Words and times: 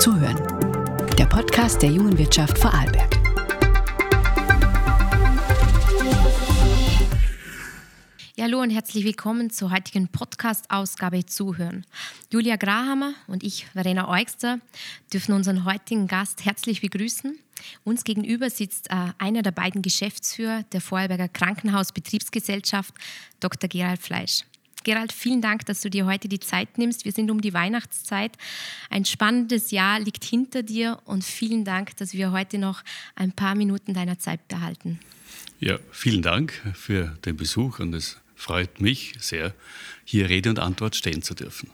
Zuhören. 0.00 0.38
Der 1.18 1.26
Podcast 1.26 1.82
der 1.82 1.90
jungen 1.90 2.16
Wirtschaft 2.16 2.56
Vorarlberg. 2.56 3.18
Ja, 8.34 8.44
hallo 8.44 8.62
und 8.62 8.70
herzlich 8.70 9.04
willkommen 9.04 9.50
zur 9.50 9.70
heutigen 9.70 10.08
Podcast-Ausgabe 10.08 11.26
Zuhören. 11.26 11.84
Julia 12.32 12.56
Grahammer 12.56 13.12
und 13.26 13.42
ich, 13.42 13.66
Verena 13.74 14.08
Eugster, 14.08 14.60
dürfen 15.12 15.34
unseren 15.34 15.66
heutigen 15.66 16.06
Gast 16.06 16.46
herzlich 16.46 16.80
begrüßen. 16.80 17.38
Uns 17.84 18.02
gegenüber 18.02 18.48
sitzt 18.48 18.90
äh, 18.90 18.94
einer 19.18 19.42
der 19.42 19.50
beiden 19.50 19.82
Geschäftsführer 19.82 20.62
der 20.72 20.80
Vorarlberger 20.80 21.28
Krankenhausbetriebsgesellschaft, 21.28 22.94
Dr. 23.38 23.68
Gerald 23.68 24.00
Fleisch. 24.00 24.44
Gerald, 24.84 25.12
vielen 25.12 25.42
Dank, 25.42 25.66
dass 25.66 25.80
du 25.80 25.90
dir 25.90 26.06
heute 26.06 26.28
die 26.28 26.40
Zeit 26.40 26.78
nimmst. 26.78 27.04
Wir 27.04 27.12
sind 27.12 27.30
um 27.30 27.40
die 27.40 27.52
Weihnachtszeit. 27.52 28.32
Ein 28.88 29.04
spannendes 29.04 29.70
Jahr 29.70 30.00
liegt 30.00 30.24
hinter 30.24 30.62
dir 30.62 30.98
und 31.04 31.24
vielen 31.24 31.64
Dank, 31.64 31.96
dass 31.96 32.14
wir 32.14 32.32
heute 32.32 32.58
noch 32.58 32.82
ein 33.14 33.32
paar 33.32 33.54
Minuten 33.54 33.94
deiner 33.94 34.18
Zeit 34.18 34.46
behalten. 34.48 34.98
Ja, 35.58 35.78
vielen 35.90 36.22
Dank 36.22 36.52
für 36.74 37.16
den 37.24 37.36
Besuch 37.36 37.78
und 37.80 37.94
es 37.94 38.16
freut 38.34 38.80
mich 38.80 39.12
sehr, 39.18 39.54
hier 40.04 40.28
Rede 40.28 40.50
und 40.50 40.58
Antwort 40.58 40.96
stehen 40.96 41.22
zu 41.22 41.34
dürfen. 41.34 41.70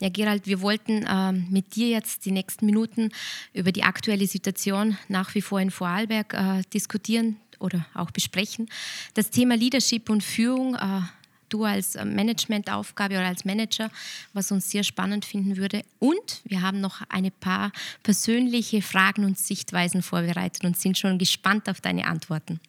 Ja, 0.00 0.10
Gerald, 0.10 0.46
wir 0.46 0.60
wollten 0.60 1.06
ähm, 1.08 1.46
mit 1.50 1.76
dir 1.76 1.88
jetzt 1.88 2.26
die 2.26 2.32
nächsten 2.32 2.66
Minuten 2.66 3.10
über 3.54 3.72
die 3.72 3.84
aktuelle 3.84 4.26
Situation 4.26 4.98
nach 5.08 5.34
wie 5.34 5.40
vor 5.40 5.60
in 5.60 5.70
Vorarlberg 5.70 6.34
äh, 6.34 6.62
diskutieren 6.74 7.36
oder 7.58 7.86
auch 7.94 8.10
besprechen. 8.10 8.68
Das 9.14 9.30
Thema 9.30 9.56
Leadership 9.56 10.10
und 10.10 10.22
Führung 10.22 10.74
äh, 10.74 11.00
du 11.54 11.64
als 11.64 11.94
äh, 11.94 12.04
Managementaufgabe 12.04 13.14
oder 13.14 13.26
als 13.26 13.44
Manager, 13.44 13.90
was 14.32 14.50
uns 14.50 14.70
sehr 14.70 14.84
spannend 14.84 15.24
finden 15.24 15.56
würde. 15.56 15.82
Und 15.98 16.42
wir 16.44 16.60
haben 16.60 16.80
noch 16.80 17.02
ein 17.08 17.30
paar 17.40 17.72
persönliche 18.02 18.82
Fragen 18.82 19.24
und 19.24 19.38
Sichtweisen 19.38 20.02
vorbereitet 20.02 20.64
und 20.64 20.76
sind 20.76 20.98
schon 20.98 21.18
gespannt 21.18 21.68
auf 21.68 21.80
deine 21.80 22.06
Antworten. 22.06 22.60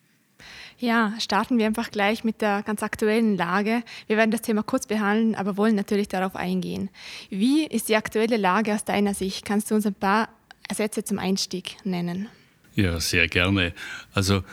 Ja, 0.78 1.14
starten 1.20 1.58
wir 1.58 1.66
einfach 1.66 1.90
gleich 1.90 2.24
mit 2.24 2.42
der 2.42 2.62
ganz 2.62 2.84
aktuellen 2.84 3.38
Lage. 3.38 3.82
Wir 4.08 4.18
werden 4.18 4.32
das 4.32 4.42
Thema 4.42 4.62
kurz 4.62 4.86
behandeln, 4.88 5.34
aber 5.34 5.58
wollen 5.58 5.76
natürlich 5.76 6.09
darauf 6.09 6.36
eingehen. 6.36 6.90
Wie 7.30 7.66
ist 7.66 7.90
die 7.90 7.96
aktuelle 7.96 8.38
Lage 8.38 8.74
aus 8.76 8.84
deiner 8.84 9.14
Sicht? 9.14 9.46
Kannst 9.46 9.72
du 9.72 9.76
uns 9.76 9.86
ein 9.86 9.94
paar 9.94 10.30
Sätze 10.72 11.04
zum 11.04 11.18
Einstieg 11.18 11.78
nennen? 11.86 12.28
Ja, 12.76 13.00
sehr 13.00 13.28
gerne. 13.30 13.74
Also 14.14 14.44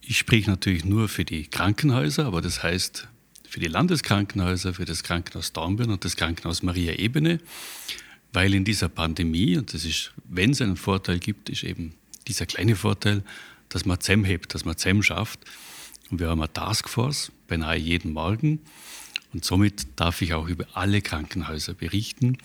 ich 0.00 0.16
spreche 0.18 0.50
natürlich 0.50 0.84
nur 0.84 1.08
für 1.08 1.24
die 1.24 1.46
Krankenhäuser, 1.46 2.24
aber 2.24 2.40
das 2.40 2.62
heißt 2.62 3.08
für 3.56 3.60
die 3.60 3.68
Landeskrankenhäuser, 3.68 4.74
für 4.74 4.84
das 4.84 5.02
Krankenhaus 5.02 5.54
Dornbirn 5.54 5.88
und 5.88 6.04
das 6.04 6.16
Krankenhaus 6.16 6.62
Maria 6.62 6.92
Ebene, 6.92 7.40
weil 8.34 8.52
in 8.52 8.66
dieser 8.66 8.90
Pandemie, 8.90 9.56
und 9.56 9.72
das 9.72 9.86
ist, 9.86 10.12
wenn 10.28 10.50
es 10.50 10.60
einen 10.60 10.76
Vorteil 10.76 11.18
gibt, 11.18 11.48
ist 11.48 11.64
eben 11.64 11.94
dieser 12.28 12.44
kleine 12.44 12.76
Vorteil, 12.76 13.22
dass 13.70 13.86
man 13.86 13.98
zusammenhebt, 13.98 14.52
dass 14.52 14.66
man 14.66 14.76
zusammen 14.76 15.02
schafft. 15.02 15.40
Und 16.10 16.20
wir 16.20 16.28
haben 16.28 16.42
eine 16.42 16.52
Taskforce 16.52 17.32
beinahe 17.48 17.78
jeden 17.78 18.12
Morgen. 18.12 18.60
Und 19.32 19.46
somit 19.46 19.86
darf 19.96 20.20
ich 20.20 20.34
auch 20.34 20.48
über 20.48 20.66
alle 20.74 21.00
Krankenhäuser 21.00 21.72
berichten. 21.72 22.36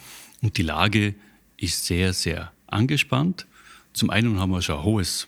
Und 0.42 0.56
die 0.56 0.64
Lage 0.64 1.14
ist 1.58 1.88
sehr, 1.88 2.14
sehr 2.14 2.54
angespannt. 2.68 3.48
Zum 3.92 4.12
einen 4.12 4.40
haben 4.40 4.52
wir 4.52 4.62
schon 4.62 4.78
ein 4.78 4.84
hohes 4.84 5.28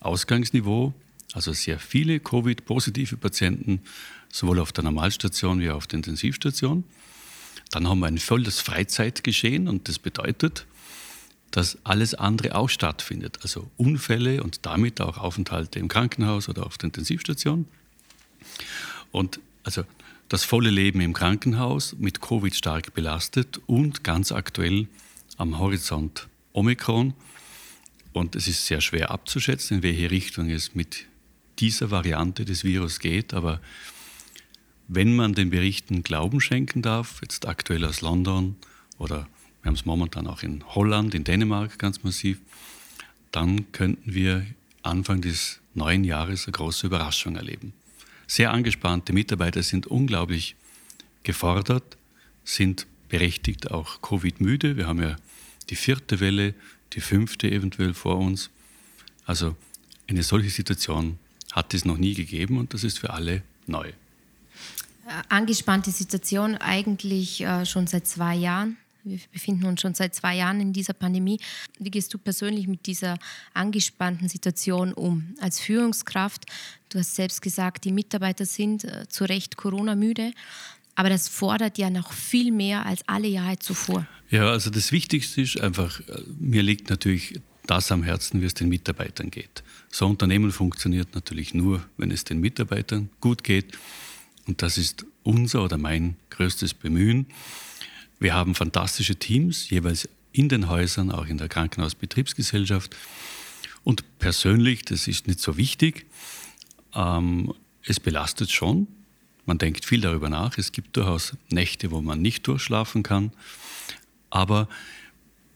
Ausgangsniveau, 0.00 0.92
also 1.32 1.54
sehr 1.54 1.78
viele 1.78 2.20
Covid-positive 2.20 3.16
Patienten, 3.16 3.80
sowohl 4.32 4.58
auf 4.58 4.72
der 4.72 4.82
Normalstation 4.82 5.60
wie 5.60 5.70
auch 5.70 5.76
auf 5.76 5.86
der 5.86 5.98
Intensivstation. 5.98 6.82
Dann 7.70 7.88
haben 7.88 8.00
wir 8.00 8.06
ein 8.06 8.18
volles 8.18 8.60
Freizeitgeschehen 8.60 9.68
und 9.68 9.88
das 9.88 10.00
bedeutet, 10.00 10.66
dass 11.52 11.78
alles 11.84 12.14
andere 12.14 12.54
auch 12.56 12.68
stattfindet. 12.68 13.38
Also 13.42 13.70
Unfälle 13.76 14.42
und 14.42 14.66
damit 14.66 15.00
auch 15.00 15.18
Aufenthalte 15.18 15.78
im 15.78 15.88
Krankenhaus 15.88 16.48
oder 16.48 16.66
auf 16.66 16.78
der 16.78 16.88
Intensivstation. 16.88 17.68
Und 19.12 19.38
also 19.62 19.84
das 20.28 20.44
volle 20.44 20.70
Leben 20.70 21.00
im 21.02 21.12
Krankenhaus 21.12 21.94
mit 21.98 22.22
Covid 22.22 22.56
stark 22.56 22.94
belastet 22.94 23.60
und 23.66 24.02
ganz 24.02 24.32
aktuell 24.32 24.88
am 25.36 25.58
Horizont 25.58 26.26
Omikron. 26.54 27.12
Und 28.14 28.34
es 28.34 28.48
ist 28.48 28.66
sehr 28.66 28.80
schwer 28.80 29.10
abzuschätzen, 29.10 29.78
in 29.78 29.82
welche 29.82 30.10
Richtung 30.10 30.48
es 30.48 30.74
mit 30.74 31.04
dieser 31.58 31.90
Variante 31.90 32.46
des 32.46 32.64
Virus 32.64 32.98
geht. 32.98 33.34
Aber 33.34 33.60
wenn 34.88 35.14
man 35.14 35.34
den 35.34 35.50
Berichten 35.50 36.02
Glauben 36.02 36.40
schenken 36.40 36.82
darf, 36.82 37.20
jetzt 37.22 37.46
aktuell 37.46 37.84
aus 37.84 38.00
London 38.00 38.56
oder 38.98 39.26
wir 39.62 39.68
haben 39.68 39.74
es 39.74 39.84
momentan 39.84 40.26
auch 40.26 40.42
in 40.42 40.64
Holland, 40.74 41.14
in 41.14 41.24
Dänemark 41.24 41.78
ganz 41.78 42.02
massiv, 42.02 42.38
dann 43.30 43.70
könnten 43.72 44.12
wir 44.12 44.44
Anfang 44.82 45.20
des 45.20 45.60
neuen 45.74 46.04
Jahres 46.04 46.46
eine 46.46 46.52
große 46.52 46.86
Überraschung 46.86 47.36
erleben. 47.36 47.72
Sehr 48.26 48.52
angespannte 48.52 49.12
Mitarbeiter 49.12 49.62
sind 49.62 49.86
unglaublich 49.86 50.56
gefordert, 51.22 51.96
sind 52.44 52.86
berechtigt 53.08 53.70
auch 53.70 54.02
Covid-müde. 54.02 54.76
Wir 54.76 54.86
haben 54.86 55.00
ja 55.00 55.16
die 55.70 55.76
vierte 55.76 56.18
Welle, 56.18 56.54
die 56.94 57.00
fünfte 57.00 57.50
eventuell 57.50 57.94
vor 57.94 58.18
uns. 58.18 58.50
Also 59.26 59.56
eine 60.08 60.22
solche 60.22 60.50
Situation 60.50 61.18
hat 61.52 61.74
es 61.74 61.84
noch 61.84 61.98
nie 61.98 62.14
gegeben 62.14 62.58
und 62.58 62.74
das 62.74 62.84
ist 62.84 62.98
für 62.98 63.10
alle 63.10 63.42
neu. 63.66 63.92
Äh, 65.12 65.22
angespannte 65.28 65.90
Situation 65.90 66.56
eigentlich 66.56 67.42
äh, 67.42 67.66
schon 67.66 67.86
seit 67.86 68.06
zwei 68.06 68.34
Jahren. 68.34 68.76
Wir 69.04 69.18
befinden 69.32 69.64
uns 69.64 69.80
schon 69.80 69.94
seit 69.94 70.14
zwei 70.14 70.36
Jahren 70.36 70.60
in 70.60 70.72
dieser 70.72 70.92
Pandemie. 70.92 71.40
Wie 71.78 71.90
gehst 71.90 72.14
du 72.14 72.18
persönlich 72.18 72.68
mit 72.68 72.86
dieser 72.86 73.18
angespannten 73.52 74.28
Situation 74.28 74.92
um? 74.92 75.34
Als 75.40 75.58
Führungskraft, 75.58 76.46
du 76.88 77.00
hast 77.00 77.16
selbst 77.16 77.42
gesagt, 77.42 77.84
die 77.84 77.92
Mitarbeiter 77.92 78.46
sind 78.46 78.84
äh, 78.84 79.08
zu 79.08 79.24
Recht 79.24 79.56
Corona-müde, 79.56 80.32
aber 80.94 81.08
das 81.08 81.28
fordert 81.28 81.78
ja 81.78 81.90
noch 81.90 82.12
viel 82.12 82.52
mehr 82.52 82.86
als 82.86 83.02
alle 83.08 83.28
Jahre 83.28 83.58
zuvor. 83.58 84.06
Ja, 84.30 84.50
also 84.50 84.70
das 84.70 84.92
Wichtigste 84.92 85.40
ist 85.42 85.60
einfach, 85.60 86.00
äh, 86.00 86.22
mir 86.38 86.62
liegt 86.62 86.88
natürlich 86.88 87.40
das 87.66 87.90
am 87.90 88.02
Herzen, 88.04 88.40
wie 88.40 88.46
es 88.46 88.54
den 88.54 88.68
Mitarbeitern 88.68 89.30
geht. 89.30 89.64
So 89.90 90.06
ein 90.06 90.12
Unternehmen 90.12 90.52
funktioniert 90.52 91.14
natürlich 91.14 91.54
nur, 91.54 91.84
wenn 91.96 92.10
es 92.10 92.24
den 92.24 92.40
Mitarbeitern 92.40 93.10
gut 93.20 93.42
geht. 93.44 93.76
Und 94.46 94.62
das 94.62 94.78
ist 94.78 95.06
unser 95.22 95.64
oder 95.64 95.78
mein 95.78 96.16
größtes 96.30 96.74
Bemühen. 96.74 97.26
Wir 98.18 98.34
haben 98.34 98.54
fantastische 98.54 99.16
Teams, 99.16 99.70
jeweils 99.70 100.08
in 100.32 100.48
den 100.48 100.68
Häusern, 100.68 101.10
auch 101.10 101.26
in 101.26 101.38
der 101.38 101.48
Krankenhausbetriebsgesellschaft. 101.48 102.96
Und 103.84 104.18
persönlich, 104.18 104.84
das 104.84 105.08
ist 105.08 105.26
nicht 105.26 105.40
so 105.40 105.56
wichtig, 105.56 106.06
ähm, 106.94 107.52
es 107.84 108.00
belastet 108.00 108.50
schon. 108.50 108.86
Man 109.44 109.58
denkt 109.58 109.84
viel 109.84 110.00
darüber 110.00 110.28
nach. 110.28 110.56
Es 110.56 110.72
gibt 110.72 110.96
durchaus 110.96 111.36
Nächte, 111.50 111.90
wo 111.90 112.00
man 112.00 112.22
nicht 112.22 112.46
durchschlafen 112.46 113.02
kann. 113.02 113.32
Aber 114.30 114.68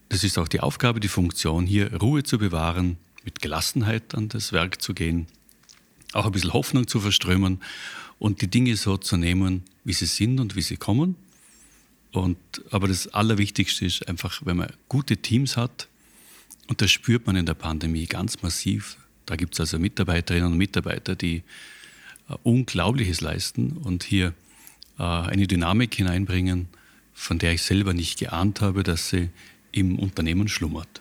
das 0.09 0.25
ist 0.25 0.39
auch 0.39 0.49
die 0.49 0.61
Aufgabe, 0.61 1.01
die 1.01 1.09
Funktion, 1.09 1.67
hier 1.67 1.95
Ruhe 1.95 2.23
zu 2.23 2.39
bewahren, 2.39 2.99
mit 3.25 3.41
Gelassenheit 3.41 4.15
an 4.15 4.29
das 4.29 4.53
Werk 4.53 4.83
zu 4.83 4.95
gehen, 4.95 5.27
auch 6.13 6.27
ein 6.27 6.33
bisschen 6.33 6.53
Hoffnung 6.53 6.87
zu 6.87 7.01
verströmen 7.01 7.61
und 8.19 8.43
die 8.43 8.49
Dinge 8.49 8.77
so 8.77 8.97
zu 8.97 9.17
nehmen, 9.17 9.63
wie 9.85 9.93
sie 9.93 10.07
sind 10.07 10.41
und 10.41 10.57
wie 10.57 10.63
sie 10.63 10.77
kommen 10.77 11.17
und, 12.17 12.39
aber 12.71 12.89
das 12.89 13.09
Allerwichtigste 13.09 13.85
ist 13.85 14.09
einfach, 14.09 14.41
wenn 14.45 14.57
man 14.57 14.73
gute 14.89 15.17
Teams 15.19 15.57
hat, 15.57 15.89
und 16.69 16.81
das 16.81 16.91
spürt 16.91 17.27
man 17.27 17.37
in 17.37 17.47
der 17.47 17.55
Pandemie 17.55 18.07
ganz 18.07 18.43
massiv. 18.43 18.97
Da 19.25 19.37
gibt 19.37 19.55
es 19.55 19.61
also 19.61 19.79
Mitarbeiterinnen 19.79 20.51
und 20.51 20.59
Mitarbeiter, 20.59 21.15
die 21.15 21.43
äh, 22.29 22.35
Unglaubliches 22.43 23.21
leisten 23.21 23.73
und 23.77 24.03
hier 24.03 24.35
äh, 24.99 25.03
eine 25.03 25.47
Dynamik 25.47 25.95
hineinbringen, 25.95 26.69
von 27.15 27.39
der 27.39 27.53
ich 27.53 27.63
selber 27.63 27.95
nicht 27.95 28.19
geahnt 28.19 28.63
habe, 28.63 28.83
dass 28.83 29.11
sie 29.11 29.29
im 29.71 29.99
Unternehmen 29.99 30.49
schlummert. 30.49 31.01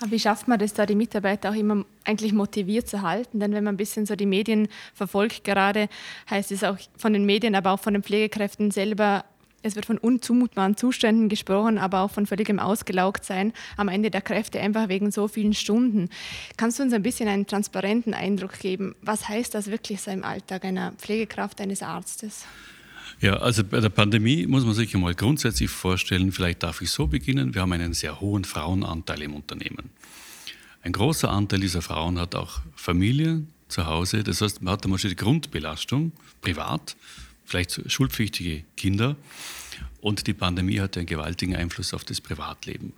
Aber 0.00 0.12
wie 0.12 0.18
schafft 0.18 0.48
man 0.48 0.58
das 0.58 0.72
da, 0.72 0.86
die 0.86 0.94
Mitarbeiter 0.94 1.50
auch 1.50 1.54
immer 1.54 1.84
eigentlich 2.04 2.32
motiviert 2.32 2.88
zu 2.88 3.02
halten? 3.02 3.38
Denn 3.38 3.52
wenn 3.52 3.64
man 3.64 3.74
ein 3.74 3.78
bisschen 3.78 4.06
so 4.06 4.16
die 4.16 4.26
Medien 4.26 4.68
verfolgt, 4.94 5.44
gerade 5.44 5.88
heißt 6.30 6.52
es 6.52 6.64
auch 6.64 6.78
von 6.96 7.12
den 7.12 7.26
Medien, 7.26 7.54
aber 7.54 7.72
auch 7.72 7.80
von 7.80 7.92
den 7.92 8.02
Pflegekräften 8.02 8.70
selber, 8.70 9.24
es 9.62 9.76
wird 9.76 9.84
von 9.84 9.98
unzumutbaren 9.98 10.78
Zuständen 10.78 11.28
gesprochen, 11.28 11.76
aber 11.76 12.00
auch 12.00 12.10
von 12.10 12.26
völligem 12.26 12.58
Ausgelaugtsein 12.58 13.52
am 13.76 13.88
Ende 13.88 14.10
der 14.10 14.22
Kräfte, 14.22 14.58
einfach 14.58 14.88
wegen 14.88 15.10
so 15.10 15.28
vielen 15.28 15.52
Stunden. 15.52 16.08
Kannst 16.56 16.78
du 16.78 16.82
uns 16.82 16.94
ein 16.94 17.02
bisschen 17.02 17.28
einen 17.28 17.46
transparenten 17.46 18.14
Eindruck 18.14 18.58
geben? 18.58 18.94
Was 19.02 19.28
heißt 19.28 19.54
das 19.54 19.70
wirklich 19.70 20.00
so 20.00 20.10
im 20.10 20.24
Alltag 20.24 20.64
einer 20.64 20.92
Pflegekraft, 20.92 21.60
eines 21.60 21.82
Arztes? 21.82 22.46
Ja, 23.20 23.36
also 23.36 23.62
bei 23.64 23.80
der 23.80 23.90
Pandemie 23.90 24.46
muss 24.46 24.64
man 24.64 24.74
sich 24.74 24.94
einmal 24.94 25.14
grundsätzlich 25.14 25.70
vorstellen, 25.70 26.32
vielleicht 26.32 26.62
darf 26.62 26.80
ich 26.80 26.90
so 26.90 27.06
beginnen, 27.06 27.54
wir 27.54 27.62
haben 27.62 27.72
einen 27.72 27.92
sehr 27.92 28.20
hohen 28.20 28.44
Frauenanteil 28.44 29.22
im 29.22 29.34
Unternehmen. 29.34 29.90
Ein 30.82 30.92
großer 30.92 31.30
Anteil 31.30 31.60
dieser 31.60 31.82
Frauen 31.82 32.18
hat 32.18 32.34
auch 32.34 32.60
Familie 32.74 33.42
zu 33.68 33.86
Hause, 33.86 34.24
das 34.24 34.40
heißt, 34.40 34.62
man 34.62 34.72
hat 34.72 34.84
einmal 34.84 34.98
die 34.98 35.14
Grundbelastung 35.14 36.12
privat 36.40 36.96
vielleicht 37.50 37.90
schulpflichtige 37.90 38.62
Kinder. 38.76 39.16
Und 40.00 40.26
die 40.26 40.32
Pandemie 40.32 40.80
hatte 40.80 41.00
einen 41.00 41.06
gewaltigen 41.06 41.56
Einfluss 41.56 41.92
auf 41.92 42.04
das 42.04 42.20
Privatleben. 42.20 42.92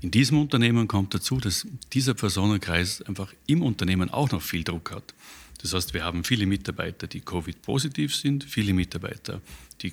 In 0.00 0.10
diesem 0.10 0.40
Unternehmen 0.40 0.88
kommt 0.88 1.14
dazu, 1.14 1.38
dass 1.38 1.66
dieser 1.92 2.14
Personenkreis 2.14 3.02
einfach 3.02 3.32
im 3.46 3.62
Unternehmen 3.62 4.10
auch 4.10 4.30
noch 4.30 4.42
viel 4.42 4.64
Druck 4.64 4.90
hat. 4.90 5.14
Das 5.58 5.74
heißt, 5.74 5.94
wir 5.94 6.04
haben 6.04 6.24
viele 6.24 6.46
Mitarbeiter, 6.46 7.06
die 7.06 7.20
Covid-positiv 7.20 8.14
sind, 8.14 8.44
viele 8.44 8.72
Mitarbeiter, 8.72 9.40
die 9.82 9.92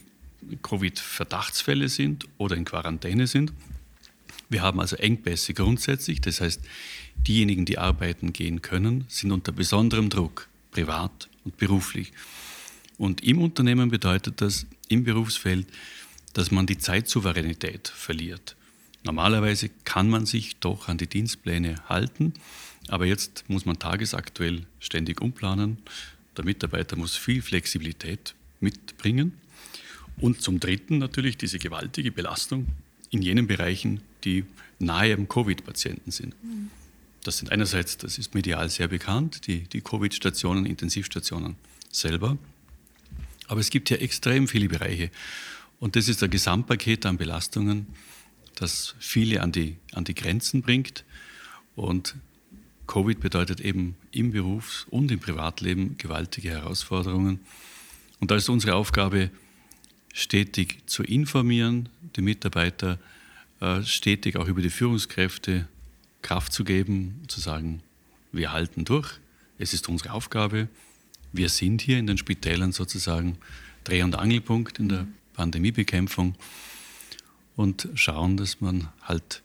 Covid-Verdachtsfälle 0.62 1.90
sind 1.90 2.28
oder 2.38 2.56
in 2.56 2.66
Quarantäne 2.66 3.28
sind. 3.28 3.52
Wir 4.48 4.62
haben 4.62 4.80
also 4.80 4.96
Engpässe 4.98 5.54
grundsätzlich, 5.54 6.22
das 6.22 6.40
heißt, 6.40 6.62
diejenigen, 7.28 7.66
die 7.66 7.80
arbeiten 7.80 8.32
gehen 8.32 8.62
können, 8.62 9.06
sind 9.08 9.32
unter 9.32 9.52
besonderem 9.52 10.10
Druck, 10.10 10.48
privat 10.72 11.30
und 11.44 11.58
beruflich. 11.58 12.14
Und 12.98 13.24
im 13.24 13.42
Unternehmen 13.42 13.90
bedeutet 13.90 14.42
das 14.42 14.68
im 14.88 15.04
Berufsfeld, 15.04 15.68
dass 16.34 16.52
man 16.52 16.68
die 16.68 16.78
Zeitsouveränität 16.78 17.88
verliert. 17.88 18.56
Normalerweise 19.04 19.70
kann 19.84 20.10
man 20.10 20.26
sich 20.26 20.58
doch 20.58 20.88
an 20.88 20.98
die 20.98 21.08
Dienstpläne 21.08 21.76
halten, 21.88 22.34
aber 22.88 23.06
jetzt 23.06 23.46
muss 23.48 23.66
man 23.66 23.80
tagesaktuell 23.80 24.66
ständig 24.80 25.22
umplanen. 25.22 25.78
Der 26.38 26.46
Mitarbeiter 26.46 26.96
muss 26.96 27.16
viel 27.16 27.42
Flexibilität 27.42 28.36
mitbringen. 28.60 29.34
Und 30.18 30.42
zum 30.42 30.60
Dritten 30.60 30.98
natürlich 30.98 31.38
diese 31.38 31.60
gewaltige 31.60 32.12
Belastung 32.12 32.68
in 33.10 33.22
jenen 33.22 33.48
Bereichen, 33.48 34.02
die 34.24 34.46
nahe 34.80 35.14
am 35.14 35.28
Covid-Patienten 35.28 36.12
sind. 36.12 36.36
Das 37.24 37.38
sind 37.40 37.52
einerseits, 37.52 37.98
das 37.98 38.18
ist 38.18 38.36
medial 38.36 38.70
sehr 38.70 38.88
bekannt, 38.88 39.48
die, 39.48 39.62
die 39.62 39.81
Covid-Stationen, 39.81 40.66
Intensivstationen 40.66 41.56
selber. 41.92 42.38
Aber 43.48 43.60
es 43.60 43.70
gibt 43.70 43.90
ja 43.90 43.98
extrem 43.98 44.48
viele 44.48 44.68
Bereiche. 44.68 45.10
Und 45.80 45.96
das 45.96 46.08
ist 46.08 46.24
ein 46.24 46.30
Gesamtpaket 46.30 47.06
an 47.06 47.18
Belastungen, 47.18 47.88
das 48.56 48.96
viele 49.00 49.42
an 49.42 49.52
die, 49.52 49.76
an 49.94 50.04
die 50.04 50.16
Grenzen 50.16 50.62
bringt. 50.62 51.04
Und 51.76 52.16
Covid 52.88 53.20
bedeutet 53.20 53.62
eben 53.62 53.96
im 54.12 54.32
Berufs- 54.32 54.86
und 54.90 55.12
im 55.12 55.20
Privatleben 55.20 55.98
gewaltige 55.98 56.50
Herausforderungen. 56.50 57.40
Und 58.20 58.32
da 58.32 58.36
ist 58.36 58.50
unsere 58.50 58.76
Aufgabe, 58.76 59.30
stetig 60.14 60.78
zu 60.86 61.04
informieren, 61.04 61.90
die 62.16 62.22
Mitarbeiter 62.22 62.98
äh, 63.60 63.84
stetig 63.84 64.38
auch 64.38 64.48
über 64.48 64.62
die 64.62 64.70
Führungskräfte 64.70 65.68
Kraft 66.22 66.54
zu 66.54 66.64
geben, 66.64 67.22
zu 67.28 67.40
sagen, 67.40 67.82
wir 68.32 68.52
halten 68.52 68.86
durch, 68.86 69.20
es 69.58 69.74
ist 69.74 69.90
unsere 69.90 70.14
Aufgabe, 70.14 70.70
wir 71.34 71.50
sind 71.50 71.81
hier 71.81 72.00
in 72.00 72.08
den 72.08 72.18
Spitälern 72.18 72.72
sozusagen 72.72 73.38
Dreh- 73.84 74.04
und 74.04 74.16
Angelpunkt 74.16 74.80
in 74.80 74.90
der 74.90 75.06
Pandemiebekämpfung 75.34 76.36
und 77.56 77.90
schauen, 77.96 78.38
dass 78.38 78.62
man 78.62 78.88
halt 79.02 79.42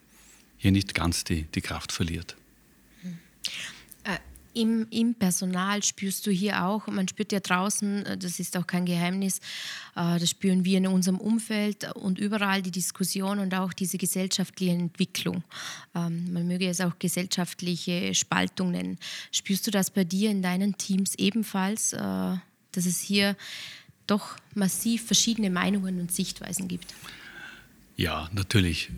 hier 0.57 0.73
nicht 0.73 0.95
ganz 0.95 1.25
die, 1.25 1.43
die 1.55 1.61
Kraft 1.61 1.91
verliert. 1.91 2.37
Äh, 4.55 4.61
im, 4.61 4.87
Im 4.91 5.14
Personal 5.14 5.82
spürst 5.82 6.26
du 6.26 6.31
hier 6.31 6.64
auch, 6.64 6.87
man 6.87 7.08
spürt 7.08 7.32
ja 7.32 7.41
draußen, 7.41 8.06
äh, 8.06 8.19
das 8.19 8.41
ist 8.41 8.56
auch 8.56 8.67
kein 8.67 8.87
Geheimnis, 8.87 9.38
äh, 9.97 10.19
das 10.19 10.31
spüren 10.31 10.64
wir 10.64 10.79
in 10.79 10.87
unserem 10.87 11.19
Umfeld 11.19 11.93
und 11.94 12.19
überall 12.19 12.62
die 12.62 12.70
Diskussion 12.70 13.38
und 13.38 13.55
auch 13.55 13.73
diese 13.73 13.99
gesellschaftliche 13.99 14.73
Entwicklung. 14.73 15.44
Ähm, 15.94 16.32
man 16.32 16.47
möge 16.47 16.69
es 16.69 16.81
auch 16.81 16.99
gesellschaftliche 16.99 18.14
Spaltung 18.14 18.73
nennen. 18.73 18.99
Spürst 19.32 19.67
du 19.67 19.70
das 19.70 19.91
bei 19.91 20.05
dir 20.05 20.31
in 20.31 20.43
deinen 20.43 20.76
Teams 20.76 21.14
ebenfalls, 21.17 21.91
dass 21.91 22.87
es 22.87 23.00
hier 23.00 23.37
doch 24.06 24.37
massiv 24.55 25.06
verschiedene 25.06 25.50
Meinungen 25.50 26.00
und 26.00 26.12
Sichtweisen 26.12 26.69
gibt? 26.69 26.94
Ja, 28.00 28.31
natürlich. 28.32 28.88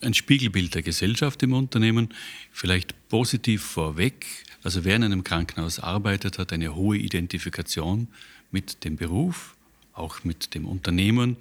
Ein 0.00 0.14
Spiegelbild 0.14 0.74
der 0.74 0.82
Gesellschaft 0.82 1.42
im 1.44 1.52
Unternehmen. 1.52 2.08
Vielleicht 2.50 3.08
positiv 3.08 3.62
vorweg. 3.62 4.26
Also 4.62 4.84
wer 4.84 4.96
in 4.96 5.04
einem 5.04 5.24
Krankenhaus 5.24 5.78
arbeitet, 5.78 6.38
hat 6.38 6.52
eine 6.52 6.74
hohe 6.74 6.98
Identifikation 6.98 8.08
mit 8.50 8.84
dem 8.84 8.96
Beruf, 8.96 9.54
auch 9.92 10.24
mit 10.24 10.54
dem 10.54 10.66
Unternehmen 10.66 11.36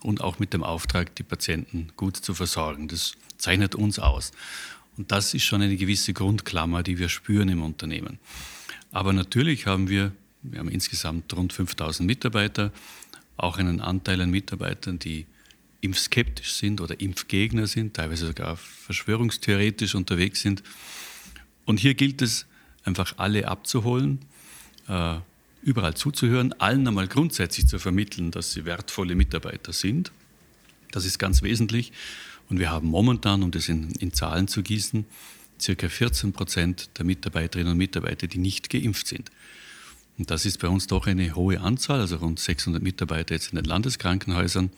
und 0.00 0.20
auch 0.20 0.38
mit 0.38 0.52
dem 0.52 0.62
Auftrag, 0.62 1.14
die 1.16 1.22
Patienten 1.22 1.88
gut 1.96 2.16
zu 2.16 2.34
versorgen. 2.34 2.88
Das 2.88 3.14
zeichnet 3.38 3.74
uns 3.74 3.98
aus. 3.98 4.32
Und 4.96 5.12
das 5.12 5.34
ist 5.34 5.44
schon 5.44 5.62
eine 5.62 5.76
gewisse 5.76 6.12
Grundklammer, 6.12 6.82
die 6.82 6.98
wir 6.98 7.08
spüren 7.08 7.48
im 7.48 7.62
Unternehmen. 7.62 8.18
Aber 8.92 9.12
natürlich 9.12 9.66
haben 9.66 9.88
wir, 9.88 10.12
wir 10.42 10.58
haben 10.58 10.68
insgesamt 10.68 11.34
rund 11.34 11.52
5000 11.52 12.06
Mitarbeiter, 12.06 12.72
auch 13.36 13.56
einen 13.56 13.80
Anteil 13.80 14.20
an 14.20 14.30
Mitarbeitern, 14.30 14.98
die 14.98 15.26
impfskeptisch 15.80 16.54
sind 16.54 16.80
oder 16.80 17.00
Impfgegner 17.00 17.66
sind, 17.66 17.94
teilweise 17.94 18.26
sogar 18.26 18.56
verschwörungstheoretisch 18.56 19.94
unterwegs 19.94 20.42
sind. 20.42 20.62
Und 21.64 21.80
hier 21.80 21.94
gilt 21.94 22.20
es 22.20 22.46
einfach 22.90 23.14
alle 23.16 23.48
abzuholen, 23.48 24.20
äh, 24.88 25.16
überall 25.62 25.94
zuzuhören, 25.94 26.52
allen 26.58 26.86
einmal 26.86 27.08
grundsätzlich 27.08 27.66
zu 27.66 27.78
vermitteln, 27.78 28.30
dass 28.30 28.52
sie 28.52 28.64
wertvolle 28.64 29.14
Mitarbeiter 29.14 29.72
sind. 29.72 30.12
Das 30.90 31.04
ist 31.04 31.18
ganz 31.18 31.42
wesentlich. 31.42 31.92
Und 32.48 32.58
wir 32.58 32.70
haben 32.70 32.88
momentan, 32.88 33.42
um 33.42 33.50
das 33.50 33.68
in, 33.68 33.90
in 33.92 34.12
Zahlen 34.12 34.48
zu 34.48 34.62
gießen, 34.62 35.06
circa 35.60 35.88
14 35.88 36.32
Prozent 36.32 36.90
der 36.98 37.04
Mitarbeiterinnen 37.04 37.72
und 37.72 37.78
Mitarbeiter, 37.78 38.26
die 38.26 38.38
nicht 38.38 38.70
geimpft 38.70 39.06
sind. 39.06 39.30
Und 40.18 40.30
das 40.30 40.44
ist 40.44 40.58
bei 40.58 40.68
uns 40.68 40.86
doch 40.86 41.06
eine 41.06 41.34
hohe 41.34 41.60
Anzahl, 41.60 42.00
also 42.00 42.16
rund 42.16 42.40
600 42.40 42.82
Mitarbeiter 42.82 43.34
jetzt 43.34 43.50
in 43.52 43.56
den 43.56 43.64
Landeskrankenhäusern. 43.64 44.70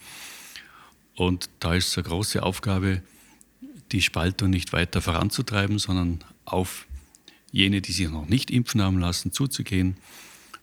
Und 1.15 1.49
da 1.61 1.75
ist 1.75 1.89
es 1.89 1.99
eine 1.99 2.07
große 2.07 2.43
Aufgabe, 2.43 3.03
die 3.93 4.03
Spaltung 4.03 4.51
nicht 4.51 4.73
weiter 4.73 5.01
voranzutreiben, 5.01 5.79
sondern 5.79 6.21
auf 6.45 6.87
jene, 7.53 7.81
die 7.81 7.93
sich 7.93 8.09
noch 8.09 8.29
nicht 8.29 8.51
impfen 8.51 8.83
haben 8.83 8.99
lassen, 8.99 9.33
zuzugehen 9.33 9.97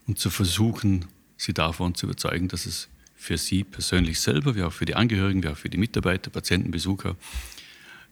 und 0.08 0.20
zu 0.20 0.30
versuchen, 0.30 1.06
sie 1.38 1.54
davon 1.54 1.96
zu 1.96 2.08
überzeugen, 2.08 2.48
dass 2.48 2.66
es 2.66 2.90
für 3.16 3.38
sie 3.38 3.64
persönlich 3.64 4.20
selber, 4.20 4.56
wie 4.56 4.64
auch 4.64 4.74
für 4.74 4.86
die 4.86 4.96
Angehörigen, 4.96 5.44
wie 5.44 5.50
auch 5.50 5.58
für 5.58 5.70
die 5.70 5.78
Mitarbeiter, 5.78 6.30
Patienten, 6.32 6.72
Besucher 6.72 7.16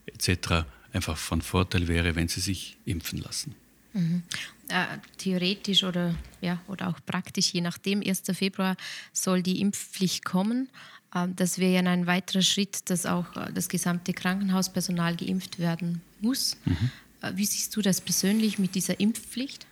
etc. 0.06 0.64
einfach 0.92 1.16
von 1.16 1.42
Vorteil 1.42 1.88
wäre, 1.88 2.14
wenn 2.14 2.28
sie 2.28 2.40
sich 2.40 2.76
impfen 2.84 3.20
lassen. 3.20 3.54
Mhm. 3.94 4.22
Äh, 4.68 4.98
theoretisch 5.16 5.82
oder, 5.82 6.14
ja, 6.40 6.60
oder 6.68 6.88
auch 6.88 6.98
praktisch, 7.04 7.52
je 7.52 7.62
nachdem, 7.62 8.02
1. 8.02 8.22
Februar 8.32 8.76
soll 9.12 9.42
die 9.42 9.60
Impfpflicht 9.60 10.24
kommen. 10.24 10.68
Ähm, 11.14 11.34
das 11.36 11.58
wäre 11.58 11.82
ja 11.82 11.90
ein 11.90 12.06
weiterer 12.06 12.42
Schritt, 12.42 12.90
dass 12.90 13.06
auch 13.06 13.34
äh, 13.34 13.52
das 13.52 13.68
gesamte 13.68 14.12
Krankenhauspersonal 14.12 15.16
geimpft 15.16 15.58
werden 15.58 16.02
muss. 16.20 16.56
Mhm. 16.66 16.90
Äh, 17.22 17.32
wie 17.34 17.44
siehst 17.44 17.74
du 17.76 17.82
das 17.82 18.00
persönlich 18.00 18.58
mit 18.58 18.74
dieser 18.74 18.98
Impfpflicht? 19.00 19.66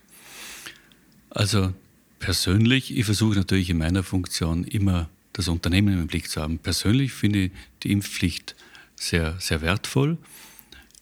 Also 1.29 1.73
persönlich, 2.19 2.95
ich 2.95 3.05
versuche 3.05 3.35
natürlich 3.35 3.69
in 3.69 3.77
meiner 3.77 4.03
Funktion 4.03 4.63
immer 4.63 5.09
das 5.33 5.47
Unternehmen 5.47 5.99
im 5.99 6.07
Blick 6.07 6.29
zu 6.29 6.41
haben. 6.41 6.57
Persönlich 6.57 7.13
finde 7.13 7.45
ich 7.45 7.51
die 7.83 7.91
Impfpflicht 7.91 8.55
sehr, 8.95 9.39
sehr 9.39 9.61
wertvoll, 9.61 10.17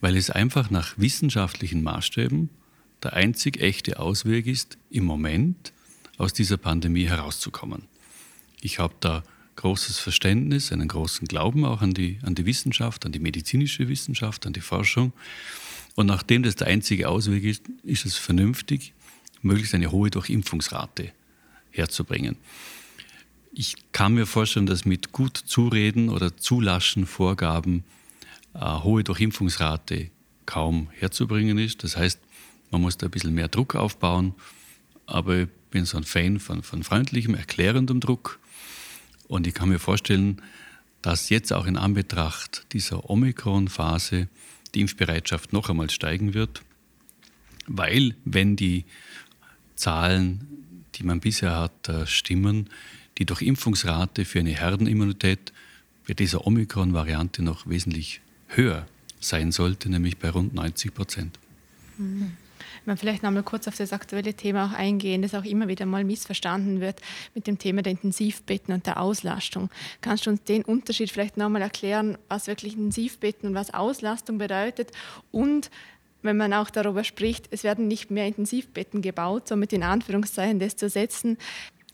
weil 0.01 0.17
es 0.17 0.29
einfach 0.29 0.69
nach 0.69 0.97
wissenschaftlichen 0.97 1.83
Maßstäben 1.83 2.49
der 3.01 3.13
einzig 3.13 3.61
echte 3.61 3.99
Ausweg 3.99 4.47
ist, 4.47 4.77
im 4.89 5.05
Moment 5.05 5.71
aus 6.17 6.33
dieser 6.33 6.57
Pandemie 6.57 7.05
herauszukommen. 7.05 7.83
Ich 8.61 8.79
habe 8.79 8.95
da 8.99 9.23
großes 9.57 9.99
Verständnis, 9.99 10.71
einen 10.71 10.87
großen 10.87 11.27
Glauben 11.27 11.65
auch 11.65 11.81
an 11.81 11.93
die, 11.93 12.19
an 12.23 12.35
die 12.35 12.45
Wissenschaft, 12.45 13.05
an 13.05 13.11
die 13.11 13.19
medizinische 13.19 13.87
Wissenschaft, 13.87 14.45
an 14.45 14.53
die 14.53 14.61
Forschung. 14.61 15.13
Und 15.95 16.07
nachdem 16.07 16.43
das 16.43 16.55
der 16.55 16.67
einzige 16.67 17.09
Ausweg 17.09 17.43
ist, 17.43 17.63
ist 17.83 18.05
es 18.05 18.17
vernünftig, 18.17 18.93
möglichst 19.41 19.73
eine 19.73 19.91
hohe 19.91 20.09
Durchimpfungsrate 20.09 21.11
herzubringen. 21.71 22.37
Ich 23.53 23.75
kann 23.93 24.13
mir 24.13 24.25
vorstellen, 24.25 24.65
dass 24.65 24.85
mit 24.85 25.11
gut 25.13 25.37
Zureden 25.37 26.09
oder 26.09 26.35
Zulaschen 26.35 27.05
Vorgaben 27.05 27.83
eine 28.53 28.83
hohe 28.83 29.03
Durchimpfungsrate 29.03 30.09
kaum 30.45 30.89
herzubringen 30.91 31.57
ist. 31.57 31.83
Das 31.83 31.95
heißt, 31.95 32.19
man 32.71 32.81
muss 32.81 32.97
da 32.97 33.07
ein 33.07 33.11
bisschen 33.11 33.33
mehr 33.33 33.47
Druck 33.47 33.75
aufbauen. 33.75 34.35
Aber 35.05 35.41
ich 35.41 35.47
bin 35.71 35.85
so 35.85 35.97
ein 35.97 36.03
Fan 36.03 36.39
von, 36.39 36.63
von 36.63 36.83
freundlichem, 36.83 37.35
erklärendem 37.35 37.99
Druck 37.99 38.39
und 39.27 39.47
ich 39.47 39.53
kann 39.53 39.69
mir 39.69 39.79
vorstellen, 39.79 40.41
dass 41.01 41.29
jetzt 41.29 41.53
auch 41.53 41.65
in 41.65 41.77
Anbetracht 41.77 42.65
dieser 42.73 43.09
Omikron-Phase 43.09 44.27
die 44.75 44.82
Impfbereitschaft 44.82 45.53
noch 45.53 45.70
einmal 45.70 45.89
steigen 45.89 46.34
wird, 46.34 46.62
weil 47.67 48.15
wenn 48.25 48.55
die 48.55 48.86
Zahlen, 49.75 50.86
die 50.96 51.03
man 51.03 51.20
bisher 51.20 51.55
hat, 51.55 51.89
äh, 51.89 52.05
stimmen, 52.05 52.70
die 53.17 53.25
Durchimpfungsrate 53.25 54.25
für 54.25 54.39
eine 54.39 54.51
Herdenimmunität 54.51 55.53
bei 56.08 56.13
dieser 56.13 56.46
Omikron-Variante 56.46 57.41
noch 57.41 57.67
wesentlich 57.67 58.22
höher 58.48 58.88
sein 59.20 59.51
sollte, 59.51 59.89
nämlich 59.89 60.17
bei 60.17 60.29
rund 60.29 60.53
90 60.53 60.94
Prozent. 60.94 61.39
Mhm. 61.98 62.34
Man 62.87 62.97
vielleicht 62.97 63.23
noch 63.23 63.31
mal 63.31 63.43
kurz 63.43 63.67
auf 63.67 63.77
das 63.77 63.93
aktuelle 63.93 64.33
Thema 64.33 64.65
auch 64.65 64.77
eingehen, 64.77 65.21
das 65.21 65.35
auch 65.35 65.45
immer 65.45 65.67
wieder 65.67 65.85
mal 65.85 66.03
missverstanden 66.03 66.81
wird 66.81 67.01
mit 67.33 67.47
dem 67.47 67.57
Thema 67.57 67.81
der 67.81 67.91
Intensivbetten 67.91 68.73
und 68.73 68.85
der 68.85 68.99
Auslastung. 68.99 69.69
Kannst 70.01 70.25
du 70.25 70.31
uns 70.31 70.43
den 70.43 70.63
Unterschied 70.63 71.11
vielleicht 71.11 71.37
noch 71.37 71.49
mal 71.49 71.61
erklären, 71.61 72.17
was 72.29 72.47
wirklich 72.47 72.73
Intensivbetten 72.73 73.49
und 73.49 73.55
was 73.55 73.73
Auslastung 73.73 74.37
bedeutet 74.37 74.91
und 75.31 75.69
wenn 76.25 76.37
man 76.37 76.53
auch 76.53 76.71
darüber 76.71 77.03
spricht, 77.03 77.47
es 77.51 77.63
werden 77.63 77.87
nicht 77.87 78.09
mehr 78.09 78.25
Intensivbetten 78.25 79.03
gebaut, 79.03 79.47
somit 79.47 79.71
in 79.73 79.83
Anführungszeichen 79.83 80.59
das 80.59 80.75
zu 80.75 80.89
setzen. 80.89 81.37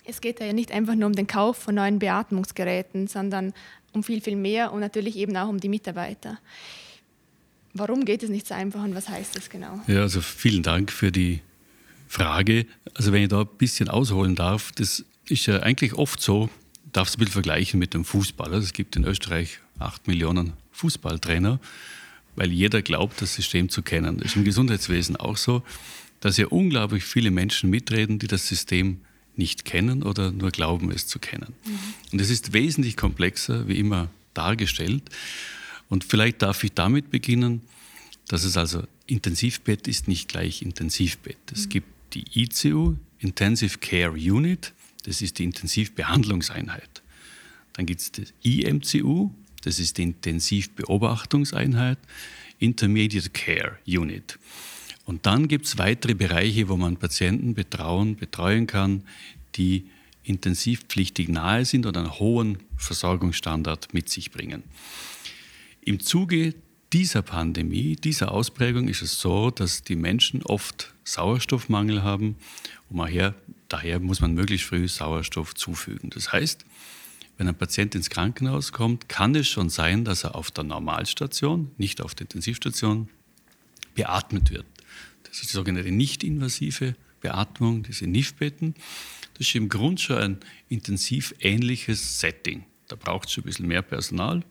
Es 0.06 0.22
geht 0.22 0.40
ja 0.40 0.54
nicht 0.54 0.72
einfach 0.72 0.96
nur 0.96 1.08
um 1.08 1.14
den 1.14 1.28
Kauf 1.28 1.58
von 1.58 1.76
neuen 1.76 2.00
Beatmungsgeräten, 2.00 3.08
sondern 3.08 3.54
um 3.94 4.04
viel, 4.04 4.22
viel 4.22 4.38
mehr 4.38 4.72
und 4.72 4.80
natürlich 4.80 5.18
eben 5.18 5.36
auch 5.36 5.50
um 5.50 5.60
die 5.60 5.70
Mitarbeiter. 5.70 6.38
Warum 7.74 8.06
geht 8.06 8.24
es 8.24 8.30
nicht 8.30 8.48
so 8.48 8.54
einfach 8.54 8.84
und 8.84 8.96
was 8.96 9.10
heißt 9.10 9.36
das 9.36 9.50
genau? 9.50 9.80
Ja, 9.88 10.02
also 10.02 10.22
vielen 10.22 10.64
Dank 10.64 10.92
für 10.92 11.12
die 11.12 11.42
Frage. 12.08 12.66
Also 12.94 13.12
wenn 13.12 13.24
ich 13.24 13.30
da 13.30 13.42
ein 13.42 13.48
bisschen 13.58 13.88
ausholen 13.88 14.36
darf, 14.36 14.72
das 14.74 15.06
ist 15.28 15.46
ja 15.46 15.60
eigentlich 15.62 15.94
oft 15.94 16.22
so, 16.22 16.50
darf 16.92 17.08
es 17.08 17.16
ein 17.16 17.20
bisschen 17.20 17.34
vergleichen 17.34 17.80
mit 17.80 17.94
dem 17.94 18.04
Fußball. 18.04 18.54
Also 18.54 18.66
es 18.66 18.74
gibt 18.74 18.96
in 18.96 19.06
Österreich 19.06 19.60
acht 19.80 20.08
Millionen 20.08 20.54
Fußballtrainer, 20.74 21.60
weil 22.36 22.52
jeder 22.52 22.82
glaubt, 22.82 23.22
das 23.22 23.36
System 23.36 23.70
zu 23.70 23.82
kennen. 23.82 24.18
Das 24.18 24.28
ist 24.28 24.36
im 24.36 24.44
Gesundheitswesen 24.44 25.16
auch 25.16 25.38
so, 25.38 25.64
dass 26.20 26.38
ja 26.38 26.48
unglaublich 26.48 27.04
viele 27.04 27.32
Menschen 27.32 27.70
mitreden, 27.70 28.20
die 28.20 28.28
das 28.28 28.48
System 28.48 29.02
nicht 29.36 29.66
kennen 29.66 30.04
oder 30.04 30.32
nur 30.32 30.52
glauben, 30.52 30.92
es 30.92 31.08
zu 31.08 31.20
kennen. 31.20 31.54
Mhm. 31.66 31.80
Und 32.12 32.22
es 32.22 32.30
ist 32.30 32.54
wesentlich 32.54 32.98
komplexer, 32.98 33.68
wie 33.68 33.80
immer 33.80 34.10
dargestellt. 34.34 35.04
Und 35.92 36.06
vielleicht 36.06 36.42
darf 36.42 36.64
ich 36.64 36.72
damit 36.72 37.12
beginnen, 37.12 37.62
dass 38.30 38.46
es 38.46 38.56
also 38.56 38.84
Intensivbett 39.08 39.90
ist 39.90 40.08
nicht 40.08 40.30
gleich 40.30 40.62
Intensivbett. 40.62 41.38
Es 41.52 41.66
mhm. 41.66 41.70
gibt 41.70 41.88
die 42.14 42.24
ICU, 42.34 42.96
Intensive 43.20 43.78
Care 43.80 44.14
Unit, 44.14 44.72
das 45.04 45.22
ist 45.22 45.38
die 45.38 45.44
Intensivbehandlungseinheit. 45.44 47.02
Dann 47.74 47.86
gibt 47.86 48.00
es 48.00 48.12
das 48.14 48.34
IMCU, 48.42 49.32
das 49.64 49.80
ist 49.80 49.98
die 49.98 50.04
Intensivbeobachtungseinheit, 50.04 51.98
Intermediate 52.60 53.30
Care 53.32 53.78
Unit. 53.86 54.40
Und 55.04 55.26
dann 55.26 55.50
gibt 55.50 55.66
es 55.66 55.78
weitere 55.78 56.14
Bereiche, 56.14 56.70
wo 56.70 56.78
man 56.78 56.96
Patienten 56.96 57.54
betrauen, 57.54 58.16
betreuen 58.16 58.66
kann, 58.66 59.04
die 59.56 59.90
intensivpflichtig 60.24 61.28
nahe 61.28 61.66
sind 61.66 61.86
oder 61.86 62.00
einen 62.00 62.18
hohen 62.18 62.60
Versorgungsstandard 62.78 63.94
mit 63.94 64.08
sich 64.08 64.32
bringen. 64.32 64.64
Im 65.84 66.00
Zuge 66.00 66.54
dieser 66.94 67.24
Pandemie, 67.24 67.96
dieser 67.96 68.32
Ausprägung 68.32 68.88
ist 68.88 69.02
es 69.02 69.20
so, 69.20 69.50
dass 69.50 69.82
die 69.82 69.96
Menschen 69.96 70.44
oft 70.44 70.94
Sauerstoffmangel 71.04 72.04
haben 72.04 72.36
und 72.90 72.98
daher, 72.98 73.34
daher 73.68 74.00
muss 74.00 74.22
man 74.22 74.36
möglichst 74.36 74.68
früh 74.68 74.88
Sauerstoff 74.88 75.56
zufügen. 75.56 76.12
Das 76.12 76.32
heißt, 76.32 76.66
wenn 77.38 77.48
ein 77.48 77.56
Patient 77.56 77.96
ins 77.96 78.12
Krankenhaus 78.12 78.72
kommt, 78.72 79.10
kann 79.10 79.34
es 79.34 79.48
schon 79.48 79.70
sein, 79.70 80.06
dass 80.06 80.24
er 80.24 80.36
auf 80.36 80.52
der 80.52 80.66
Normalstation, 80.66 81.72
nicht 81.78 82.02
auf 82.02 82.14
der 82.14 82.26
Intensivstation, 82.26 83.10
beatmet 83.96 84.52
wird. 84.52 84.66
Das 85.24 85.42
ist 85.42 85.52
die 85.52 85.56
sogenannte 85.56 85.92
nicht-invasive 85.92 86.96
Beatmung, 87.22 87.82
diese 87.82 88.06
NIF-Betten. 88.06 88.76
Das 89.34 89.48
ist 89.48 89.56
im 89.56 89.70
Grunde 89.70 90.00
schon 90.00 90.18
ein 90.18 90.38
intensiv 90.70 91.34
ähnliches 91.40 92.20
Setting. 92.20 92.66
Da 92.88 92.96
braucht 92.96 93.30
es 93.30 93.34
schon 93.34 93.44
ein 93.44 93.46
bisschen 93.46 93.68
mehr 93.68 93.82
Personal. 93.82 94.44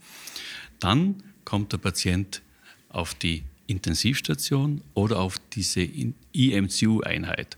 Dann 0.80 1.22
kommt 1.44 1.72
der 1.72 1.78
Patient 1.78 2.42
auf 2.88 3.14
die 3.14 3.44
Intensivstation 3.66 4.82
oder 4.94 5.20
auf 5.20 5.36
diese 5.52 5.82
IMCU-Einheit. 6.32 7.56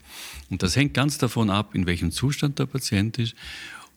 Und 0.50 0.62
das 0.62 0.76
hängt 0.76 0.92
ganz 0.92 1.16
davon 1.16 1.48
ab, 1.48 1.74
in 1.74 1.86
welchem 1.86 2.10
Zustand 2.10 2.58
der 2.58 2.66
Patient 2.66 3.18
ist. 3.18 3.34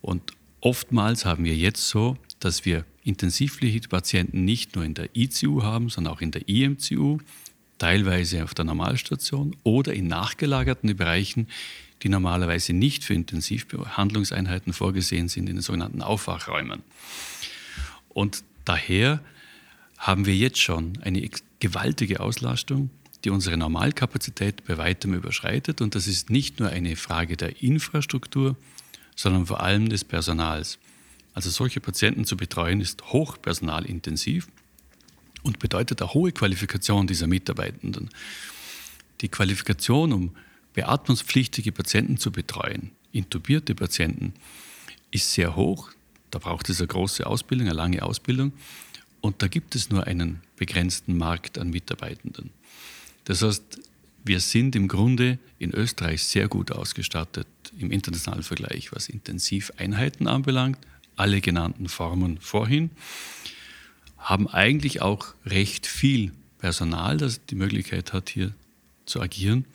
Und 0.02 0.32
oftmals 0.62 1.26
haben 1.26 1.44
wir 1.44 1.56
jetzt 1.56 1.90
so, 1.90 2.18
dass 2.40 2.64
wir 2.64 2.86
intensivpflichtige 3.04 3.90
Patienten 3.90 4.46
nicht 4.46 4.76
nur 4.76 4.86
in 4.86 4.94
der 4.94 5.10
ICU 5.14 5.62
haben, 5.64 5.90
sondern 5.90 6.14
auch 6.14 6.22
in 6.22 6.32
der 6.32 6.48
IMCU, 6.48 7.20
teilweise 7.78 8.44
auf 8.44 8.54
der 8.54 8.66
Normalstation 8.66 9.56
oder 9.64 9.94
in 9.94 10.08
nachgelagerten 10.08 10.96
Bereichen, 10.96 11.48
die 12.02 12.10
normalerweise 12.10 12.74
nicht 12.74 13.04
für 13.04 13.14
Intensivbehandlungseinheiten 13.14 14.74
vorgesehen 14.74 15.28
sind, 15.28 15.50
in 15.50 15.58
den 15.58 15.62
sogenannten 15.62 16.02
Aufwachräumen. 16.02 16.84
Und 18.10 18.44
Daher 18.66 19.22
haben 19.98 20.26
wir 20.26 20.36
jetzt 20.36 20.60
schon 20.60 20.98
eine 21.02 21.30
gewaltige 21.60 22.20
Auslastung, 22.20 22.90
die 23.24 23.30
unsere 23.30 23.58
Normalkapazität 23.58 24.66
bei 24.66 24.78
weitem 24.78 25.14
überschreitet. 25.14 25.82
Und 25.82 25.96
das 25.96 26.08
ist 26.08 26.30
nicht 26.30 26.60
nur 26.60 26.70
eine 26.70 26.96
Frage 26.96 27.38
der 27.38 27.62
Infrastruktur, 27.64 28.56
sondern 29.16 29.46
vor 29.46 29.62
allem 29.62 29.90
des 29.90 30.04
Personals. 30.04 30.78
Also 31.34 31.50
solche 31.50 31.80
Patienten 31.80 32.26
zu 32.26 32.38
betreuen 32.38 32.82
ist 32.82 33.12
hochpersonalintensiv 33.12 34.48
und 35.44 35.60
bedeutet 35.60 36.02
eine 36.02 36.14
hohe 36.14 36.32
Qualifikation 36.32 37.08
dieser 37.08 37.28
Mitarbeitenden. 37.28 38.10
Die 39.22 39.30
Qualifikation, 39.30 40.14
um 40.14 40.36
beatmungspflichtige 40.74 41.72
Patienten 41.72 42.18
zu 42.18 42.32
betreuen, 42.32 42.92
intubierte 43.12 43.76
Patienten, 43.76 44.34
ist 45.12 45.34
sehr 45.34 45.56
hoch. 45.56 45.92
Da 46.32 46.40
braucht 46.40 46.70
es 46.70 46.80
eine 46.80 46.88
große 46.88 47.26
Ausbildung, 47.26 47.68
eine 47.68 47.76
lange 47.76 48.04
Ausbildung. 48.04 48.54
Und 49.22 49.42
da 49.42 49.48
gibt 49.48 49.76
es 49.76 49.90
nur 49.90 50.06
einen 50.06 50.42
begrenzten 50.56 51.18
Markt 51.18 51.58
an 51.58 51.70
Mitarbeitenden. 51.70 52.52
Das 53.24 53.42
heißt, 53.42 53.80
wir 54.24 54.40
sind 54.40 54.76
im 54.76 54.88
Grunde 54.88 55.38
in 55.60 55.72
Österreich 55.72 56.24
sehr 56.24 56.48
gut 56.48 56.72
ausgestattet 56.72 57.48
im 57.78 57.92
internationalen 57.92 58.44
Vergleich, 58.44 58.92
was 58.92 59.10
Intensiveinheiten 59.10 60.28
anbelangt, 60.28 60.80
alle 61.16 61.42
genannten 61.42 61.88
Formen 61.88 62.40
vorhin, 62.40 62.90
haben 64.18 64.48
eigentlich 64.48 65.02
auch 65.02 65.34
recht 65.46 65.86
viel 65.86 66.32
Personal, 66.58 67.18
das 67.18 67.46
die 67.46 67.56
Möglichkeit 67.56 68.14
hat, 68.14 68.30
hier 68.30 68.52
zu 69.06 69.22
agieren. 69.22 69.66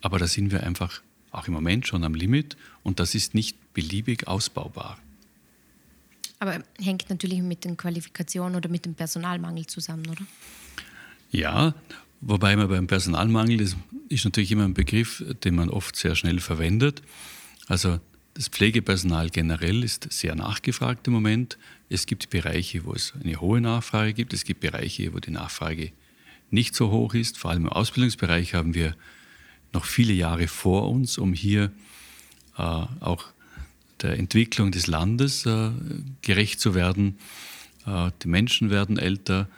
Aber 0.00 0.18
da 0.18 0.26
sind 0.26 0.50
wir 0.50 0.62
einfach 0.62 1.02
auch 1.30 1.46
im 1.46 1.52
Moment 1.52 1.86
schon 1.86 2.04
am 2.04 2.14
Limit 2.14 2.56
und 2.82 2.98
das 2.98 3.14
ist 3.14 3.34
nicht 3.34 3.56
beliebig 3.74 4.26
ausbaubar. 4.26 4.98
Aber 6.40 6.58
hängt 6.80 7.08
natürlich 7.10 7.42
mit 7.42 7.64
den 7.64 7.76
Qualifikationen 7.76 8.56
oder 8.56 8.68
mit 8.68 8.86
dem 8.86 8.94
Personalmangel 8.94 9.66
zusammen, 9.66 10.06
oder? 10.08 10.22
Ja, 11.30 11.74
wobei 12.22 12.56
man 12.56 12.68
beim 12.68 12.86
Personalmangel, 12.86 13.58
das 13.58 13.76
ist 14.08 14.24
natürlich 14.24 14.50
immer 14.50 14.64
ein 14.64 14.74
Begriff, 14.74 15.22
den 15.44 15.54
man 15.54 15.68
oft 15.68 15.94
sehr 15.96 16.16
schnell 16.16 16.40
verwendet. 16.40 17.02
Also 17.68 18.00
das 18.34 18.48
Pflegepersonal 18.48 19.28
generell 19.28 19.84
ist 19.84 20.10
sehr 20.10 20.34
nachgefragt 20.34 21.06
im 21.06 21.12
Moment. 21.12 21.58
Es 21.90 22.06
gibt 22.06 22.30
Bereiche, 22.30 22.86
wo 22.86 22.94
es 22.94 23.12
eine 23.22 23.40
hohe 23.40 23.60
Nachfrage 23.60 24.14
gibt. 24.14 24.32
Es 24.32 24.44
gibt 24.44 24.60
Bereiche, 24.60 25.12
wo 25.12 25.18
die 25.18 25.30
Nachfrage 25.30 25.92
nicht 26.50 26.74
so 26.74 26.90
hoch 26.90 27.12
ist. 27.12 27.36
Vor 27.36 27.50
allem 27.50 27.66
im 27.66 27.68
Ausbildungsbereich 27.68 28.54
haben 28.54 28.74
wir 28.74 28.96
noch 29.72 29.84
viele 29.84 30.14
Jahre 30.14 30.48
vor 30.48 30.88
uns, 30.88 31.18
um 31.18 31.34
hier 31.34 31.70
äh, 32.56 32.62
auch 32.62 33.26
der 34.02 34.18
Entwicklung 34.18 34.70
des 34.70 34.86
Landes 34.86 35.46
äh, 35.46 35.70
gerecht 36.22 36.60
zu 36.60 36.74
werden. 36.74 37.18
Äh, 37.86 38.10
die 38.22 38.28
Menschen 38.28 38.70
werden 38.70 38.98
älter, 38.98 39.48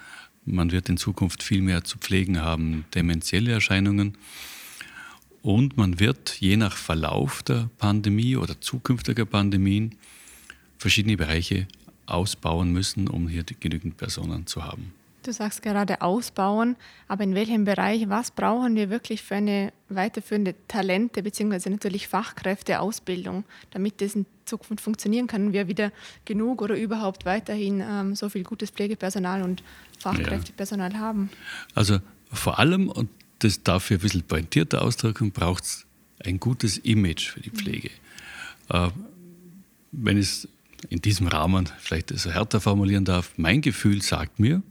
man 0.45 0.73
wird 0.73 0.89
in 0.89 0.97
Zukunft 0.97 1.43
viel 1.43 1.63
mehr 1.63 1.85
zu 1.85 1.99
pflegen 1.99 2.41
haben, 2.41 2.85
dementielle 2.95 3.53
Erscheinungen. 3.53 4.19
Und 5.43 5.77
man 5.77 5.99
wird 5.99 6.37
je 6.41 6.57
nach 6.57 6.77
Verlauf 6.77 7.43
der 7.43 7.69
Pandemie 7.79 8.37
oder 8.37 8.61
zukünftiger 8.61 9.25
Pandemien 9.25 9.97
verschiedene 10.79 11.17
Bereiche 11.17 11.67
ausbauen 12.07 12.73
müssen, 12.73 13.09
um 13.09 13.29
hier 13.29 13.45
genügend 13.61 13.97
Personen 13.97 14.47
zu 14.47 14.65
haben. 14.65 14.93
Du 15.23 15.33
sagst 15.33 15.62
gerade 15.62 16.02
ausbauen, 16.02 16.75
aber 17.07 17.23
in 17.23 17.37
welchem 17.37 17.64
Bereich, 17.64 18.09
was 18.09 18.33
brauchen 18.33 18.75
wir 18.75 18.91
wirklich 18.91 19.23
für 19.23 19.37
eine 19.37 19.73
weiterführende 19.88 20.57
Talente 20.67 21.23
bzw. 21.23 21.71
natürlich 21.71 22.09
Fachkräfteausbildung, 22.09 23.45
damit 23.71 24.00
das 24.00 24.17
in 24.17 24.26
Zukunft 24.47 24.83
funktionieren 24.83 25.29
kann 25.29 25.52
wir 25.52 25.69
wieder 25.69 25.93
genug 26.25 26.61
oder 26.61 26.76
überhaupt 26.76 27.25
weiterhin 27.25 27.81
ähm, 27.81 28.17
so 28.17 28.29
viel 28.29 28.43
gutes 28.43 28.71
Pflegepersonal 28.71 29.43
und 29.43 29.62
Fachkräftepersonal 30.00 30.93
ja. 30.93 30.99
haben? 30.99 31.31
Also 31.75 32.00
vor 32.33 32.59
allem, 32.59 32.88
und 32.88 33.09
das 33.38 33.62
dafür 33.62 33.99
ein 33.99 34.00
bisschen 34.00 34.23
pointierter 34.23 34.83
ausdrücken, 34.83 35.31
braucht 35.31 35.64
es 35.64 35.87
ein 36.25 36.41
gutes 36.41 36.79
Image 36.79 37.31
für 37.31 37.41
die 37.41 37.50
Pflege. 37.50 37.91
Mhm. 38.69 38.76
Äh, 38.76 38.91
wenn 39.93 40.19
es 40.19 40.49
in 40.88 41.00
diesem 41.00 41.29
Rahmen 41.29 41.69
vielleicht 41.79 42.11
so 42.19 42.31
härter 42.31 42.61
formulieren 42.61 43.05
darf, 43.05 43.33
mein 43.37 43.61
Gefühl 43.61 44.02
sagt 44.02 44.41
mir, 44.41 44.62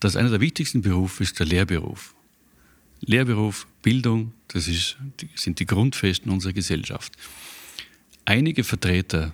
dass 0.00 0.16
einer 0.16 0.30
der 0.30 0.40
wichtigsten 0.40 0.82
Berufe 0.82 1.22
ist 1.22 1.38
der 1.38 1.46
Lehrberuf. 1.46 2.14
Lehrberuf, 3.00 3.66
Bildung, 3.82 4.32
das 4.48 4.68
ist, 4.68 4.96
sind 5.34 5.60
die 5.60 5.66
Grundfesten 5.66 6.32
unserer 6.32 6.52
Gesellschaft. 6.52 7.12
Einige 8.24 8.64
Vertreter 8.64 9.32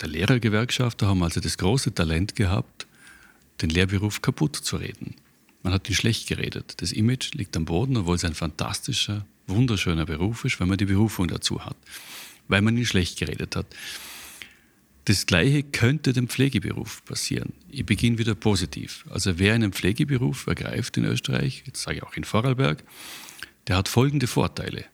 der 0.00 0.08
Lehrergewerkschaft 0.08 1.02
haben 1.02 1.22
also 1.22 1.40
das 1.40 1.58
große 1.58 1.92
Talent 1.94 2.34
gehabt, 2.34 2.86
den 3.60 3.70
Lehrberuf 3.70 4.22
kaputt 4.22 4.56
zu 4.56 4.76
reden. 4.76 5.14
man 5.62 5.72
hat 5.72 5.88
ihn 5.88 5.94
schlecht 5.94 6.26
geredet. 6.28 6.74
Das 6.78 6.92
Image 6.92 7.34
liegt 7.34 7.56
am 7.56 7.66
Boden, 7.66 7.96
obwohl 7.96 8.16
es 8.16 8.24
ein 8.24 8.34
fantastischer, 8.34 9.26
wunderschöner 9.46 10.06
Beruf 10.06 10.44
ist, 10.44 10.58
wenn 10.60 10.68
man 10.68 10.78
die 10.78 10.86
Berufung 10.86 11.28
dazu 11.28 11.64
hat, 11.64 11.76
weil 12.48 12.62
man 12.62 12.76
ihn 12.76 12.86
schlecht 12.86 13.18
geredet 13.18 13.56
hat. 13.56 13.66
Das 15.10 15.26
Gleiche 15.26 15.64
könnte 15.64 16.12
dem 16.12 16.28
Pflegeberuf 16.28 17.04
passieren. 17.04 17.52
Ich 17.68 17.84
beginne 17.84 18.18
wieder 18.18 18.36
positiv. 18.36 19.04
Also 19.10 19.40
wer 19.40 19.54
einen 19.54 19.72
Pflegeberuf 19.72 20.46
ergreift 20.46 20.96
in 20.98 21.04
Österreich, 21.04 21.64
jetzt 21.66 21.82
sage 21.82 21.96
ich 21.96 22.02
auch 22.04 22.14
in 22.14 22.22
Vorarlberg, 22.22 22.84
der 23.66 23.76
hat 23.76 23.88
folgende 23.88 24.28
Vorteile. 24.28 24.84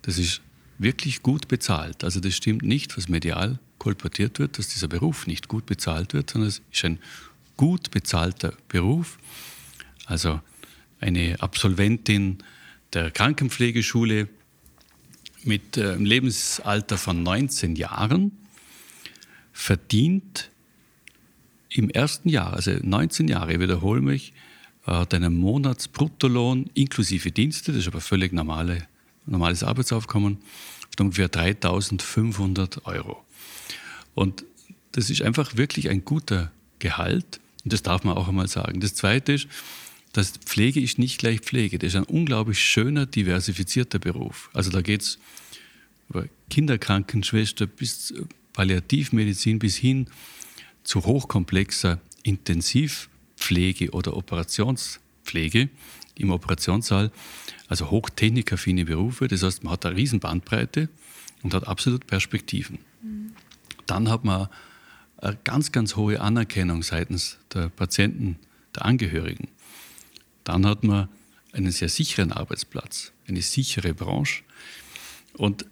Das 0.00 0.16
ist 0.16 0.40
wirklich 0.78 1.22
gut 1.22 1.48
bezahlt. 1.48 2.02
Also 2.02 2.18
das 2.18 2.34
stimmt 2.34 2.62
nicht, 2.62 2.96
was 2.96 3.10
medial 3.10 3.58
kolportiert 3.76 4.38
wird, 4.38 4.56
dass 4.56 4.68
dieser 4.68 4.88
Beruf 4.88 5.26
nicht 5.26 5.48
gut 5.48 5.66
bezahlt 5.66 6.14
wird, 6.14 6.30
sondern 6.30 6.48
es 6.48 6.62
ist 6.72 6.84
ein 6.86 6.98
gut 7.58 7.90
bezahlter 7.90 8.54
Beruf. 8.68 9.18
Also 10.06 10.40
eine 10.98 11.36
Absolventin 11.40 12.38
der 12.94 13.10
Krankenpflegeschule 13.10 14.30
mit 15.44 15.76
äh, 15.76 15.90
einem 15.90 16.06
Lebensalter 16.06 16.96
von 16.96 17.22
19 17.22 17.76
Jahren 17.76 18.38
verdient 19.52 20.50
im 21.68 21.90
ersten 21.90 22.28
Jahr, 22.28 22.52
also 22.52 22.72
19 22.82 23.28
Jahre, 23.28 23.58
wiederhole 23.60 24.00
mich, 24.00 24.32
hat 24.84 25.14
einen 25.14 25.34
Monatsbruttolohn 25.36 26.70
inklusive 26.74 27.30
Dienste, 27.30 27.72
das 27.72 27.82
ist 27.82 27.88
aber 27.88 28.00
völlig 28.00 28.32
normale, 28.32 28.86
normales 29.26 29.62
Arbeitsaufkommen, 29.62 30.38
von 30.96 31.06
ungefähr 31.06 31.28
3500 31.28 32.86
Euro. 32.86 33.24
Und 34.14 34.44
das 34.92 35.08
ist 35.08 35.22
einfach 35.22 35.56
wirklich 35.56 35.88
ein 35.88 36.04
guter 36.04 36.52
Gehalt 36.78 37.40
und 37.64 37.72
das 37.72 37.82
darf 37.82 38.04
man 38.04 38.16
auch 38.16 38.28
einmal 38.28 38.48
sagen. 38.48 38.80
Das 38.80 38.94
Zweite 38.94 39.32
ist, 39.32 39.48
dass 40.12 40.32
Pflege 40.32 40.80
ist 40.80 40.98
nicht 40.98 41.18
gleich 41.18 41.40
Pflege. 41.40 41.78
Das 41.78 41.88
ist 41.88 41.96
ein 41.96 42.04
unglaublich 42.04 42.58
schöner, 42.58 43.06
diversifizierter 43.06 43.98
Beruf. 43.98 44.50
Also 44.52 44.70
da 44.70 44.82
geht 44.82 45.02
es 45.02 45.18
über 46.10 46.26
Kinderkrankenschwester 46.50 47.66
bis 47.66 48.12
Palliativmedizin 48.52 49.58
bis 49.58 49.76
hin 49.76 50.06
zu 50.84 51.04
hochkomplexer 51.04 52.00
Intensivpflege 52.22 53.90
oder 53.90 54.16
Operationspflege 54.16 55.68
im 56.16 56.30
Operationssaal, 56.30 57.10
also 57.68 57.90
hochtechnikaffine 57.90 58.84
Berufe. 58.84 59.28
Das 59.28 59.42
heißt, 59.42 59.64
man 59.64 59.72
hat 59.72 59.86
eine 59.86 59.96
riesen 59.96 60.20
Bandbreite 60.20 60.88
und 61.42 61.54
hat 61.54 61.66
absolut 61.66 62.06
Perspektiven. 62.06 62.78
Mhm. 63.02 63.32
Dann 63.86 64.08
hat 64.08 64.24
man 64.24 64.48
eine 65.16 65.38
ganz, 65.44 65.72
ganz 65.72 65.96
hohe 65.96 66.20
Anerkennung 66.20 66.82
seitens 66.82 67.38
der 67.54 67.68
Patienten, 67.68 68.36
der 68.74 68.84
Angehörigen. 68.84 69.48
Dann 70.44 70.66
hat 70.66 70.82
man 70.84 71.08
einen 71.52 71.70
sehr 71.70 71.88
sicheren 71.88 72.32
Arbeitsplatz, 72.32 73.12
eine 73.28 73.42
sichere 73.42 73.94
Branche. 73.94 74.42
Und 75.34 75.66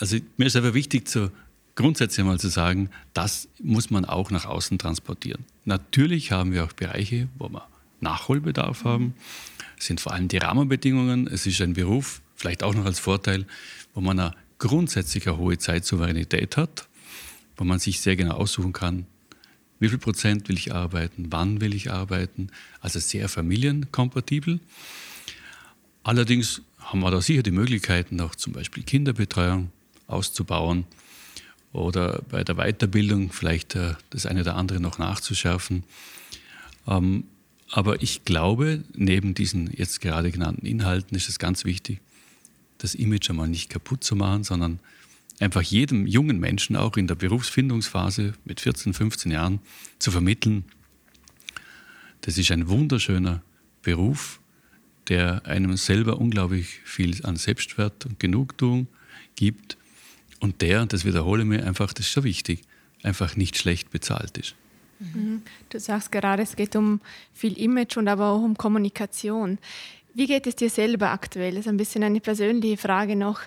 also 0.00 0.16
mir 0.36 0.46
ist 0.46 0.56
einfach 0.56 0.74
wichtig, 0.74 1.08
zu, 1.08 1.30
grundsätzlich 1.78 2.18
einmal 2.18 2.40
zu 2.40 2.48
sagen, 2.48 2.90
das 3.14 3.48
muss 3.62 3.88
man 3.88 4.04
auch 4.04 4.32
nach 4.32 4.46
außen 4.46 4.78
transportieren. 4.78 5.44
Natürlich 5.64 6.32
haben 6.32 6.52
wir 6.52 6.64
auch 6.64 6.72
Bereiche, 6.72 7.28
wo 7.38 7.48
wir 7.48 7.68
Nachholbedarf 8.00 8.82
haben. 8.82 9.14
Es 9.78 9.86
sind 9.86 10.00
vor 10.00 10.12
allem 10.12 10.26
die 10.26 10.38
Rahmenbedingungen. 10.38 11.28
Es 11.28 11.46
ist 11.46 11.60
ein 11.60 11.74
Beruf, 11.74 12.20
vielleicht 12.34 12.64
auch 12.64 12.74
noch 12.74 12.84
als 12.84 12.98
Vorteil, 12.98 13.46
wo 13.94 14.00
man 14.00 14.18
eine 14.18 14.34
grundsätzlich 14.58 15.28
eine 15.28 15.38
hohe 15.38 15.56
Zeitsouveränität 15.56 16.56
hat, 16.56 16.88
wo 17.56 17.62
man 17.62 17.78
sich 17.78 18.00
sehr 18.00 18.16
genau 18.16 18.34
aussuchen 18.34 18.72
kann, 18.72 19.06
wie 19.78 19.88
viel 19.88 19.98
Prozent 19.98 20.48
will 20.48 20.58
ich 20.58 20.74
arbeiten, 20.74 21.28
wann 21.30 21.60
will 21.60 21.76
ich 21.76 21.92
arbeiten. 21.92 22.48
Also 22.80 22.98
sehr 22.98 23.28
familienkompatibel. 23.28 24.58
Allerdings 26.02 26.60
haben 26.80 26.98
wir 26.98 27.12
da 27.12 27.20
sicher 27.20 27.44
die 27.44 27.52
Möglichkeiten, 27.52 28.20
auch 28.20 28.34
zum 28.34 28.52
Beispiel 28.52 28.82
Kinderbetreuung 28.82 29.70
auszubauen 30.08 30.84
oder 31.72 32.22
bei 32.30 32.44
der 32.44 32.56
Weiterbildung 32.56 33.32
vielleicht 33.32 33.74
äh, 33.74 33.94
das 34.10 34.26
eine 34.26 34.40
oder 34.40 34.56
andere 34.56 34.80
noch 34.80 34.98
nachzuschärfen. 34.98 35.84
Ähm, 36.86 37.24
aber 37.70 38.02
ich 38.02 38.24
glaube, 38.24 38.82
neben 38.94 39.34
diesen 39.34 39.70
jetzt 39.72 40.00
gerade 40.00 40.30
genannten 40.30 40.66
Inhalten 40.66 41.16
ist 41.16 41.28
es 41.28 41.38
ganz 41.38 41.64
wichtig, 41.64 42.00
das 42.78 42.94
Image 42.94 43.28
einmal 43.28 43.48
nicht 43.48 43.68
kaputt 43.68 44.04
zu 44.04 44.16
machen, 44.16 44.44
sondern 44.44 44.80
einfach 45.40 45.62
jedem 45.62 46.06
jungen 46.06 46.40
Menschen 46.40 46.76
auch 46.76 46.96
in 46.96 47.06
der 47.06 47.14
Berufsfindungsphase 47.14 48.34
mit 48.44 48.60
14, 48.60 48.94
15 48.94 49.32
Jahren 49.32 49.60
zu 49.98 50.10
vermitteln, 50.10 50.64
das 52.22 52.36
ist 52.36 52.50
ein 52.50 52.68
wunderschöner 52.68 53.42
Beruf, 53.82 54.40
der 55.08 55.46
einem 55.46 55.76
selber 55.76 56.18
unglaublich 56.18 56.80
viel 56.84 57.24
an 57.24 57.36
Selbstwert 57.36 58.04
und 58.04 58.20
Genugtuung 58.20 58.88
gibt 59.36 59.77
und 60.40 60.62
der, 60.62 60.86
das 60.86 61.04
wiederhole 61.04 61.42
ich 61.42 61.48
mir 61.48 61.66
einfach, 61.66 61.92
das 61.92 62.06
ist 62.06 62.12
so 62.12 62.24
wichtig, 62.24 62.62
einfach 63.02 63.36
nicht 63.36 63.56
schlecht 63.56 63.90
bezahlt 63.90 64.38
ist. 64.38 64.54
Mhm. 64.98 65.42
Du 65.68 65.78
sagst 65.78 66.10
gerade, 66.10 66.42
es 66.42 66.56
geht 66.56 66.74
um 66.76 67.00
viel 67.32 67.58
Image 67.58 67.96
und 67.96 68.08
aber 68.08 68.30
auch 68.30 68.42
um 68.42 68.56
Kommunikation. 68.56 69.58
Wie 70.14 70.26
geht 70.26 70.46
es 70.46 70.56
dir 70.56 70.70
selber 70.70 71.10
aktuell? 71.10 71.52
Das 71.52 71.60
ist 71.60 71.68
ein 71.68 71.76
bisschen 71.76 72.02
eine 72.02 72.20
persönliche 72.20 72.76
Frage 72.76 73.14
noch. 73.14 73.40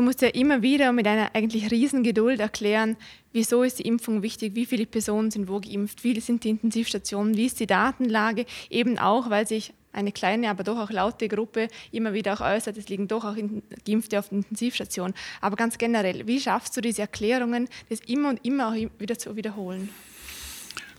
Du 0.00 0.06
musst 0.06 0.22
ja 0.22 0.28
immer 0.28 0.62
wieder 0.62 0.92
mit 0.92 1.06
einer 1.06 1.34
eigentlich 1.34 1.70
riesen 1.70 2.02
Geduld 2.02 2.40
erklären, 2.40 2.96
wieso 3.34 3.64
ist 3.64 3.80
die 3.80 3.82
Impfung 3.82 4.22
wichtig, 4.22 4.54
wie 4.54 4.64
viele 4.64 4.86
Personen 4.86 5.30
sind 5.30 5.46
wo 5.46 5.60
geimpft, 5.60 6.04
wie 6.04 6.18
sind 6.20 6.42
die 6.42 6.48
Intensivstationen, 6.48 7.36
wie 7.36 7.44
ist 7.44 7.60
die 7.60 7.66
Datenlage, 7.66 8.46
eben 8.70 8.98
auch, 8.98 9.28
weil 9.28 9.46
sich 9.46 9.74
eine 9.92 10.10
kleine, 10.10 10.48
aber 10.48 10.64
doch 10.64 10.78
auch 10.78 10.90
laute 10.90 11.28
Gruppe 11.28 11.68
immer 11.92 12.14
wieder 12.14 12.32
auch 12.32 12.40
äußert, 12.40 12.78
es 12.78 12.88
liegen 12.88 13.08
doch 13.08 13.26
auch 13.26 13.36
Geimpfte 13.86 14.18
auf 14.18 14.30
der 14.30 14.38
Intensivstation. 14.38 15.12
Aber 15.42 15.56
ganz 15.56 15.76
generell, 15.76 16.26
wie 16.26 16.40
schaffst 16.40 16.74
du 16.78 16.80
diese 16.80 17.02
Erklärungen, 17.02 17.68
das 17.90 18.00
immer 18.06 18.30
und 18.30 18.42
immer 18.42 18.70
auch 18.70 18.76
wieder 18.98 19.18
zu 19.18 19.36
wiederholen? 19.36 19.90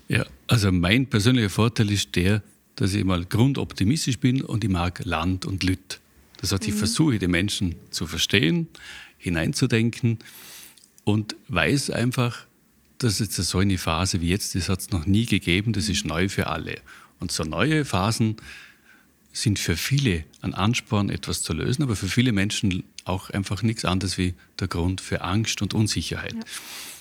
Ja, 0.09 0.27
also 0.45 0.71
mein 0.71 1.07
persönlicher 1.07 1.49
Vorteil 1.49 1.89
ist 1.89 2.15
der, 2.15 2.43
dass 2.75 2.93
ich 2.93 3.03
mal 3.03 3.25
grundoptimistisch 3.25 4.19
bin 4.19 4.43
und 4.43 4.63
ich 4.63 4.69
mag 4.69 5.03
Land 5.05 5.47
und 5.47 5.63
Lüt. 5.63 6.01
Das 6.41 6.51
heißt, 6.51 6.67
ich 6.67 6.73
mhm. 6.73 6.80
versuche, 6.80 7.19
die 7.19 7.27
Menschen 7.27 7.75
zu 7.91 8.08
verstehen, 8.08 8.67
hineinzudenken 9.17 10.19
und 11.04 11.36
weiß 11.47 11.91
einfach, 11.91 12.45
dass 12.97 13.19
jetzt 13.19 13.36
so 13.36 13.60
eine 13.60 13.77
Phase 13.77 14.21
wie 14.21 14.30
jetzt, 14.30 14.56
das 14.56 14.69
hat 14.69 14.80
es 14.80 14.91
noch 14.91 15.06
nie 15.06 15.25
gegeben, 15.25 15.73
das 15.73 15.89
ist 15.89 16.06
neu 16.06 16.30
für 16.30 16.47
alle. 16.47 16.82
Und 17.19 17.32
so 17.32 17.43
neue 17.43 17.86
Phasen 17.86 18.38
sind 19.34 19.60
für 19.60 19.77
viele 19.77 20.25
ein 20.41 20.54
Ansporn, 20.54 21.10
etwas 21.10 21.41
zu 21.41 21.54
lösen, 21.54 21.84
aber 21.84 21.95
für 21.95 22.08
viele 22.08 22.32
Menschen 22.32 22.84
auch 23.06 23.30
einfach 23.30 23.63
nichts 23.63 23.86
anderes 23.86 24.17
wie 24.17 24.34
der 24.60 24.67
Grund 24.67 25.01
für 25.01 25.21
Angst 25.21 25.62
und 25.62 25.73
Unsicherheit. 25.73 26.34
Ja. 26.34 26.41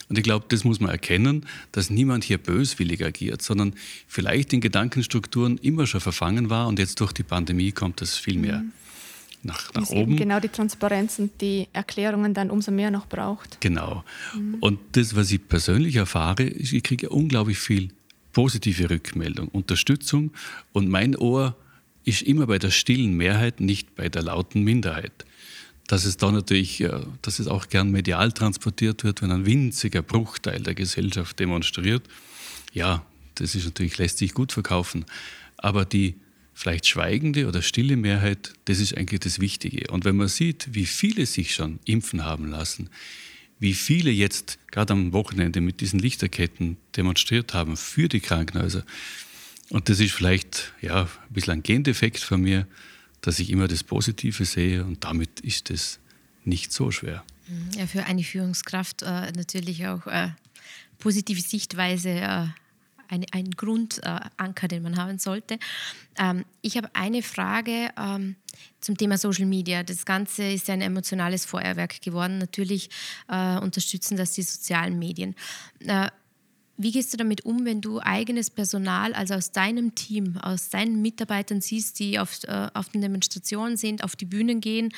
Und 0.08 0.18
ich 0.18 0.24
glaube, 0.24 0.46
das 0.48 0.64
muss 0.64 0.80
man 0.80 0.90
erkennen, 0.90 1.46
dass 1.70 1.88
niemand 1.88 2.24
hier 2.24 2.38
böswillig 2.38 3.04
agiert, 3.04 3.42
sondern 3.42 3.74
vielleicht 4.08 4.52
in 4.52 4.60
Gedankenstrukturen 4.60 5.56
immer 5.58 5.86
schon 5.86 6.00
verfangen 6.00 6.50
war 6.50 6.66
und 6.66 6.78
jetzt 6.78 7.00
durch 7.00 7.12
die 7.12 7.22
Pandemie 7.22 7.72
kommt 7.72 8.00
das 8.00 8.16
viel 8.16 8.38
mehr 8.38 8.58
mhm. 8.58 8.72
Nach, 9.42 9.72
nach 9.74 9.88
oben. 9.90 10.16
Genau 10.16 10.40
die 10.40 10.48
Transparenz 10.48 11.18
und 11.18 11.40
die 11.40 11.68
Erklärungen 11.72 12.34
dann 12.34 12.50
umso 12.50 12.70
mehr 12.70 12.90
noch 12.90 13.06
braucht. 13.06 13.60
Genau. 13.60 14.04
Mhm. 14.34 14.56
Und 14.60 14.78
das, 14.92 15.16
was 15.16 15.30
ich 15.30 15.46
persönlich 15.48 15.96
erfahre, 15.96 16.42
ist, 16.44 16.72
ich 16.72 16.82
kriege 16.82 17.08
unglaublich 17.08 17.58
viel 17.58 17.88
positive 18.32 18.90
Rückmeldung, 18.90 19.48
Unterstützung 19.48 20.32
und 20.72 20.88
mein 20.88 21.16
Ohr 21.16 21.56
ist 22.04 22.22
immer 22.22 22.46
bei 22.46 22.58
der 22.58 22.70
stillen 22.70 23.16
Mehrheit, 23.16 23.60
nicht 23.60 23.94
bei 23.94 24.08
der 24.08 24.22
lauten 24.22 24.62
Minderheit. 24.62 25.24
Dass 25.86 26.04
es 26.04 26.16
da 26.16 26.30
natürlich, 26.30 26.80
äh, 26.80 27.00
dass 27.22 27.40
es 27.40 27.48
auch 27.48 27.68
gern 27.68 27.90
medial 27.90 28.32
transportiert 28.32 29.04
wird, 29.04 29.22
wenn 29.22 29.32
ein 29.32 29.46
winziger 29.46 30.02
Bruchteil 30.02 30.62
der 30.62 30.74
Gesellschaft 30.74 31.38
demonstriert, 31.38 32.02
ja, 32.72 33.04
das 33.34 33.54
ist 33.54 33.64
natürlich, 33.64 33.98
lässt 33.98 34.18
sich 34.18 34.34
gut 34.34 34.52
verkaufen. 34.52 35.04
Aber 35.56 35.84
die 35.84 36.14
vielleicht 36.60 36.86
schweigende 36.86 37.48
oder 37.48 37.62
stille 37.62 37.96
Mehrheit, 37.96 38.52
das 38.66 38.80
ist 38.80 38.96
eigentlich 38.96 39.20
das 39.20 39.40
Wichtige. 39.40 39.90
Und 39.90 40.04
wenn 40.04 40.16
man 40.16 40.28
sieht, 40.28 40.74
wie 40.74 40.84
viele 40.84 41.24
sich 41.24 41.54
schon 41.54 41.80
impfen 41.86 42.24
haben 42.24 42.50
lassen, 42.50 42.90
wie 43.58 43.72
viele 43.72 44.10
jetzt 44.10 44.58
gerade 44.70 44.92
am 44.92 45.12
Wochenende 45.12 45.60
mit 45.62 45.80
diesen 45.80 45.98
Lichterketten 45.98 46.76
demonstriert 46.96 47.54
haben 47.54 47.76
für 47.76 48.08
die 48.08 48.20
Krankenhäuser, 48.20 48.84
und 49.70 49.88
das 49.88 50.00
ist 50.00 50.12
vielleicht 50.12 50.72
ja, 50.82 51.02
ein 51.02 51.08
bisschen 51.32 51.52
ein 51.54 51.62
Gendefekt 51.62 52.18
von 52.18 52.42
mir, 52.42 52.66
dass 53.20 53.38
ich 53.38 53.50
immer 53.50 53.68
das 53.68 53.84
Positive 53.84 54.44
sehe 54.44 54.84
und 54.84 55.04
damit 55.04 55.40
ist 55.40 55.70
es 55.70 56.00
nicht 56.44 56.72
so 56.72 56.90
schwer. 56.90 57.24
Mhm. 57.48 57.78
Ja, 57.78 57.86
für 57.86 58.04
eine 58.04 58.24
Führungskraft 58.24 59.02
äh, 59.02 59.30
natürlich 59.32 59.86
auch 59.86 60.06
äh, 60.08 60.30
positive 60.98 61.40
Sichtweise 61.40 62.10
äh, 62.10 62.46
ein, 63.10 63.26
ein 63.32 63.50
Grundanker, 63.50 64.68
den 64.68 64.82
man 64.82 64.96
haben 64.96 65.18
sollte. 65.18 65.58
Ähm, 66.18 66.44
ich 66.62 66.76
habe 66.76 66.88
eine 66.94 67.22
Frage 67.22 67.90
ähm, 67.98 68.36
zum 68.80 68.96
Thema 68.96 69.18
Social 69.18 69.46
Media. 69.46 69.82
Das 69.82 70.04
Ganze 70.06 70.44
ist 70.44 70.70
ein 70.70 70.80
emotionales 70.80 71.44
Feuerwerk 71.44 72.00
geworden. 72.00 72.38
Natürlich 72.38 72.88
äh, 73.28 73.58
unterstützen 73.58 74.16
das 74.16 74.32
die 74.32 74.42
sozialen 74.42 74.98
Medien. 74.98 75.34
Äh, 75.80 76.08
Wie 76.76 76.92
gehst 76.92 77.12
du 77.12 77.18
damit 77.18 77.44
um, 77.44 77.66
wenn 77.66 77.82
du 77.82 78.00
eigenes 78.00 78.48
Personal, 78.48 79.12
also 79.12 79.34
aus 79.34 79.52
deinem 79.52 79.94
Team, 79.94 80.38
aus 80.38 80.70
deinen 80.70 81.02
Mitarbeitern 81.02 81.60
siehst, 81.60 81.98
die 81.98 82.18
auf, 82.18 82.42
äh, 82.44 82.68
auf 82.72 82.88
den 82.88 83.02
Demonstrationen 83.02 83.76
sind, 83.76 84.02
auf 84.02 84.16
die 84.16 84.24
Bühnen 84.24 84.62
gehen, 84.62 84.88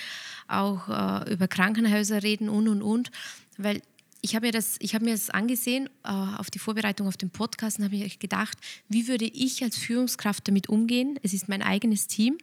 auch 0.46 0.88
äh, 0.88 1.33
über 1.33 1.48
Krankenhäuser 1.48 2.22
reden 2.22 2.48
und 2.48 2.68
und 2.68 2.83
und? 2.83 3.11
Weil 3.59 3.83
ich 4.24 4.37
habe 4.37 4.46
mir, 4.46 4.52
das, 4.52 4.76
ich 4.78 4.94
habe 4.94 5.04
mir 5.04 5.11
das 5.11 5.30
angesehen 5.30 5.88
äh, 6.04 6.08
auf 6.08 6.48
die 6.48 6.61
Vorbereitung 6.61 7.08
auf 7.08 7.16
den 7.16 7.30
Podcast 7.30 7.78
und 7.78 7.85
habe 7.85 7.96
mir 7.96 8.08
gedacht, 8.08 8.56
wie 8.88 9.08
würde 9.08 9.24
ich 9.24 9.64
als 9.64 9.76
Führungskraft 9.76 10.46
damit 10.46 10.68
umgehen? 10.68 11.18
Es 11.24 11.35
ist 11.35 11.48
mein 11.48 11.61
eigenes 11.61 12.06
Team. 12.06 12.38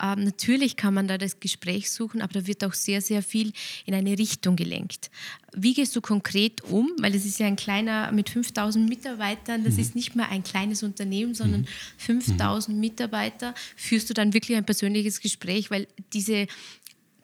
Ähm, 0.00 0.22
natürlich 0.22 0.76
kann 0.76 0.94
man 0.94 1.08
da 1.08 1.18
das 1.18 1.40
Gespräch 1.40 1.90
suchen, 1.90 2.22
aber 2.22 2.32
da 2.32 2.46
wird 2.46 2.62
auch 2.62 2.74
sehr, 2.74 3.00
sehr 3.00 3.24
viel 3.24 3.52
in 3.86 3.94
eine 3.94 4.16
Richtung 4.16 4.54
gelenkt. 4.54 5.10
Wie 5.52 5.74
gehst 5.74 5.96
du 5.96 6.00
konkret 6.00 6.62
um? 6.62 6.92
Weil 7.00 7.12
es 7.16 7.24
ist 7.24 7.40
ja 7.40 7.46
ein 7.48 7.56
kleiner 7.56 8.12
mit 8.12 8.30
5000 8.30 8.88
Mitarbeitern, 8.88 9.64
das 9.64 9.74
mhm. 9.74 9.80
ist 9.80 9.94
nicht 9.96 10.14
mehr 10.14 10.28
ein 10.28 10.44
kleines 10.44 10.84
Unternehmen, 10.84 11.34
sondern 11.34 11.62
mhm. 11.62 11.66
5000 11.98 12.78
Mitarbeiter. 12.78 13.52
Führst 13.74 14.08
du 14.08 14.14
dann 14.14 14.32
wirklich 14.32 14.56
ein 14.56 14.64
persönliches 14.64 15.20
Gespräch, 15.20 15.72
weil 15.72 15.88
diese 16.12 16.46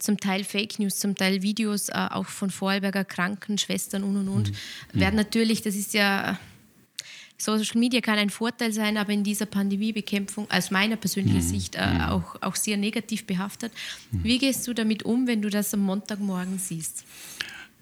zum 0.03 0.19
Teil 0.19 0.45
Fake 0.45 0.79
News, 0.79 0.99
zum 0.99 1.15
Teil 1.15 1.43
Videos 1.43 1.89
äh, 1.89 2.09
auch 2.11 2.27
von 2.27 2.51
Vorarlberger 2.51 3.05
Krankenschwestern 3.05 4.03
und 4.03 4.17
und 4.17 4.29
und, 4.29 4.51
mhm. 4.51 5.01
werden 5.01 5.17
natürlich, 5.17 5.63
das 5.63 5.75
ist 5.75 5.95
ja, 5.95 6.39
Social 7.39 7.81
Media 7.81 8.01
kann 8.01 8.19
ein 8.19 8.31
Vorteil 8.31 8.73
sein, 8.73 8.97
aber 8.97 9.13
in 9.13 9.25
dieser 9.25 9.47
Pandemiebekämpfung, 9.47 10.49
aus 10.51 10.71
meiner 10.71 10.97
persönlichen 10.97 11.39
mhm. 11.39 11.49
Sicht, 11.49 11.75
äh, 11.75 11.87
mhm. 11.87 12.01
auch, 12.03 12.37
auch 12.41 12.55
sehr 12.55 12.77
negativ 12.77 13.27
behaftet. 13.27 13.73
Mhm. 14.13 14.25
Wie 14.25 14.39
gehst 14.39 14.67
du 14.69 14.75
damit 14.75 15.03
um, 15.03 15.27
wenn 15.27 15.43
du 15.43 15.51
das 15.51 15.75
am 15.75 15.81
Montagmorgen 15.81 16.59
siehst? 16.59 17.05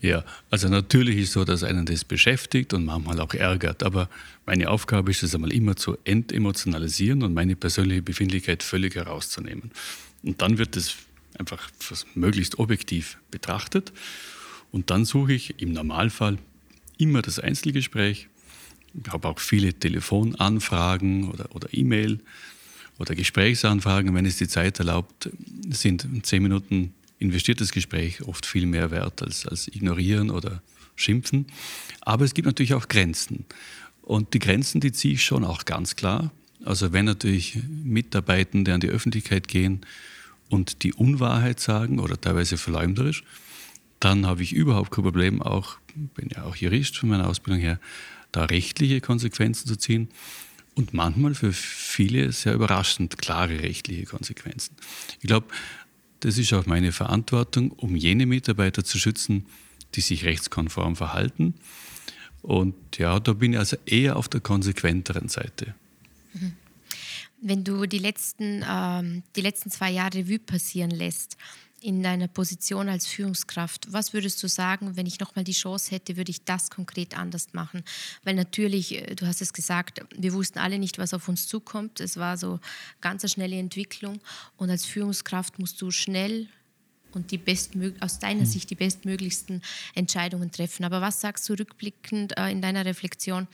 Ja, 0.00 0.24
also 0.48 0.68
natürlich 0.68 1.18
ist 1.18 1.33
so, 1.33 1.44
dass 1.44 1.62
einen 1.62 1.85
das 1.85 2.04
beschäftigt 2.04 2.72
und 2.72 2.87
manchmal 2.87 3.20
auch 3.20 3.35
ärgert. 3.35 3.83
Aber 3.83 4.09
meine 4.46 4.70
Aufgabe 4.70 5.11
ist 5.11 5.22
es 5.22 5.35
einmal 5.35 5.52
immer 5.52 5.76
zu 5.76 5.98
entemotionalisieren 6.04 7.22
und 7.22 7.35
meine 7.35 7.54
persönliche 7.54 8.00
Befindlichkeit 8.00 8.62
völlig 8.62 8.94
herauszunehmen. 8.94 9.70
Und 10.22 10.40
dann 10.40 10.56
wird 10.56 10.74
es 10.76 10.96
einfach 11.40 11.70
möglichst 12.14 12.59
objektiv 12.59 13.18
betrachtet. 13.31 13.92
Und 14.70 14.90
dann 14.90 15.05
suche 15.05 15.33
ich 15.33 15.61
im 15.61 15.72
Normalfall 15.72 16.38
immer 16.98 17.22
das 17.22 17.40
Einzelgespräch. 17.40 18.29
Ich 18.94 19.12
habe 19.12 19.29
auch 19.29 19.40
viele 19.40 19.74
Telefonanfragen 19.74 21.29
oder, 21.31 21.55
oder 21.55 21.68
E-Mail 21.72 22.20
oder 22.98 23.14
Gesprächsanfragen. 23.14 24.14
Wenn 24.14 24.26
es 24.26 24.37
die 24.37 24.48
Zeit 24.48 24.79
erlaubt, 24.79 25.31
sind 25.70 26.07
zehn 26.22 26.42
Minuten 26.42 26.94
investiertes 27.18 27.72
Gespräch 27.72 28.22
oft 28.22 28.46
viel 28.46 28.66
mehr 28.66 28.90
wert 28.90 29.22
als, 29.22 29.46
als 29.46 29.68
ignorieren 29.68 30.31
oder 30.31 30.62
schimpfen. 30.94 31.46
Aber 32.03 32.24
es 32.24 32.35
gibt 32.35 32.46
natürlich 32.46 32.74
auch 32.74 32.88
Grenzen. 32.88 33.46
Und 34.03 34.35
die 34.35 34.38
Grenzen, 34.38 34.81
die 34.81 34.92
ziehe 34.92 35.14
ich 35.14 35.24
schon 35.24 35.44
auch 35.44 35.64
ganz 35.64 35.96
klar. 35.96 36.31
Also 36.64 36.92
wenn 36.92 37.07
natürlich 37.07 37.59
Mitarbeitende 37.68 38.74
an 38.74 38.81
die 38.81 38.88
Öffentlichkeit 38.88 39.48
gehen 39.48 39.81
und 40.50 40.82
die 40.82 40.92
Unwahrheit 40.92 41.60
sagen 41.60 41.98
oder 42.00 42.20
teilweise 42.20 42.58
verleumderisch, 42.58 43.24
dann 44.00 44.26
habe 44.26 44.42
ich 44.42 44.52
überhaupt 44.52 44.90
kein 44.90 45.04
Problem, 45.04 45.40
auch 45.40 45.78
bin 46.14 46.28
ja 46.34 46.44
auch 46.44 46.56
Jurist 46.56 46.98
von 46.98 47.08
meiner 47.08 47.28
Ausbildung 47.28 47.60
her, 47.60 47.80
da 48.32 48.44
rechtliche 48.44 49.00
Konsequenzen 49.00 49.66
zu 49.66 49.76
ziehen 49.76 50.08
und 50.74 50.94
manchmal 50.94 51.34
für 51.34 51.52
viele 51.52 52.32
sehr 52.32 52.54
überraschend 52.54 53.18
klare 53.18 53.60
rechtliche 53.60 54.04
Konsequenzen. 54.04 54.76
Ich 55.20 55.26
glaube, 55.26 55.46
das 56.20 56.38
ist 56.38 56.52
auch 56.52 56.66
meine 56.66 56.92
Verantwortung, 56.92 57.70
um 57.72 57.96
jene 57.96 58.26
Mitarbeiter 58.26 58.84
zu 58.84 58.98
schützen, 58.98 59.46
die 59.94 60.00
sich 60.00 60.24
rechtskonform 60.24 60.96
verhalten. 60.96 61.54
Und 62.42 62.74
ja, 62.98 63.20
da 63.20 63.32
bin 63.32 63.52
ich 63.52 63.58
also 63.58 63.76
eher 63.84 64.16
auf 64.16 64.28
der 64.28 64.40
konsequenteren 64.40 65.28
Seite. 65.28 65.74
Mhm 66.32 66.52
wenn 67.40 67.64
du 67.64 67.87
die 67.87 67.98
letzten, 67.98 68.64
ähm, 68.68 69.22
die 69.37 69.40
letzten 69.40 69.70
zwei 69.70 69.90
Jahre 69.90 70.18
Revue 70.18 70.38
passieren 70.38 70.90
lässt, 70.90 71.37
in 71.83 72.03
deiner 72.03 72.29
Position 72.29 72.88
als 72.88 73.07
Führungskraft, 73.07 73.90
was 73.90 74.12
würdest 74.12 74.42
du 74.42 74.48
sagen, 74.48 74.96
wenn 74.96 75.07
ich 75.07 75.18
nochmal 75.18 75.44
die 75.44 75.53
Chance 75.53 75.90
hätte, 75.92 76.16
würde 76.16 76.31
ich 76.31 76.44
das 76.44 76.70
konkret 76.70 77.16
anders 77.16 77.53
machen? 77.53 77.85
Weil 78.22 78.35
natürlich, 78.35 78.96
äh, 78.96 79.14
du 79.14 79.26
hast 79.26 79.40
es 79.40 79.53
gesagt, 79.53 80.05
wir 80.14 80.33
wussten 80.33 80.59
alle 80.59 80.79
nicht, 80.79 80.98
was 80.98 81.14
auf 81.14 81.29
uns 81.29 81.46
zukommt. 81.46 82.00
Es 82.00 82.16
war 82.16 82.37
so 82.37 82.61
ganz 83.00 83.24
eine 83.24 83.31
schnelle 83.31 83.59
Entwicklung 83.59 84.20
und 84.57 84.70
als 84.70 84.85
Führungskraft 84.85 85.59
musst 85.59 85.81
du 85.81 85.90
schnell 85.90 86.48
und 87.12 87.33
die 87.33 87.40
aus 88.00 88.18
deiner 88.20 88.40
hm. 88.40 88.46
Sicht 88.46 88.70
die 88.70 88.76
bestmöglichsten 88.76 89.62
Entscheidungen 89.94 90.53
treffen. 90.53 90.85
Aber 90.85 91.00
was 91.00 91.20
sagst 91.20 91.48
du 91.48 91.55
rückblickend 91.55 92.37
äh, 92.37 92.50
in 92.50 92.62
deiner 92.62 92.85
Reflexion? 92.85 93.48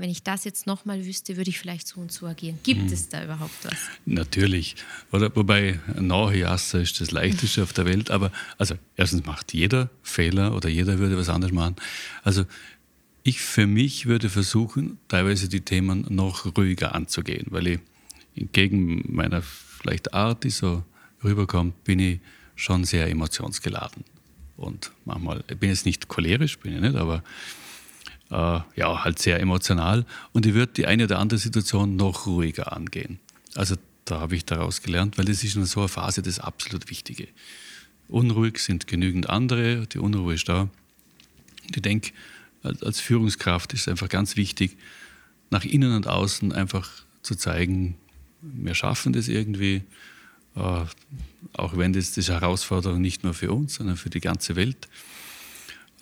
Wenn 0.00 0.10
ich 0.10 0.22
das 0.22 0.44
jetzt 0.44 0.66
nochmal 0.66 1.04
wüsste, 1.04 1.36
würde 1.36 1.50
ich 1.50 1.58
vielleicht 1.58 1.86
so 1.86 2.00
und 2.00 2.10
so 2.10 2.26
agieren. 2.26 2.58
Gibt 2.62 2.80
hm. 2.80 2.92
es 2.92 3.10
da 3.10 3.22
überhaupt 3.22 3.64
was? 3.64 3.76
Natürlich. 4.06 4.76
Oder, 5.12 5.34
wobei 5.36 5.78
Nachjasse 5.94 6.80
ist 6.80 7.00
das 7.02 7.10
Leichteste 7.10 7.62
auf 7.62 7.74
der 7.74 7.84
Welt. 7.84 8.10
Aber 8.10 8.32
also 8.56 8.76
erstens 8.96 9.26
macht 9.26 9.52
jeder 9.52 9.90
Fehler 10.02 10.56
oder 10.56 10.70
jeder 10.70 10.98
würde 10.98 11.18
was 11.18 11.28
anderes 11.28 11.52
machen. 11.52 11.76
Also 12.24 12.46
ich 13.24 13.42
für 13.42 13.66
mich 13.66 14.06
würde 14.06 14.30
versuchen, 14.30 14.98
teilweise 15.08 15.50
die 15.50 15.60
Themen 15.60 16.06
noch 16.08 16.56
ruhiger 16.56 16.94
anzugehen, 16.94 17.48
weil 17.50 17.66
ich 17.66 17.80
entgegen 18.34 19.04
meiner 19.14 19.42
vielleicht 19.42 20.14
Art, 20.14 20.44
die 20.44 20.50
so 20.50 20.82
rüberkommt, 21.22 21.84
bin 21.84 21.98
ich 21.98 22.20
schon 22.56 22.84
sehr 22.84 23.06
emotionsgeladen. 23.08 24.04
Und 24.56 24.92
manchmal 25.04 25.44
ich 25.48 25.58
bin 25.58 25.68
jetzt 25.68 25.84
nicht 25.84 26.08
cholerisch, 26.08 26.58
bin 26.58 26.74
ich 26.74 26.80
nicht, 26.80 26.96
aber 26.96 27.22
äh, 28.30 28.60
ja, 28.76 29.04
halt 29.04 29.18
sehr 29.18 29.40
emotional 29.40 30.06
und 30.32 30.46
ich 30.46 30.54
würde 30.54 30.72
die 30.72 30.86
eine 30.86 31.04
oder 31.04 31.18
andere 31.18 31.38
Situation 31.38 31.96
noch 31.96 32.26
ruhiger 32.26 32.72
angehen. 32.72 33.18
Also 33.54 33.76
da 34.04 34.20
habe 34.20 34.36
ich 34.36 34.44
daraus 34.44 34.82
gelernt, 34.82 35.18
weil 35.18 35.24
das 35.24 35.44
ist 35.44 35.56
in 35.56 35.64
so 35.64 35.80
einer 35.80 35.88
Phase 35.88 36.22
das 36.22 36.38
absolut 36.38 36.90
Wichtige. 36.90 37.28
Unruhig 38.08 38.58
sind 38.58 38.86
genügend 38.86 39.30
andere, 39.30 39.86
die 39.86 39.98
Unruhe 39.98 40.34
ist 40.34 40.48
da. 40.48 40.62
Und 40.62 41.76
ich 41.76 41.82
denke, 41.82 42.10
als 42.62 43.00
Führungskraft 43.00 43.72
ist 43.72 43.82
es 43.82 43.88
einfach 43.88 44.08
ganz 44.08 44.36
wichtig, 44.36 44.76
nach 45.50 45.64
innen 45.64 45.94
und 45.94 46.06
außen 46.06 46.52
einfach 46.52 46.88
zu 47.22 47.34
zeigen, 47.34 47.96
wir 48.42 48.74
schaffen 48.74 49.12
das 49.12 49.28
irgendwie, 49.28 49.82
äh, 50.56 50.84
auch 51.52 51.76
wenn 51.76 51.92
das, 51.92 52.12
das 52.12 52.28
Herausforderung 52.28 53.00
nicht 53.00 53.22
nur 53.22 53.34
für 53.34 53.52
uns, 53.52 53.74
sondern 53.74 53.96
für 53.96 54.10
die 54.10 54.20
ganze 54.20 54.56
Welt. 54.56 54.88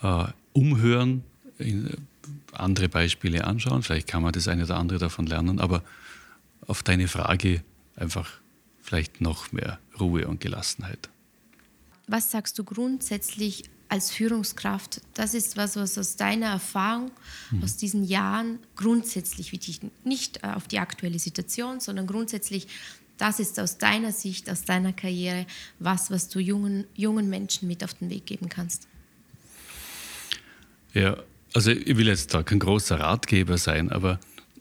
Äh, 0.03 0.27
umhören, 0.53 1.25
andere 2.53 2.89
Beispiele 2.89 3.45
anschauen. 3.45 3.83
Vielleicht 3.83 4.09
kann 4.09 4.23
man 4.23 4.33
das 4.33 4.49
eine 4.49 4.65
oder 4.65 4.77
andere 4.77 4.99
davon 4.99 5.27
lernen, 5.27 5.61
aber 5.61 5.83
auf 6.67 6.83
deine 6.83 7.09
Frage 7.09 7.63
einfach 7.97 8.31
vielleicht 8.83 9.21
noch 9.21 9.53
mehr 9.53 9.79
Ruhe 9.99 10.27
und 10.27 10.41
Gelassenheit. 10.41 11.09
Was 12.07 12.31
sagst 12.31 12.59
du 12.59 12.65
grundsätzlich 12.65 13.65
als 13.89 14.11
Führungskraft? 14.11 15.03
Das 15.15 15.35
ist 15.35 15.57
was, 15.57 15.77
was 15.77 15.99
aus 15.99 16.17
deiner 16.17 16.47
Erfahrung, 16.47 17.11
mhm. 17.51 17.63
aus 17.63 17.77
diesen 17.77 18.05
Jahren 18.05 18.59
grundsätzlich 18.77 19.53
wichtig, 19.53 19.81
nicht 20.05 20.43
äh, 20.43 20.49
auf 20.49 20.69
die 20.69 20.79
aktuelle 20.79 21.19
Situation, 21.19 21.81
sondern 21.81 22.07
grundsätzlich, 22.07 22.67
das 23.19 23.41
ist 23.41 23.59
aus 23.61 23.79
deiner 23.79 24.13
Sicht, 24.13 24.49
aus 24.49 24.63
deiner 24.63 24.93
Karriere, 24.93 25.47
was, 25.79 26.11
was 26.11 26.29
du 26.29 26.39
jungen, 26.39 26.85
jungen 26.95 27.29
Menschen 27.29 27.69
mit 27.69 27.85
auf 27.85 27.95
den 27.95 28.09
Weg 28.11 28.27
geben 28.27 28.49
kannst. 28.49 28.87
Ja, 30.95 31.19
also 31.55 31.71
ich 31.71 31.97
will 31.97 32.07
jetzt 32.07 32.35
da 32.35 32.43
kein 32.43 32.59
großer 32.59 33.01
Ratgeber 33.01 33.59
sein, 33.59 33.91
aber 33.91 34.21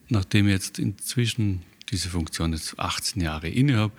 nachdem 0.09 0.47
ich 0.47 0.53
jetzt 0.53 0.79
inzwischen 0.79 1.63
diese 1.89 2.09
Funktion 2.09 2.53
jetzt 2.53 2.79
18 2.79 3.21
Jahre 3.21 3.49
inne 3.49 3.77
habe, 3.77 3.93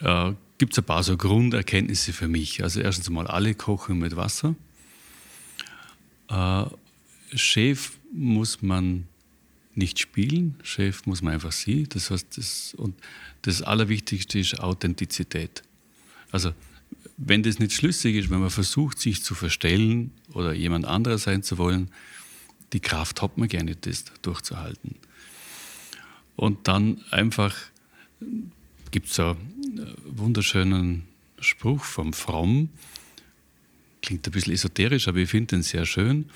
äh, 0.00 0.34
gibt 0.58 0.72
es 0.72 0.78
ein 0.78 0.84
paar 0.84 1.02
so 1.02 1.16
Grunderkenntnisse 1.16 2.12
für 2.12 2.28
mich. 2.28 2.62
Also 2.62 2.80
erstens 2.80 3.10
mal 3.10 3.26
alle 3.26 3.54
kochen 3.54 3.98
mit 3.98 4.16
Wasser. 4.16 4.54
Äh, 6.28 6.64
Chef 7.34 7.92
muss 8.12 8.62
man 8.62 9.06
nicht 9.74 9.98
spielen, 9.98 10.56
Chef 10.62 11.04
muss 11.06 11.22
man 11.22 11.34
einfach 11.34 11.52
sie. 11.52 11.84
Das 11.88 12.10
heißt, 12.10 12.38
das, 12.38 12.74
und 12.74 12.94
das 13.42 13.62
Allerwichtigste 13.62 14.38
ist 14.38 14.60
Authentizität. 14.60 15.62
Also 16.30 16.52
wenn 17.16 17.42
das 17.42 17.58
nicht 17.58 17.72
schlüssig 17.72 18.16
ist, 18.16 18.30
wenn 18.30 18.40
man 18.40 18.50
versucht, 18.50 18.98
sich 18.98 19.22
zu 19.22 19.34
verstellen 19.34 20.12
oder 20.32 20.52
jemand 20.52 20.84
anderer 20.84 21.18
sein 21.18 21.42
zu 21.42 21.58
wollen, 21.58 21.90
die 22.72 22.80
Kraft 22.80 23.22
hat 23.22 23.38
man 23.38 23.48
gerne, 23.48 23.76
das 23.76 24.04
durchzuhalten. 24.22 24.96
Und 26.36 26.66
dann 26.66 27.00
einfach 27.10 27.54
gibt 28.90 29.10
es 29.10 29.20
einen 29.20 29.94
wunderschönen 30.04 31.04
Spruch 31.38 31.84
vom 31.84 32.12
Fromm, 32.12 32.70
klingt 34.02 34.26
ein 34.26 34.32
bisschen 34.32 34.52
esoterisch, 34.52 35.08
aber 35.08 35.18
ich 35.18 35.30
finde 35.30 35.56
den 35.56 35.62
sehr 35.62 35.86
schön. 35.86 36.30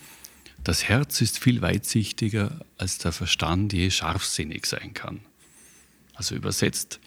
Das 0.65 0.85
Herz 0.85 1.21
ist 1.21 1.39
viel 1.39 1.61
weitsichtiger, 1.61 2.65
als 2.79 2.99
der 2.99 3.13
Verstand 3.13 3.73
je 3.73 3.91
scharfsinnig 3.91 4.67
sein 4.67 4.95
kann. 4.95 5.21
Also 6.15 6.35
übersetzt, 6.35 7.01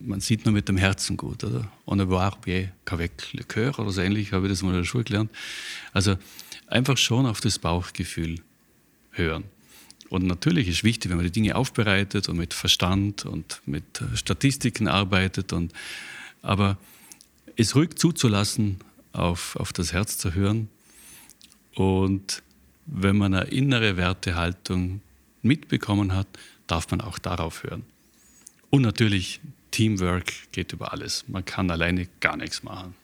man 0.00 0.20
sieht 0.20 0.44
nur 0.44 0.54
mit 0.54 0.68
dem 0.68 0.76
Herzen 0.76 1.16
gut, 1.16 1.44
oder? 1.44 1.70
On 1.86 1.96
ne 1.96 2.08
voir 2.08 2.36
bien 2.40 2.70
qu'avec 2.84 3.32
le 3.32 3.44
cœur 3.44 3.78
oder 3.78 3.90
so 3.90 4.00
ähnlich, 4.00 4.32
habe 4.32 4.46
ich 4.46 4.52
das 4.52 4.62
mal 4.62 4.70
in 4.70 4.78
der 4.78 4.84
Schule 4.84 5.04
gelernt. 5.04 5.30
Also 5.92 6.16
einfach 6.66 6.96
schon 6.96 7.26
auf 7.26 7.40
das 7.40 7.58
Bauchgefühl 7.58 8.40
hören. 9.10 9.44
Und 10.08 10.26
natürlich 10.26 10.68
ist 10.68 10.84
wichtig, 10.84 11.10
wenn 11.10 11.16
man 11.16 11.24
die 11.24 11.32
Dinge 11.32 11.56
aufbereitet 11.56 12.28
und 12.28 12.36
mit 12.36 12.52
Verstand 12.52 13.24
und 13.24 13.62
mit 13.64 14.02
Statistiken 14.14 14.88
arbeitet. 14.88 15.52
Und, 15.52 15.72
aber 16.42 16.76
es 17.56 17.74
ruhig 17.74 17.94
zuzulassen, 17.96 18.78
auf, 19.12 19.56
auf 19.56 19.72
das 19.72 19.92
Herz 19.92 20.18
zu 20.18 20.34
hören. 20.34 20.68
Und 21.74 22.42
wenn 22.86 23.16
man 23.16 23.34
eine 23.34 23.50
innere 23.50 23.96
Wertehaltung 23.96 25.00
mitbekommen 25.42 26.14
hat, 26.14 26.26
darf 26.66 26.90
man 26.90 27.00
auch 27.00 27.18
darauf 27.18 27.62
hören. 27.62 27.84
Und 28.70 28.82
natürlich, 28.82 29.40
Teamwork 29.72 30.32
geht 30.52 30.72
über 30.72 30.92
alles. 30.92 31.24
Man 31.26 31.44
kann 31.44 31.70
alleine 31.70 32.06
gar 32.20 32.36
nichts 32.36 32.62
machen. 32.62 32.94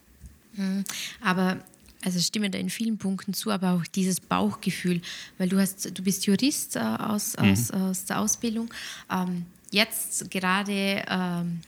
Mhm. 0.53 0.85
Aber 1.21 1.59
also 2.05 2.21
stimme 2.21 2.49
da 2.49 2.59
in 2.59 2.71
vielen 2.71 2.97
Punkten 2.99 3.35
zu, 3.35 3.51
aber 3.51 3.73
auch 3.73 3.87
dieses 3.87 4.21
Bauchgefühl, 4.21 5.01
weil 5.37 5.49
du 5.49 5.59
hast, 5.59 5.99
du 5.99 6.03
bist 6.03 6.27
Jurist 6.27 6.77
äh, 6.77 6.79
aus, 6.79 7.37
mhm. 7.37 7.51
aus, 7.51 7.71
aus, 7.73 8.05
der 8.05 8.21
Ausbildung. 8.21 8.73
Ähm, 9.11 9.47
jetzt 9.73 10.31
gerade 10.31 11.05
ähm, 11.09 11.61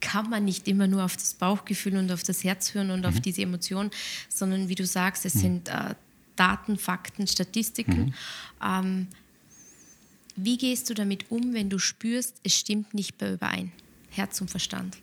kann 0.00 0.28
man 0.28 0.44
nicht 0.44 0.68
immer 0.68 0.86
nur 0.86 1.04
auf 1.04 1.16
das 1.16 1.34
Bauchgefühl 1.34 1.96
und 1.96 2.12
auf 2.12 2.22
das 2.22 2.44
Herz 2.44 2.74
hören 2.74 2.90
und 2.90 3.00
mhm. 3.00 3.06
auf 3.06 3.20
diese 3.20 3.42
Emotion, 3.42 3.90
sondern 4.28 4.68
wie 4.68 4.74
du 4.74 4.84
sagst, 4.84 5.24
es 5.24 5.36
mhm. 5.36 5.40
sind 5.40 5.68
äh, 5.68 5.94
Daten, 6.36 6.76
Fakten, 6.76 7.26
Statistiken. 7.26 8.06
Mhm. 8.06 8.14
Ähm, 8.62 9.06
wie 10.36 10.56
gehst 10.56 10.88
du 10.88 10.94
damit 10.94 11.30
um, 11.30 11.52
wenn 11.54 11.68
du 11.68 11.78
spürst, 11.78 12.36
es 12.44 12.56
stimmt 12.56 12.94
nicht 12.94 13.20
mehr 13.20 13.32
überein? 13.32 13.72
Herz 14.10 14.40
und 14.40 14.50
Verstand. 14.50 14.98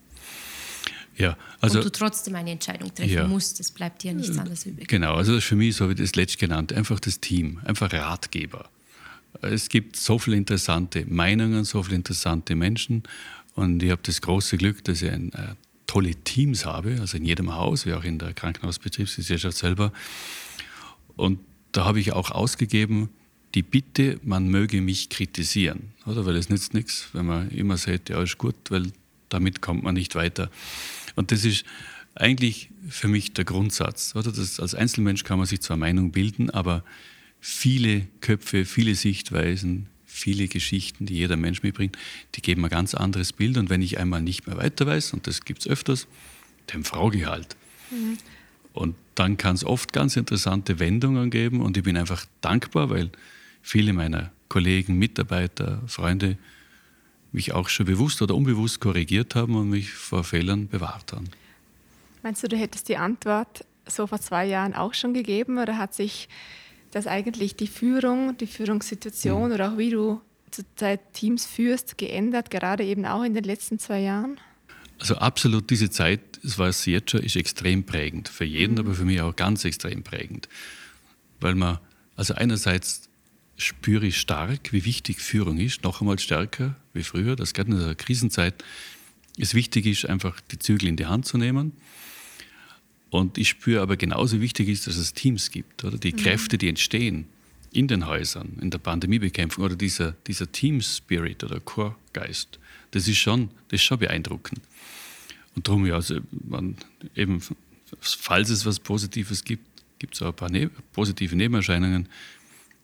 Ja, 1.17 1.37
also, 1.61 1.79
und 1.79 1.85
du 1.85 1.91
trotzdem 1.91 2.35
eine 2.35 2.51
Entscheidung 2.51 2.93
treffen 2.93 3.13
ja, 3.13 3.27
musst, 3.27 3.59
es 3.61 3.71
bleibt 3.71 4.03
dir 4.03 4.13
nichts 4.13 4.37
anderes 4.37 4.65
übrig. 4.65 4.87
Genau, 4.87 5.15
also 5.15 5.39
für 5.39 5.55
mich, 5.55 5.75
so 5.77 5.89
wie 5.89 5.95
das 5.95 6.15
letzte 6.15 6.37
genannt, 6.37 6.73
einfach 6.73 6.99
das 6.99 7.21
Team, 7.21 7.61
einfach 7.63 7.93
Ratgeber. 7.93 8.69
Es 9.41 9.69
gibt 9.69 9.95
so 9.95 10.19
viele 10.19 10.35
interessante 10.35 11.05
Meinungen, 11.05 11.63
so 11.63 11.83
viele 11.83 11.95
interessante 11.95 12.55
Menschen 12.55 13.03
und 13.55 13.81
ich 13.81 13.91
habe 13.91 14.01
das 14.03 14.21
große 14.21 14.57
Glück, 14.57 14.83
dass 14.83 15.01
ich 15.01 15.09
ein, 15.09 15.31
äh, 15.33 15.55
tolle 15.87 16.15
Teams 16.15 16.65
habe, 16.65 16.97
also 16.99 17.17
in 17.17 17.25
jedem 17.25 17.55
Haus, 17.55 17.85
wie 17.85 17.93
auch 17.93 18.03
in 18.03 18.19
der 18.19 18.33
Krankenhausbetriebsgesellschaft 18.33 19.57
selber. 19.57 19.93
Und 21.15 21.39
da 21.71 21.85
habe 21.85 21.99
ich 21.99 22.11
auch 22.11 22.31
ausgegeben, 22.31 23.09
die 23.55 23.63
Bitte, 23.63 24.19
man 24.23 24.49
möge 24.49 24.81
mich 24.81 25.09
kritisieren, 25.09 25.93
oder? 26.05 26.25
Weil 26.25 26.35
es 26.35 26.49
nützt 26.49 26.73
nichts, 26.73 27.07
wenn 27.13 27.25
man 27.25 27.49
immer 27.51 27.77
sagt, 27.77 28.09
ja, 28.09 28.21
ist 28.21 28.37
gut, 28.37 28.55
weil 28.69 28.91
damit 29.29 29.61
kommt 29.61 29.83
man 29.83 29.95
nicht 29.95 30.13
weiter. 30.15 30.51
Und 31.15 31.31
das 31.31 31.45
ist 31.45 31.65
eigentlich 32.15 32.69
für 32.89 33.07
mich 33.07 33.33
der 33.33 33.45
Grundsatz, 33.45 34.13
oder? 34.15 34.31
Das, 34.31 34.59
als 34.59 34.75
Einzelmensch 34.75 35.23
kann 35.23 35.37
man 35.37 35.47
sich 35.47 35.61
zwar 35.61 35.77
Meinung 35.77 36.11
bilden, 36.11 36.49
aber 36.49 36.83
viele 37.39 38.07
Köpfe, 38.21 38.65
viele 38.65 38.95
Sichtweisen, 38.95 39.87
viele 40.05 40.47
Geschichten, 40.47 41.05
die 41.05 41.15
jeder 41.15 41.37
Mensch 41.37 41.63
mitbringt, 41.63 41.97
die 42.35 42.41
geben 42.41 42.63
ein 42.65 42.69
ganz 42.69 42.93
anderes 42.93 43.33
Bild. 43.33 43.57
Und 43.57 43.69
wenn 43.69 43.81
ich 43.81 43.97
einmal 43.97 44.21
nicht 44.21 44.47
mehr 44.47 44.57
weiter 44.57 44.85
weiß, 44.85 45.13
und 45.13 45.27
das 45.27 45.45
gibt 45.45 45.61
es 45.61 45.67
öfters, 45.67 46.07
dann 46.67 46.83
frage 46.83 47.19
ich 47.19 47.25
halt. 47.25 47.55
Mhm. 47.89 48.17
Und 48.73 48.95
dann 49.15 49.37
kann 49.37 49.55
es 49.55 49.63
oft 49.63 49.93
ganz 49.93 50.17
interessante 50.17 50.79
Wendungen 50.79 51.29
geben. 51.29 51.61
Und 51.61 51.77
ich 51.77 51.83
bin 51.83 51.95
einfach 51.95 52.25
dankbar, 52.41 52.89
weil 52.89 53.09
viele 53.65 53.93
meiner 53.93 54.31
Kollegen, 54.47 54.97
Mitarbeiter, 54.97 55.81
Freunde 55.87 56.37
mich 57.31 57.51
auch 57.51 57.67
schon 57.67 57.87
bewusst 57.87 58.21
oder 58.21 58.35
unbewusst 58.35 58.79
korrigiert 58.79 59.35
haben 59.35 59.55
und 59.55 59.69
mich 59.69 59.91
vor 59.91 60.23
Fehlern 60.23 60.67
bewahrt 60.67 61.11
haben. 61.11 61.25
Meinst 62.21 62.43
du, 62.43 62.47
du 62.47 62.55
hättest 62.55 62.87
die 62.89 62.97
Antwort 62.97 63.65
so 63.87 64.07
vor 64.07 64.21
zwei 64.21 64.45
Jahren 64.45 64.73
auch 64.73 64.93
schon 64.93 65.13
gegeben 65.13 65.57
oder 65.57 65.77
hat 65.77 65.93
sich 65.93 66.29
das 66.91 67.07
eigentlich 67.07 67.55
die 67.55 67.67
Führung, 67.67 68.37
die 68.37 68.47
Führungssituation 68.47 69.49
mhm. 69.49 69.55
oder 69.55 69.73
auch 69.73 69.77
wie 69.77 69.89
du 69.89 70.21
zurzeit 70.51 71.13
Teams 71.13 71.45
führst, 71.45 71.97
geändert, 71.97 72.51
gerade 72.51 72.83
eben 72.85 73.05
auch 73.05 73.23
in 73.23 73.33
den 73.33 73.43
letzten 73.43 73.79
zwei 73.79 73.99
Jahren? 73.99 74.39
Also 74.99 75.15
absolut, 75.15 75.69
diese 75.71 75.89
Zeit, 75.89 76.21
das 76.43 76.57
weiß 76.57 76.87
ich 76.87 76.93
jetzt 76.93 77.11
schon, 77.11 77.21
ist 77.21 77.35
extrem 77.35 77.83
prägend. 77.83 78.29
Für 78.29 78.45
jeden, 78.45 78.73
mhm. 78.73 78.79
aber 78.79 78.93
für 78.93 79.05
mich 79.05 79.19
auch 79.21 79.35
ganz 79.35 79.65
extrem 79.65 80.03
prägend. 80.03 80.47
Weil 81.41 81.55
man, 81.55 81.79
also 82.15 82.35
einerseits 82.35 83.04
spüre 83.57 84.07
ich 84.07 84.19
stark, 84.19 84.73
wie 84.73 84.85
wichtig 84.85 85.19
Führung 85.19 85.57
ist, 85.57 85.83
noch 85.83 86.01
einmal 86.01 86.19
stärker 86.19 86.75
wie 86.93 87.03
früher, 87.03 87.35
dass 87.35 87.53
gerade 87.53 87.71
in 87.71 87.79
der 87.79 87.95
Krisenzeit 87.95 88.63
es 89.37 89.53
wichtig 89.53 89.85
ist, 89.85 90.05
einfach 90.05 90.39
die 90.41 90.59
Zügel 90.59 90.87
in 90.87 90.95
die 90.95 91.05
Hand 91.05 91.25
zu 91.25 91.37
nehmen. 91.37 91.73
Und 93.09 93.37
ich 93.37 93.49
spüre 93.49 93.81
aber 93.81 93.97
genauso 93.97 94.41
wichtig 94.41 94.67
ist, 94.67 94.87
dass 94.87 94.97
es 94.97 95.13
Teams 95.13 95.51
gibt, 95.51 95.83
oder 95.83 95.97
die 95.97 96.13
mhm. 96.13 96.17
Kräfte, 96.17 96.57
die 96.57 96.67
entstehen 96.67 97.25
in 97.71 97.87
den 97.87 98.07
Häusern, 98.07 98.57
in 98.61 98.71
der 98.71 98.77
Pandemiebekämpfung 98.77 99.63
oder 99.63 99.75
dieser, 99.75 100.13
dieser 100.27 100.51
Team-Spirit 100.51 101.43
oder 101.43 101.59
Core-Geist, 101.59 102.59
das 102.91 103.07
ist 103.07 103.17
schon, 103.17 103.49
das 103.67 103.81
ist 103.81 103.83
schon 103.83 103.99
beeindruckend. 103.99 104.61
Und 105.55 105.67
darum, 105.67 105.85
ja, 105.85 105.95
also 105.95 106.19
man 106.31 106.75
eben, 107.15 107.41
falls 107.99 108.49
es 108.49 108.65
was 108.65 108.79
Positives 108.79 109.43
gibt, 109.43 109.65
gibt 109.99 110.15
es 110.15 110.21
auch 110.21 110.27
ein 110.27 110.35
paar 110.35 110.49
ne 110.49 110.69
positive 110.93 111.35
Nebenerscheinungen 111.35 112.07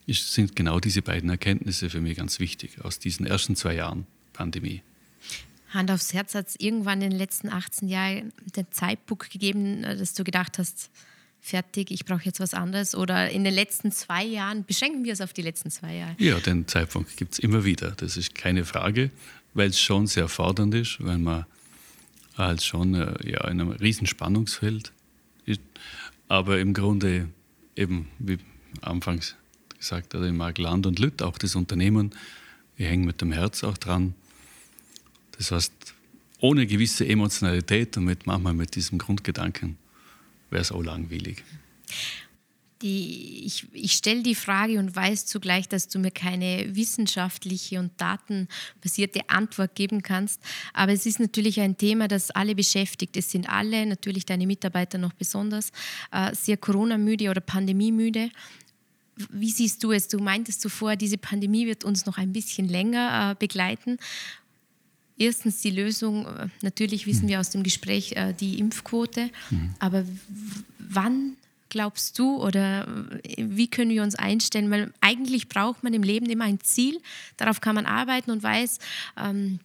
ist, 0.05 0.33
sind 0.33 0.55
genau 0.55 0.79
diese 0.79 1.01
beiden 1.01 1.29
Erkenntnisse 1.29 1.89
für 1.89 2.01
mich 2.01 2.17
ganz 2.17 2.39
wichtig 2.39 2.83
aus 2.83 2.99
diesen 2.99 3.25
ersten 3.25 3.55
zwei 3.55 3.75
Jahren 3.75 4.05
Pandemie. 4.33 4.81
Hand 5.69 5.89
aufs 5.89 6.13
Herz, 6.13 6.35
hat 6.35 6.49
es 6.49 6.55
irgendwann 6.59 7.01
in 7.01 7.11
den 7.11 7.19
letzten 7.19 7.49
18 7.49 7.87
Jahren 7.87 8.33
den 8.55 8.65
Zeitpunkt 8.71 9.29
gegeben, 9.29 9.83
äh, 9.83 9.97
dass 9.97 10.13
du 10.13 10.23
gedacht 10.23 10.57
hast, 10.57 10.89
fertig, 11.39 11.91
ich 11.91 12.05
brauche 12.05 12.23
jetzt 12.23 12.39
was 12.39 12.53
anderes? 12.53 12.95
Oder 12.95 13.29
in 13.29 13.43
den 13.43 13.53
letzten 13.53 13.91
zwei 13.91 14.23
Jahren, 14.23 14.63
beschränken 14.63 15.03
wir 15.03 15.13
es 15.13 15.21
auf 15.21 15.33
die 15.33 15.41
letzten 15.41 15.71
zwei 15.71 15.95
Jahre? 15.95 16.15
Ja, 16.19 16.39
den 16.39 16.67
Zeitpunkt 16.67 17.17
gibt 17.17 17.33
es 17.33 17.39
immer 17.39 17.65
wieder. 17.65 17.91
Das 17.91 18.17
ist 18.17 18.35
keine 18.35 18.63
Frage, 18.63 19.11
weil 19.53 19.69
es 19.69 19.79
schon 19.79 20.07
sehr 20.07 20.27
fordernd 20.27 20.75
ist, 20.75 21.03
weil 21.03 21.17
man 21.17 21.45
halt 22.37 22.63
schon 22.63 22.93
äh, 22.95 23.29
ja, 23.29 23.41
in 23.47 23.61
einem 23.61 23.71
riesen 23.71 24.07
Spannungsfeld 24.07 24.91
ist. 25.45 25.61
Aber 26.27 26.59
im 26.59 26.73
Grunde 26.73 27.29
eben, 27.75 28.07
wie 28.19 28.37
anfangs 28.81 29.35
gesagt 29.81 30.13
hat, 30.13 30.21
ich 30.23 30.31
mag 30.31 30.57
Land 30.57 30.85
und 30.85 30.99
Lütt, 30.99 31.21
auch 31.21 31.37
das 31.37 31.55
Unternehmen. 31.55 32.11
Wir 32.77 32.87
hängen 32.87 33.05
mit 33.05 33.19
dem 33.21 33.31
Herz 33.31 33.63
auch 33.63 33.77
dran. 33.77 34.13
Das 35.37 35.51
heißt, 35.51 35.73
ohne 36.39 36.67
gewisse 36.67 37.07
Emotionalität 37.07 37.97
und 37.97 38.05
mit, 38.05 38.27
manchmal 38.27 38.53
mit 38.53 38.75
diesem 38.75 38.99
Grundgedanken 38.99 39.77
wäre 40.51 40.61
es 40.61 40.71
auch 40.71 40.83
langweilig. 40.83 41.43
Die, 42.83 43.43
ich, 43.45 43.67
ich 43.73 43.93
stelle 43.93 44.23
die 44.23 44.33
Frage 44.33 44.79
und 44.79 44.95
weiß 44.95 45.27
zugleich, 45.27 45.67
dass 45.69 45.87
du 45.87 45.99
mir 45.99 46.09
keine 46.09 46.75
wissenschaftliche 46.75 47.79
und 47.79 47.91
datenbasierte 47.97 49.29
Antwort 49.29 49.75
geben 49.75 50.01
kannst. 50.01 50.41
Aber 50.73 50.91
es 50.91 51.05
ist 51.05 51.19
natürlich 51.19 51.59
ein 51.59 51.77
Thema, 51.77 52.07
das 52.07 52.31
alle 52.31 52.55
beschäftigt. 52.55 53.17
Es 53.17 53.29
sind 53.29 53.47
alle, 53.47 53.85
natürlich 53.85 54.25
deine 54.25 54.47
Mitarbeiter 54.47 54.97
noch 54.97 55.13
besonders, 55.13 55.71
äh, 56.11 56.33
sehr 56.33 56.57
Corona-müde 56.57 57.29
oder 57.29 57.41
Pandemie-müde. 57.41 58.31
Wie 59.29 59.51
siehst 59.51 59.83
du 59.83 59.91
es? 59.91 60.07
Du 60.07 60.19
meintest 60.19 60.61
zuvor, 60.61 60.95
diese 60.95 61.17
Pandemie 61.17 61.67
wird 61.67 61.83
uns 61.83 62.05
noch 62.05 62.17
ein 62.17 62.33
bisschen 62.33 62.67
länger 62.67 63.31
äh, 63.31 63.35
begleiten. 63.37 63.97
Erstens 65.17 65.61
die 65.61 65.69
Lösung, 65.69 66.25
äh, 66.25 66.47
natürlich 66.61 67.05
wissen 67.05 67.27
wir 67.27 67.39
aus 67.39 67.49
dem 67.49 67.63
Gespräch 67.63 68.13
äh, 68.13 68.33
die 68.33 68.57
Impfquote, 68.59 69.29
mhm. 69.49 69.75
aber 69.79 70.05
wann 70.79 71.37
glaubst 71.69 72.17
du 72.17 72.41
oder 72.41 72.87
äh, 73.23 73.45
wie 73.49 73.67
können 73.67 73.91
wir 73.91 74.03
uns 74.03 74.15
einstellen? 74.15 74.71
Weil 74.71 74.93
eigentlich 75.01 75.47
braucht 75.47 75.83
man 75.83 75.93
im 75.93 76.03
Leben 76.03 76.27
immer 76.27 76.45
ein 76.45 76.59
Ziel, 76.59 76.99
darauf 77.37 77.61
kann 77.61 77.75
man 77.75 77.85
arbeiten 77.85 78.31
und 78.31 78.41
weiß, 78.41 78.79
ähm, 79.17 79.59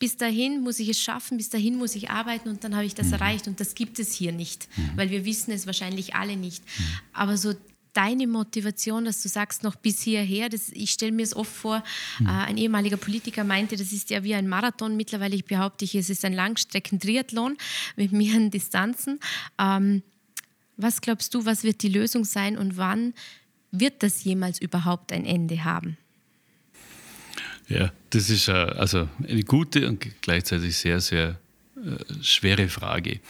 bis 0.00 0.16
dahin 0.16 0.62
muss 0.62 0.78
ich 0.78 0.88
es 0.88 0.98
schaffen, 0.98 1.36
bis 1.36 1.50
dahin 1.50 1.76
muss 1.76 1.94
ich 1.94 2.08
arbeiten 2.08 2.48
und 2.48 2.64
dann 2.64 2.74
habe 2.74 2.86
ich 2.86 2.94
das 2.94 3.08
mhm. 3.08 3.12
erreicht 3.14 3.48
und 3.48 3.60
das 3.60 3.74
gibt 3.74 3.98
es 3.98 4.12
hier 4.12 4.32
nicht, 4.32 4.68
mhm. 4.76 4.92
weil 4.96 5.10
wir 5.10 5.24
wissen 5.24 5.52
es 5.52 5.66
wahrscheinlich 5.66 6.14
alle 6.14 6.36
nicht. 6.36 6.64
Mhm. 6.64 6.84
Aber 7.12 7.36
so 7.36 7.54
deine 7.92 8.26
Motivation, 8.26 9.04
dass 9.04 9.22
du 9.22 9.28
sagst, 9.28 9.62
noch 9.62 9.76
bis 9.76 10.02
hierher, 10.02 10.48
das, 10.48 10.70
ich 10.70 10.90
stelle 10.90 11.12
mir 11.12 11.22
es 11.22 11.34
oft 11.34 11.52
vor, 11.52 11.82
mhm. 12.18 12.26
äh, 12.26 12.30
ein 12.30 12.56
ehemaliger 12.56 12.96
Politiker 12.96 13.44
meinte, 13.44 13.76
das 13.76 13.92
ist 13.92 14.10
ja 14.10 14.22
wie 14.24 14.34
ein 14.34 14.48
Marathon. 14.48 14.96
Mittlerweile 14.96 15.34
ich 15.34 15.44
behaupte 15.44 15.84
ich, 15.84 15.94
es 15.94 16.10
ist 16.10 16.24
ein 16.24 16.32
Langstrecken-Triathlon 16.32 17.56
mit 17.96 18.12
mehreren 18.12 18.50
Distanzen. 18.50 19.20
Ähm, 19.58 20.02
was 20.76 21.00
glaubst 21.00 21.34
du, 21.34 21.44
was 21.44 21.64
wird 21.64 21.82
die 21.82 21.88
Lösung 21.88 22.24
sein 22.24 22.56
und 22.56 22.76
wann 22.76 23.14
wird 23.70 24.02
das 24.02 24.24
jemals 24.24 24.60
überhaupt 24.60 25.12
ein 25.12 25.24
Ende 25.24 25.64
haben? 25.64 25.96
Ja, 27.68 27.92
das 28.10 28.30
ist 28.30 28.48
äh, 28.48 28.52
also 28.52 29.08
eine 29.28 29.44
gute 29.44 29.88
und 29.88 30.04
gleichzeitig 30.22 30.76
sehr, 30.76 31.00
sehr 31.00 31.38
äh, 31.76 32.22
schwere 32.22 32.68
Frage. 32.68 33.20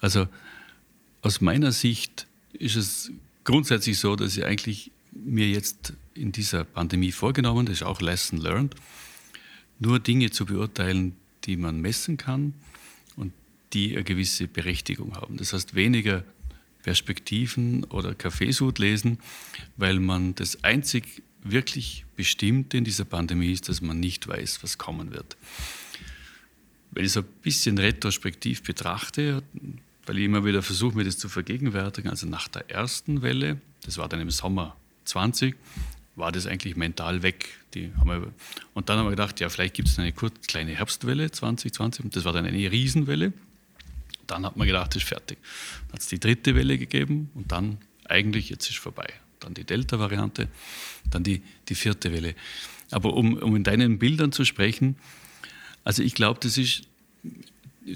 Also 0.00 0.28
aus 1.22 1.40
meiner 1.40 1.72
Sicht 1.72 2.26
ist 2.52 2.76
es 2.76 3.10
grundsätzlich 3.50 3.98
so, 3.98 4.14
dass 4.14 4.36
ich 4.36 4.44
eigentlich 4.44 4.92
mir 5.10 5.48
jetzt 5.48 5.92
in 6.14 6.30
dieser 6.30 6.62
Pandemie 6.62 7.10
vorgenommen, 7.10 7.66
das 7.66 7.76
ist 7.76 7.82
auch 7.82 8.00
Lesson 8.00 8.38
Learned, 8.40 8.76
nur 9.80 9.98
Dinge 9.98 10.30
zu 10.30 10.46
beurteilen, 10.46 11.16
die 11.44 11.56
man 11.56 11.80
messen 11.80 12.16
kann 12.16 12.54
und 13.16 13.32
die 13.72 13.94
eine 13.94 14.04
gewisse 14.04 14.46
Berechtigung 14.46 15.16
haben. 15.16 15.36
Das 15.36 15.52
heißt 15.52 15.74
weniger 15.74 16.22
Perspektiven 16.84 17.82
oder 17.84 18.14
Kaffeesud 18.14 18.78
lesen, 18.78 19.18
weil 19.76 19.98
man 19.98 20.36
das 20.36 20.62
einzig 20.62 21.22
wirklich 21.42 22.04
Bestimmte 22.14 22.76
in 22.76 22.84
dieser 22.84 23.04
Pandemie 23.04 23.50
ist, 23.50 23.68
dass 23.68 23.80
man 23.80 23.98
nicht 23.98 24.28
weiß, 24.28 24.62
was 24.62 24.78
kommen 24.78 25.10
wird. 25.10 25.36
Wenn 26.92 27.04
ich 27.04 27.12
so 27.12 27.20
ein 27.20 27.26
bisschen 27.42 27.78
retrospektiv 27.78 28.62
betrachte, 28.62 29.42
weil 30.06 30.18
ich 30.18 30.24
immer 30.24 30.44
wieder 30.44 30.62
versuche, 30.62 30.96
mir 30.96 31.04
das 31.04 31.18
zu 31.18 31.28
vergegenwärtigen, 31.28 32.10
also 32.10 32.26
nach 32.26 32.48
der 32.48 32.70
ersten 32.70 33.22
Welle, 33.22 33.60
das 33.84 33.98
war 33.98 34.08
dann 34.08 34.20
im 34.20 34.30
Sommer 34.30 34.76
20, 35.04 35.56
war 36.16 36.32
das 36.32 36.46
eigentlich 36.46 36.76
mental 36.76 37.22
weg. 37.22 37.48
Die 37.74 37.92
haben 37.98 38.08
wir, 38.08 38.32
und 38.74 38.88
dann 38.88 38.98
haben 38.98 39.06
wir 39.06 39.10
gedacht, 39.10 39.40
ja, 39.40 39.48
vielleicht 39.48 39.74
gibt 39.74 39.88
es 39.88 39.98
eine 39.98 40.12
kurze, 40.12 40.36
kleine 40.46 40.72
Herbstwelle 40.72 41.30
2020 41.30 42.04
und 42.04 42.16
das 42.16 42.24
war 42.24 42.32
dann 42.32 42.46
eine 42.46 42.70
Riesenwelle. 42.70 43.32
Dann 44.26 44.46
hat 44.46 44.56
man 44.56 44.66
gedacht, 44.66 44.94
das 44.94 45.02
ist 45.02 45.08
fertig. 45.08 45.38
Dann 45.88 45.94
hat 45.94 46.00
es 46.00 46.08
die 46.08 46.20
dritte 46.20 46.54
Welle 46.54 46.78
gegeben 46.78 47.30
und 47.34 47.50
dann 47.52 47.78
eigentlich, 48.04 48.50
jetzt 48.50 48.68
ist 48.68 48.78
vorbei. 48.78 49.08
Dann 49.40 49.54
die 49.54 49.64
Delta-Variante, 49.64 50.48
dann 51.10 51.24
die, 51.24 51.42
die 51.68 51.74
vierte 51.74 52.12
Welle. 52.12 52.34
Aber 52.90 53.14
um, 53.14 53.34
um 53.34 53.56
in 53.56 53.64
deinen 53.64 53.98
Bildern 53.98 54.32
zu 54.32 54.44
sprechen, 54.44 54.96
also 55.84 56.02
ich 56.02 56.14
glaube, 56.14 56.40
das 56.42 56.58
ist 56.58 56.82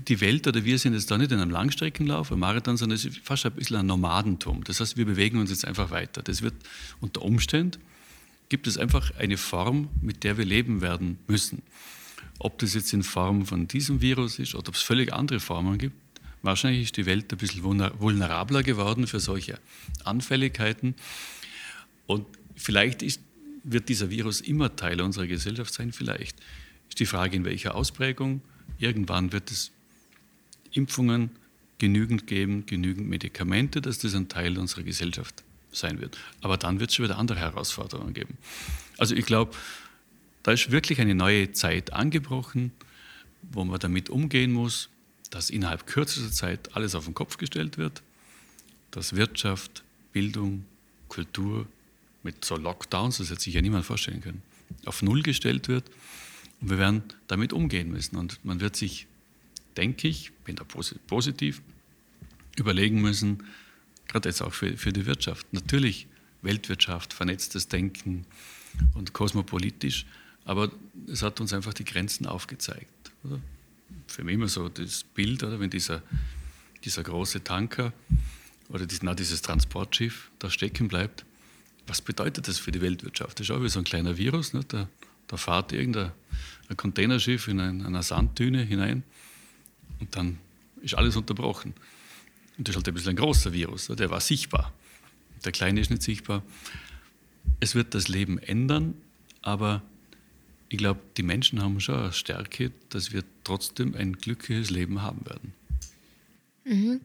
die 0.00 0.20
Welt 0.20 0.46
oder 0.46 0.64
wir 0.64 0.78
sind 0.78 0.94
jetzt 0.94 1.10
da 1.10 1.18
nicht 1.18 1.32
in 1.32 1.38
einem 1.38 1.50
Langstreckenlauf, 1.50 2.30
einem 2.30 2.40
Marathon, 2.40 2.76
sondern 2.76 2.96
es 2.96 3.04
ist 3.04 3.18
fast 3.18 3.46
ein 3.46 3.52
bisschen 3.52 3.76
ein 3.76 3.86
Nomadentum. 3.86 4.64
Das 4.64 4.80
heißt, 4.80 4.96
wir 4.96 5.06
bewegen 5.06 5.38
uns 5.38 5.50
jetzt 5.50 5.64
einfach 5.64 5.90
weiter. 5.90 6.22
Das 6.22 6.42
wird 6.42 6.54
unter 7.00 7.22
Umständen 7.22 7.78
gibt 8.48 8.66
es 8.66 8.78
einfach 8.78 9.10
eine 9.18 9.36
Form, 9.36 9.88
mit 10.00 10.22
der 10.22 10.38
wir 10.38 10.44
leben 10.44 10.80
werden 10.80 11.18
müssen. 11.26 11.62
Ob 12.38 12.58
das 12.58 12.74
jetzt 12.74 12.92
in 12.92 13.02
Form 13.02 13.46
von 13.46 13.68
diesem 13.68 14.00
Virus 14.00 14.38
ist 14.38 14.54
oder 14.54 14.68
ob 14.68 14.74
es 14.74 14.82
völlig 14.82 15.12
andere 15.12 15.40
Formen 15.40 15.78
gibt, 15.78 15.96
wahrscheinlich 16.42 16.82
ist 16.82 16.96
die 16.96 17.06
Welt 17.06 17.32
ein 17.32 17.38
bisschen 17.38 17.62
vulnerabler 17.64 18.62
geworden 18.62 19.06
für 19.06 19.20
solche 19.20 19.58
Anfälligkeiten. 20.04 20.94
Und 22.06 22.26
vielleicht 22.54 23.02
ist, 23.02 23.20
wird 23.62 23.88
dieser 23.88 24.10
Virus 24.10 24.40
immer 24.40 24.76
Teil 24.76 25.00
unserer 25.00 25.26
Gesellschaft 25.26 25.72
sein, 25.72 25.92
vielleicht. 25.92 26.36
Ist 26.88 27.00
die 27.00 27.06
Frage, 27.06 27.36
in 27.36 27.44
welcher 27.44 27.74
Ausprägung. 27.74 28.42
Irgendwann 28.78 29.32
wird 29.32 29.50
es 29.50 29.72
Impfungen 30.74 31.30
genügend 31.78 32.26
geben, 32.26 32.66
genügend 32.66 33.08
Medikamente, 33.08 33.80
dass 33.80 33.98
das 33.98 34.14
ein 34.14 34.28
Teil 34.28 34.58
unserer 34.58 34.82
Gesellschaft 34.82 35.42
sein 35.72 36.00
wird. 36.00 36.18
Aber 36.40 36.56
dann 36.56 36.78
wird 36.80 36.90
es 36.90 36.96
schon 36.96 37.04
wieder 37.04 37.18
andere 37.18 37.38
Herausforderungen 37.40 38.14
geben. 38.14 38.38
Also 38.98 39.14
ich 39.14 39.26
glaube, 39.26 39.52
da 40.42 40.52
ist 40.52 40.70
wirklich 40.70 41.00
eine 41.00 41.14
neue 41.14 41.52
Zeit 41.52 41.92
angebrochen, 41.92 42.72
wo 43.42 43.64
man 43.64 43.80
damit 43.80 44.10
umgehen 44.10 44.52
muss, 44.52 44.88
dass 45.30 45.50
innerhalb 45.50 45.86
kürzester 45.86 46.30
Zeit 46.30 46.76
alles 46.76 46.94
auf 46.94 47.06
den 47.06 47.14
Kopf 47.14 47.38
gestellt 47.38 47.76
wird, 47.76 48.02
dass 48.90 49.16
Wirtschaft, 49.16 49.82
Bildung, 50.12 50.64
Kultur 51.08 51.66
mit 52.22 52.44
so 52.44 52.56
Lockdowns, 52.56 53.18
das 53.18 53.30
hätte 53.30 53.40
sich 53.40 53.54
ja 53.54 53.60
niemand 53.60 53.84
vorstellen 53.84 54.20
können, 54.20 54.42
auf 54.84 55.02
Null 55.02 55.22
gestellt 55.22 55.68
wird. 55.68 55.84
Und 56.60 56.70
wir 56.70 56.78
werden 56.78 57.02
damit 57.26 57.52
umgehen 57.52 57.90
müssen. 57.90 58.16
Und 58.16 58.44
man 58.44 58.60
wird 58.60 58.76
sich, 58.76 59.06
denke 59.76 60.08
ich, 60.08 60.32
bin 60.44 60.56
da 60.56 60.64
positiv, 60.64 61.62
überlegen 62.56 63.00
müssen, 63.00 63.44
gerade 64.08 64.28
jetzt 64.28 64.42
auch 64.42 64.52
für, 64.52 64.76
für 64.76 64.92
die 64.92 65.06
Wirtschaft. 65.06 65.52
Natürlich 65.52 66.06
Weltwirtschaft, 66.42 67.12
vernetztes 67.12 67.68
Denken 67.68 68.26
und 68.94 69.12
kosmopolitisch, 69.12 70.06
aber 70.44 70.70
es 71.08 71.22
hat 71.22 71.40
uns 71.40 71.52
einfach 71.52 71.74
die 71.74 71.84
Grenzen 71.84 72.26
aufgezeigt. 72.26 73.12
Oder? 73.24 73.40
Für 74.06 74.24
mich 74.24 74.34
immer 74.34 74.48
so 74.48 74.68
das 74.68 75.04
Bild, 75.04 75.42
oder, 75.42 75.58
wenn 75.58 75.70
dieser, 75.70 76.02
dieser 76.84 77.02
große 77.02 77.42
Tanker 77.42 77.92
oder 78.68 78.86
dies, 78.86 79.02
na, 79.02 79.14
dieses 79.14 79.42
Transportschiff 79.42 80.30
da 80.38 80.50
stecken 80.50 80.88
bleibt, 80.88 81.24
was 81.86 82.00
bedeutet 82.00 82.48
das 82.48 82.58
für 82.58 82.72
die 82.72 82.80
Weltwirtschaft? 82.80 83.38
Das 83.38 83.48
ist 83.48 83.50
auch 83.50 83.62
wie 83.62 83.68
so 83.68 83.78
ein 83.78 83.84
kleiner 83.84 84.16
Virus. 84.16 84.52
Ne? 84.52 84.60
Da, 84.68 84.88
da 85.26 85.36
fährt 85.36 85.72
irgendein 85.72 86.12
ein 86.68 86.76
Containerschiff 86.76 87.48
in 87.48 87.60
ein, 87.60 87.84
eine 87.84 88.02
Sanddüne 88.02 88.62
hinein 88.62 89.02
und 90.04 90.16
dann 90.16 90.38
ist 90.82 90.94
alles 90.94 91.16
unterbrochen. 91.16 91.74
Und 92.56 92.68
das 92.68 92.74
ist 92.74 92.76
halt 92.76 92.88
ein 92.88 92.94
bisschen 92.94 93.10
ein 93.10 93.16
großer 93.16 93.52
Virus, 93.52 93.88
der 93.88 94.10
war 94.10 94.20
sichtbar. 94.20 94.72
Der 95.44 95.52
kleine 95.52 95.80
ist 95.80 95.90
nicht 95.90 96.02
sichtbar. 96.02 96.42
Es 97.60 97.74
wird 97.74 97.94
das 97.94 98.08
Leben 98.08 98.38
ändern, 98.38 98.94
aber 99.42 99.82
ich 100.68 100.78
glaube, 100.78 101.00
die 101.16 101.22
Menschen 101.22 101.62
haben 101.62 101.80
schon 101.80 101.96
eine 101.96 102.12
Stärke, 102.12 102.72
dass 102.88 103.12
wir 103.12 103.22
trotzdem 103.44 103.94
ein 103.94 104.14
glückliches 104.14 104.70
Leben 104.70 105.02
haben 105.02 105.26
werden. 105.26 105.52
Mhm. 106.64 107.00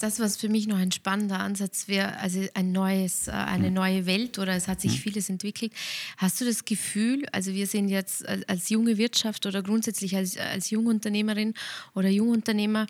Das, 0.00 0.18
was 0.18 0.36
für 0.36 0.48
mich 0.48 0.66
noch 0.66 0.78
ein 0.78 0.92
spannender 0.92 1.40
Ansatz 1.40 1.86
wäre, 1.86 2.16
also 2.18 2.40
ein 2.54 2.72
neues, 2.72 3.28
äh, 3.28 3.32
eine 3.32 3.68
mhm. 3.68 3.74
neue 3.74 4.06
Welt 4.06 4.38
oder 4.38 4.54
es 4.54 4.66
hat 4.66 4.80
sich 4.80 4.92
mhm. 4.92 5.02
vieles 5.02 5.28
entwickelt. 5.28 5.72
Hast 6.16 6.40
du 6.40 6.44
das 6.44 6.64
Gefühl, 6.64 7.26
also 7.32 7.52
wir 7.52 7.66
sind 7.66 7.88
jetzt 7.88 8.26
als 8.48 8.68
junge 8.70 8.96
Wirtschaft 8.96 9.46
oder 9.46 9.62
grundsätzlich 9.62 10.16
als, 10.16 10.36
als 10.36 10.70
Jungunternehmerin 10.70 11.54
oder 11.94 12.08
Jungunternehmer, 12.08 12.86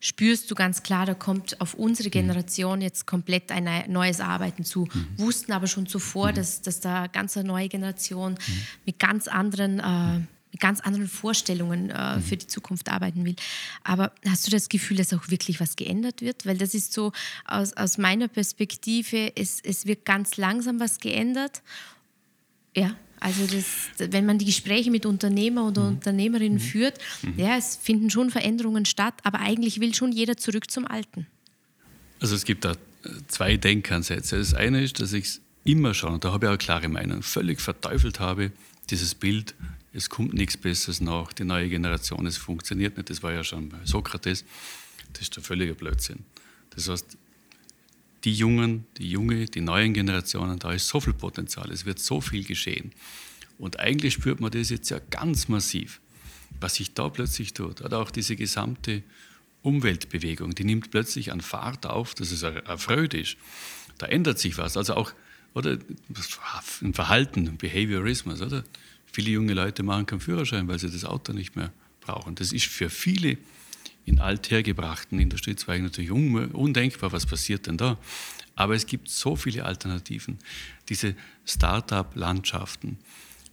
spürst 0.00 0.50
du 0.50 0.56
ganz 0.56 0.82
klar, 0.82 1.06
da 1.06 1.14
kommt 1.14 1.60
auf 1.60 1.74
unsere 1.74 2.08
mhm. 2.08 2.12
Generation 2.12 2.80
jetzt 2.80 3.06
komplett 3.06 3.52
ein 3.52 3.68
neues 3.88 4.20
Arbeiten 4.20 4.64
zu. 4.64 4.88
Mhm. 4.92 5.08
Wussten 5.16 5.52
aber 5.52 5.68
schon 5.68 5.86
zuvor, 5.86 6.32
dass, 6.32 6.60
dass 6.60 6.80
da 6.80 7.06
ganz 7.06 7.36
eine 7.36 7.46
neue 7.46 7.68
Generation 7.68 8.32
mhm. 8.32 8.62
mit 8.84 8.98
ganz 8.98 9.28
anderen 9.28 9.78
äh, 9.78 10.26
mit 10.52 10.60
ganz 10.60 10.80
anderen 10.80 11.08
Vorstellungen 11.08 11.90
äh, 11.90 12.16
mhm. 12.16 12.22
für 12.22 12.36
die 12.36 12.46
Zukunft 12.46 12.90
arbeiten 12.90 13.24
will. 13.24 13.36
Aber 13.82 14.12
hast 14.28 14.46
du 14.46 14.50
das 14.50 14.68
Gefühl, 14.68 14.98
dass 14.98 15.12
auch 15.12 15.28
wirklich 15.28 15.60
was 15.60 15.76
geändert 15.76 16.20
wird? 16.20 16.46
Weil 16.46 16.58
das 16.58 16.74
ist 16.74 16.92
so 16.92 17.12
aus, 17.46 17.72
aus 17.72 17.98
meiner 17.98 18.28
Perspektive, 18.28 19.32
es, 19.34 19.60
es 19.62 19.86
wird 19.86 20.04
ganz 20.04 20.36
langsam 20.36 20.78
was 20.78 20.98
geändert. 20.98 21.62
Ja, 22.76 22.94
also 23.18 23.46
das, 23.46 24.10
wenn 24.10 24.26
man 24.26 24.38
die 24.38 24.44
Gespräche 24.44 24.90
mit 24.90 25.06
Unternehmer 25.06 25.68
oder 25.68 25.82
mhm. 25.82 25.88
Unternehmerinnen 25.96 26.58
mhm. 26.58 26.62
führt, 26.62 26.98
mhm. 27.22 27.34
ja, 27.38 27.56
es 27.56 27.76
finden 27.76 28.10
schon 28.10 28.30
Veränderungen 28.30 28.84
statt, 28.84 29.14
aber 29.22 29.40
eigentlich 29.40 29.80
will 29.80 29.94
schon 29.94 30.12
jeder 30.12 30.36
zurück 30.36 30.70
zum 30.70 30.86
Alten. 30.86 31.26
Also 32.20 32.34
es 32.34 32.44
gibt 32.44 32.64
da 32.64 32.74
zwei 33.28 33.56
Denkansätze. 33.56 34.38
Das 34.38 34.54
eine 34.54 34.82
ist, 34.82 35.00
dass 35.00 35.12
ich 35.12 35.24
es 35.24 35.40
immer 35.64 35.94
schon, 35.94 36.14
und 36.14 36.24
da 36.24 36.32
habe 36.32 36.46
ich 36.46 36.48
auch 36.48 36.52
eine 36.52 36.58
klare 36.58 36.88
Meinung, 36.88 37.22
völlig 37.22 37.60
verteufelt 37.60 38.20
habe, 38.20 38.52
dieses 38.90 39.14
Bild, 39.14 39.54
es 39.92 40.08
kommt 40.08 40.34
nichts 40.34 40.56
Besseres 40.56 41.00
nach, 41.00 41.32
die 41.32 41.44
neue 41.44 41.68
Generation, 41.68 42.26
es 42.26 42.36
funktioniert 42.36 42.96
nicht, 42.96 43.10
das 43.10 43.22
war 43.22 43.32
ja 43.32 43.44
schon 43.44 43.68
bei 43.68 43.78
Sokrates, 43.84 44.44
das 45.12 45.22
ist 45.22 45.36
der 45.36 45.42
völlige 45.42 45.74
Blödsinn. 45.74 46.24
Das 46.70 46.88
heißt, 46.88 47.18
die 48.24 48.32
Jungen, 48.32 48.86
die 48.98 49.10
junge, 49.10 49.46
die 49.46 49.60
neuen 49.60 49.94
Generationen, 49.94 50.58
da 50.58 50.72
ist 50.72 50.88
so 50.88 51.00
viel 51.00 51.12
Potenzial, 51.12 51.70
es 51.70 51.84
wird 51.84 51.98
so 51.98 52.20
viel 52.20 52.44
geschehen. 52.44 52.92
Und 53.58 53.80
eigentlich 53.80 54.14
spürt 54.14 54.40
man 54.40 54.50
das 54.50 54.70
jetzt 54.70 54.90
ja 54.90 55.00
ganz 55.10 55.48
massiv, 55.48 56.00
was 56.60 56.76
sich 56.76 56.94
da 56.94 57.08
plötzlich 57.08 57.52
tut. 57.52 57.82
Oder 57.82 57.98
auch 57.98 58.10
diese 58.10 58.36
gesamte 58.36 59.02
Umweltbewegung, 59.62 60.54
die 60.54 60.64
nimmt 60.64 60.90
plötzlich 60.90 61.32
an 61.32 61.40
Fahrt 61.40 61.86
auf, 61.86 62.14
dass 62.14 62.30
es 62.30 62.42
erfreut 62.42 63.14
ist. 63.14 63.36
Da 63.98 64.06
ändert 64.06 64.38
sich 64.38 64.56
was. 64.58 64.76
Also 64.76 64.94
auch, 64.94 65.12
oder 65.54 65.78
im 66.80 66.94
Verhalten, 66.94 67.56
Behaviorismus, 67.56 68.40
oder? 68.40 68.64
Viele 69.12 69.30
junge 69.30 69.54
Leute 69.54 69.82
machen 69.82 70.06
keinen 70.06 70.20
Führerschein, 70.20 70.66
weil 70.68 70.78
sie 70.78 70.90
das 70.90 71.04
Auto 71.04 71.32
nicht 71.32 71.54
mehr 71.54 71.72
brauchen. 72.00 72.34
Das 72.34 72.52
ist 72.52 72.66
für 72.66 72.90
viele 72.90 73.38
in 74.04 74.18
althergebrachten 74.18 75.20
Industriezweigen 75.20 75.84
natürlich 75.84 76.10
undenkbar, 76.10 77.12
was 77.12 77.26
passiert 77.26 77.66
denn 77.66 77.76
da? 77.76 77.98
Aber 78.54 78.74
es 78.74 78.86
gibt 78.86 79.08
so 79.08 79.36
viele 79.36 79.64
Alternativen. 79.64 80.38
Diese 80.88 81.14
Start-up-Landschaften, 81.46 82.98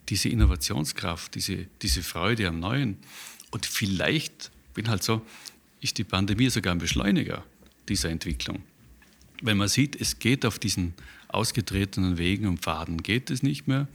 diese 0.10 0.30
Innovationskraft, 0.30 1.36
diese, 1.36 1.68
diese 1.82 2.02
Freude 2.02 2.48
am 2.48 2.60
Neuen. 2.60 2.98
Und 3.52 3.66
vielleicht, 3.66 4.52
bin 4.74 4.90
halt 4.90 5.04
so, 5.04 5.26
ist 5.82 5.98
die 5.98 6.04
Pandemie 6.04 6.50
sogar 6.50 6.74
ein 6.74 6.80
Beschleuniger 6.80 7.44
dieser 7.88 8.10
Entwicklung. 8.10 8.64
Wenn 9.42 9.58
man 9.58 9.70
sieht, 9.70 10.00
es 10.00 10.20
geht 10.20 10.46
auf 10.46 10.60
diesen 10.60 10.94
ausgetretenen 11.30 12.18
Wegen 12.18 12.48
und 12.48 12.60
Pfaden, 12.60 13.04
geht 13.04 13.30
es 13.30 13.44
nicht 13.44 13.68
mehr. 13.68 13.88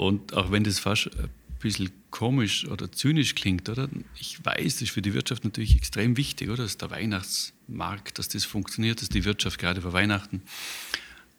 Und 0.00 0.32
auch 0.32 0.50
wenn 0.50 0.64
das 0.64 0.78
fast 0.78 1.10
ein 1.18 1.28
bisschen 1.58 1.90
komisch 2.10 2.66
oder 2.66 2.90
zynisch 2.90 3.34
klingt, 3.34 3.68
oder? 3.68 3.86
Ich 4.18 4.42
weiß, 4.42 4.76
das 4.76 4.80
ist 4.80 4.92
für 4.92 5.02
die 5.02 5.12
Wirtschaft 5.12 5.44
natürlich 5.44 5.76
extrem 5.76 6.16
wichtig, 6.16 6.48
oder? 6.48 6.62
Dass 6.62 6.78
der 6.78 6.90
Weihnachtsmarkt, 6.90 8.18
dass 8.18 8.30
das 8.30 8.46
funktioniert, 8.46 9.02
dass 9.02 9.10
die 9.10 9.26
Wirtschaft 9.26 9.58
gerade 9.58 9.82
vor 9.82 9.92
Weihnachten. 9.92 10.40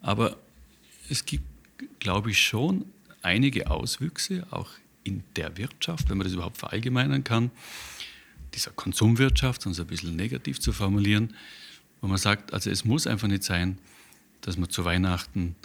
Aber 0.00 0.36
es 1.08 1.24
gibt, 1.24 1.42
glaube 1.98 2.30
ich, 2.30 2.40
schon 2.40 2.84
einige 3.20 3.68
Auswüchse, 3.68 4.46
auch 4.52 4.70
in 5.02 5.24
der 5.34 5.56
Wirtschaft, 5.56 6.08
wenn 6.08 6.18
man 6.18 6.24
das 6.24 6.34
überhaupt 6.34 6.58
verallgemeinern 6.58 7.24
kann, 7.24 7.50
dieser 8.54 8.70
Konsumwirtschaft, 8.70 9.66
um 9.66 9.72
es 9.72 9.80
ein 9.80 9.88
bisschen 9.88 10.14
negativ 10.14 10.60
zu 10.60 10.72
formulieren, 10.72 11.34
wo 12.00 12.06
man 12.06 12.18
sagt, 12.18 12.52
also 12.52 12.70
es 12.70 12.84
muss 12.84 13.08
einfach 13.08 13.26
nicht 13.26 13.42
sein, 13.42 13.78
dass 14.40 14.56
man 14.56 14.70
zu 14.70 14.84
Weihnachten 14.84 15.56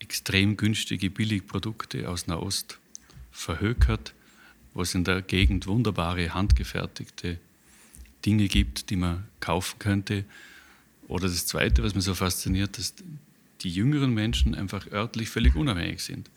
extrem 0.00 0.56
günstige 0.56 1.10
Billigprodukte 1.10 2.08
aus 2.08 2.26
Nahost 2.26 2.78
verhökert, 3.30 4.14
wo 4.74 4.82
es 4.82 4.94
in 4.94 5.04
der 5.04 5.22
Gegend 5.22 5.66
wunderbare 5.66 6.34
handgefertigte 6.34 7.38
Dinge 8.26 8.48
gibt, 8.48 8.90
die 8.90 8.96
man 8.96 9.26
kaufen 9.40 9.78
könnte. 9.78 10.24
Oder 11.08 11.28
das 11.28 11.46
Zweite, 11.46 11.82
was 11.82 11.94
mich 11.94 12.04
so 12.04 12.14
fasziniert, 12.14 12.78
dass 12.78 12.94
die 13.62 13.70
jüngeren 13.70 14.12
Menschen 14.12 14.54
einfach 14.54 14.90
örtlich 14.90 15.28
völlig 15.28 15.54
unabhängig 15.54 16.02
sind. 16.02 16.30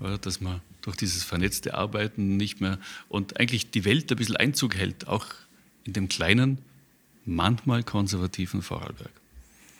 Oder 0.00 0.18
dass 0.18 0.40
man 0.40 0.60
durch 0.80 0.96
dieses 0.96 1.24
vernetzte 1.24 1.74
Arbeiten 1.74 2.36
nicht 2.36 2.60
mehr 2.60 2.78
und 3.08 3.38
eigentlich 3.38 3.70
die 3.70 3.84
Welt 3.84 4.10
ein 4.10 4.16
bisschen 4.16 4.36
Einzug 4.36 4.74
hält, 4.74 5.06
auch 5.06 5.26
in 5.84 5.92
dem 5.92 6.08
kleinen, 6.08 6.58
manchmal 7.26 7.82
konservativen 7.82 8.62
Vorarlberg. 8.62 9.19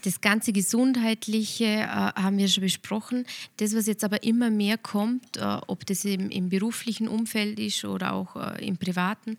Das 0.02 0.20
ganze 0.20 0.52
Gesundheitliche 0.52 1.64
äh, 1.64 1.86
haben 1.86 2.38
wir 2.38 2.48
schon 2.48 2.62
besprochen. 2.62 3.26
Das, 3.58 3.74
was 3.74 3.86
jetzt 3.86 4.04
aber 4.04 4.22
immer 4.22 4.50
mehr 4.50 4.78
kommt, 4.78 5.36
äh, 5.36 5.58
ob 5.66 5.86
das 5.86 6.04
im, 6.04 6.30
im, 6.30 6.48
beruflichen 6.48 7.08
Umfeld 7.08 7.58
ist 7.58 7.84
oder 7.84 8.12
auch 8.12 8.36
äh, 8.36 8.66
im 8.66 8.76
privaten, 8.76 9.36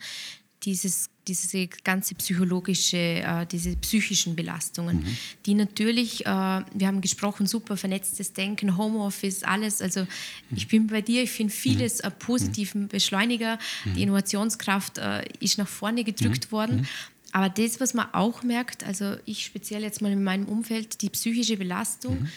dieses, 0.64 1.10
diese 1.28 1.68
ganze 1.84 2.16
psychologische, 2.16 2.98
äh, 2.98 3.46
diese 3.46 3.76
psychischen 3.78 4.36
Belastungen, 4.36 4.98
mhm. 4.98 5.18
die 5.46 5.54
natürlich, 5.56 6.26
äh, 6.26 6.26
wir 6.26 6.88
haben 6.88 7.02
gesprochen, 7.02 7.48
super 7.48 7.78
vernetztes 7.78 8.34
Denken, 8.34 8.78
Homeoffice, 8.78 9.44
alles. 9.44 9.82
Also 9.82 10.02
mhm. 10.02 10.08
ich 10.56 10.68
bin 10.68 10.88
bei 10.88 11.02
dir, 11.02 11.24
ich 11.24 11.32
finde 11.32 11.54
vieles 11.54 12.04
mhm. 12.04 12.12
positiven 12.20 12.88
Beschleuniger. 12.88 13.58
Die 13.86 13.90
mhm. 13.90 13.98
Innovationskraft 13.98 15.00
äh, 15.00 15.24
ist 15.40 15.58
nach 15.58 15.68
vorne 15.68 16.04
gedrückt 16.04 16.48
mhm. 16.48 16.52
worden. 16.52 16.88
Mhm. 17.34 17.40
Aber 17.40 17.50
das, 17.50 17.80
was 17.80 17.94
man 17.94 18.08
auch 18.14 18.44
merkt, 18.44 18.84
also 18.84 19.16
ich 19.26 19.46
speziell 19.46 19.84
jetzt 19.84 20.02
mal 20.02 20.12
in 20.12 20.24
meinem 20.24 20.48
Umfeld, 20.48 21.02
die 21.02 21.10
psychische 21.10 21.58
Belastung, 21.58 22.28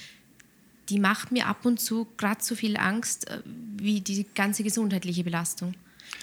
die 0.88 0.98
macht 0.98 1.32
mir 1.32 1.46
ab 1.46 1.64
und 1.64 1.80
zu 1.80 2.06
gerade 2.16 2.42
so 2.42 2.54
viel 2.54 2.76
Angst 2.76 3.28
äh, 3.28 3.40
wie 3.76 4.00
die 4.00 4.26
ganze 4.34 4.62
gesundheitliche 4.62 5.24
Belastung. 5.24 5.74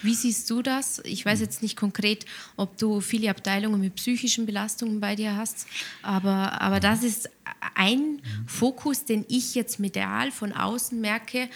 Wie 0.03 0.13
siehst 0.13 0.49
du 0.49 0.61
das? 0.61 1.01
Ich 1.03 1.25
weiß 1.25 1.41
jetzt 1.41 1.61
nicht 1.61 1.75
konkret, 1.75 2.25
ob 2.55 2.77
du 2.77 3.01
viele 3.01 3.29
Abteilungen 3.29 3.81
mit 3.81 3.95
psychischen 3.95 4.45
Belastungen 4.45 4.99
bei 4.99 5.15
dir 5.15 5.35
hast, 5.35 5.67
aber, 6.01 6.61
aber 6.61 6.79
das 6.79 7.03
ist 7.03 7.29
ein 7.75 8.21
Fokus, 8.47 9.05
den 9.05 9.25
ich 9.27 9.53
jetzt 9.55 9.79
medial 9.79 10.31
von 10.31 10.53
außen 10.53 10.99
merke, 10.99 11.49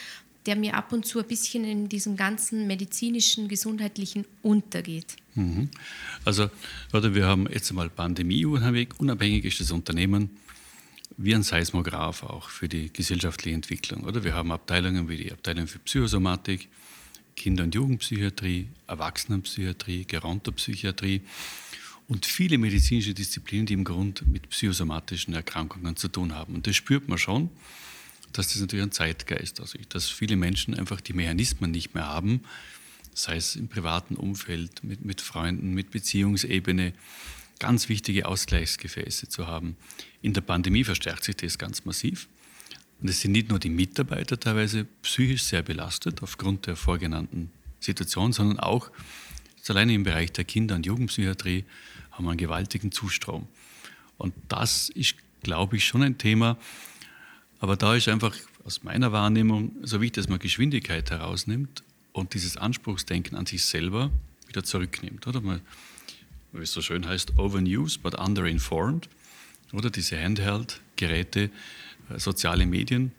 der 0.45 0.55
mir 0.55 0.75
ab 0.75 0.93
und 0.93 1.05
zu 1.05 1.19
ein 1.19 1.27
bisschen 1.27 1.63
in 1.63 1.89
diesem 1.89 2.15
ganzen 2.15 2.67
medizinischen, 2.67 3.47
gesundheitlichen 3.47 4.25
untergeht. 4.41 5.15
Mhm. 5.33 5.69
Also, 6.23 6.49
oder 6.93 7.15
wir 7.15 7.25
haben 7.25 7.47
jetzt 7.51 7.69
einmal 7.69 7.89
Pandemie 7.89 8.45
unabhängig 8.45 9.45
ist 9.45 9.59
das 9.59 9.71
Unternehmen 9.71 10.29
wie 11.17 11.33
ein 11.33 11.43
Seismograph 11.43 12.23
auch 12.23 12.49
für 12.49 12.67
die 12.67 12.91
gesellschaftliche 12.91 13.55
Entwicklung. 13.55 14.03
Oder 14.03 14.23
wir 14.23 14.33
haben 14.33 14.51
Abteilungen 14.51 15.07
wie 15.07 15.17
die 15.17 15.31
Abteilung 15.31 15.67
für 15.67 15.79
Psychosomatik, 15.79 16.67
Kinder- 17.35 17.63
und 17.63 17.75
Jugendpsychiatrie, 17.75 18.67
Erwachsenenpsychiatrie, 18.87 20.05
Gerontopsychiatrie 20.05 21.21
und 22.07 22.25
viele 22.25 22.57
medizinische 22.57 23.13
Disziplinen, 23.13 23.65
die 23.65 23.73
im 23.73 23.83
Grund 23.83 24.27
mit 24.27 24.49
psychosomatischen 24.49 25.33
Erkrankungen 25.33 25.95
zu 25.95 26.07
tun 26.07 26.35
haben. 26.35 26.55
Und 26.55 26.67
das 26.67 26.75
spürt 26.75 27.07
man 27.07 27.17
schon, 27.17 27.49
dass 28.37 28.49
das 28.49 28.61
natürlich 28.61 28.83
ein 28.83 28.91
Zeitgeist 28.91 29.61
aussieht, 29.61 29.93
dass 29.93 30.09
viele 30.09 30.35
Menschen 30.35 30.73
einfach 30.73 31.01
die 31.01 31.13
Mechanismen 31.13 31.71
nicht 31.71 31.93
mehr 31.93 32.07
haben, 32.07 32.41
sei 33.13 33.37
es 33.37 33.55
im 33.55 33.67
privaten 33.67 34.15
Umfeld, 34.15 34.83
mit, 34.83 35.03
mit 35.03 35.21
Freunden, 35.21 35.73
mit 35.73 35.91
Beziehungsebene, 35.91 36.93
ganz 37.59 37.87
wichtige 37.87 38.27
Ausgleichsgefäße 38.27 39.29
zu 39.29 39.47
haben. 39.47 39.77
In 40.21 40.33
der 40.33 40.41
Pandemie 40.41 40.83
verstärkt 40.83 41.23
sich 41.23 41.37
das 41.37 41.57
ganz 41.57 41.85
massiv. 41.85 42.27
Und 43.01 43.09
es 43.09 43.21
sind 43.21 43.31
nicht 43.31 43.49
nur 43.49 43.59
die 43.59 43.69
Mitarbeiter 43.69 44.39
teilweise 44.39 44.85
psychisch 45.01 45.43
sehr 45.43 45.63
belastet 45.63 46.21
aufgrund 46.21 46.67
der 46.67 46.75
vorgenannten 46.75 47.51
Situation, 47.79 48.33
sondern 48.33 48.59
auch 48.59 48.91
alleine 49.69 49.93
im 49.93 50.03
Bereich 50.03 50.31
der 50.31 50.45
Kinder- 50.45 50.75
und 50.75 50.85
Jugendpsychiatrie 50.85 51.65
haben 52.11 52.25
wir 52.25 52.31
einen 52.31 52.37
gewaltigen 52.37 52.91
Zustrom. 52.91 53.47
Und 54.17 54.33
das 54.47 54.89
ist, 54.89 55.15
glaube 55.41 55.77
ich, 55.77 55.85
schon 55.85 56.03
ein 56.03 56.17
Thema. 56.17 56.57
Aber 57.59 57.75
da 57.75 57.95
ist 57.95 58.07
einfach 58.07 58.35
aus 58.63 58.83
meiner 58.83 59.11
Wahrnehmung 59.11 59.75
so 59.83 60.01
wichtig, 60.01 60.23
dass 60.23 60.29
man 60.29 60.39
Geschwindigkeit 60.39 61.09
herausnimmt 61.11 61.83
und 62.11 62.33
dieses 62.33 62.57
Anspruchsdenken 62.57 63.37
an 63.37 63.45
sich 63.45 63.63
selber 63.65 64.11
wieder 64.47 64.63
zurücknimmt. 64.63 65.27
Oder 65.27 65.41
man, 65.41 65.61
wie 66.51 66.63
es 66.63 66.71
so 66.71 66.81
schön 66.81 67.07
heißt, 67.07 67.37
overused 67.37 68.01
but 68.01 68.15
underinformed. 68.15 69.09
Oder 69.73 69.89
diese 69.89 70.21
Handheld-Geräte, 70.21 71.49
äh, 72.09 72.19
soziale 72.19 72.65
Medien. 72.65 73.11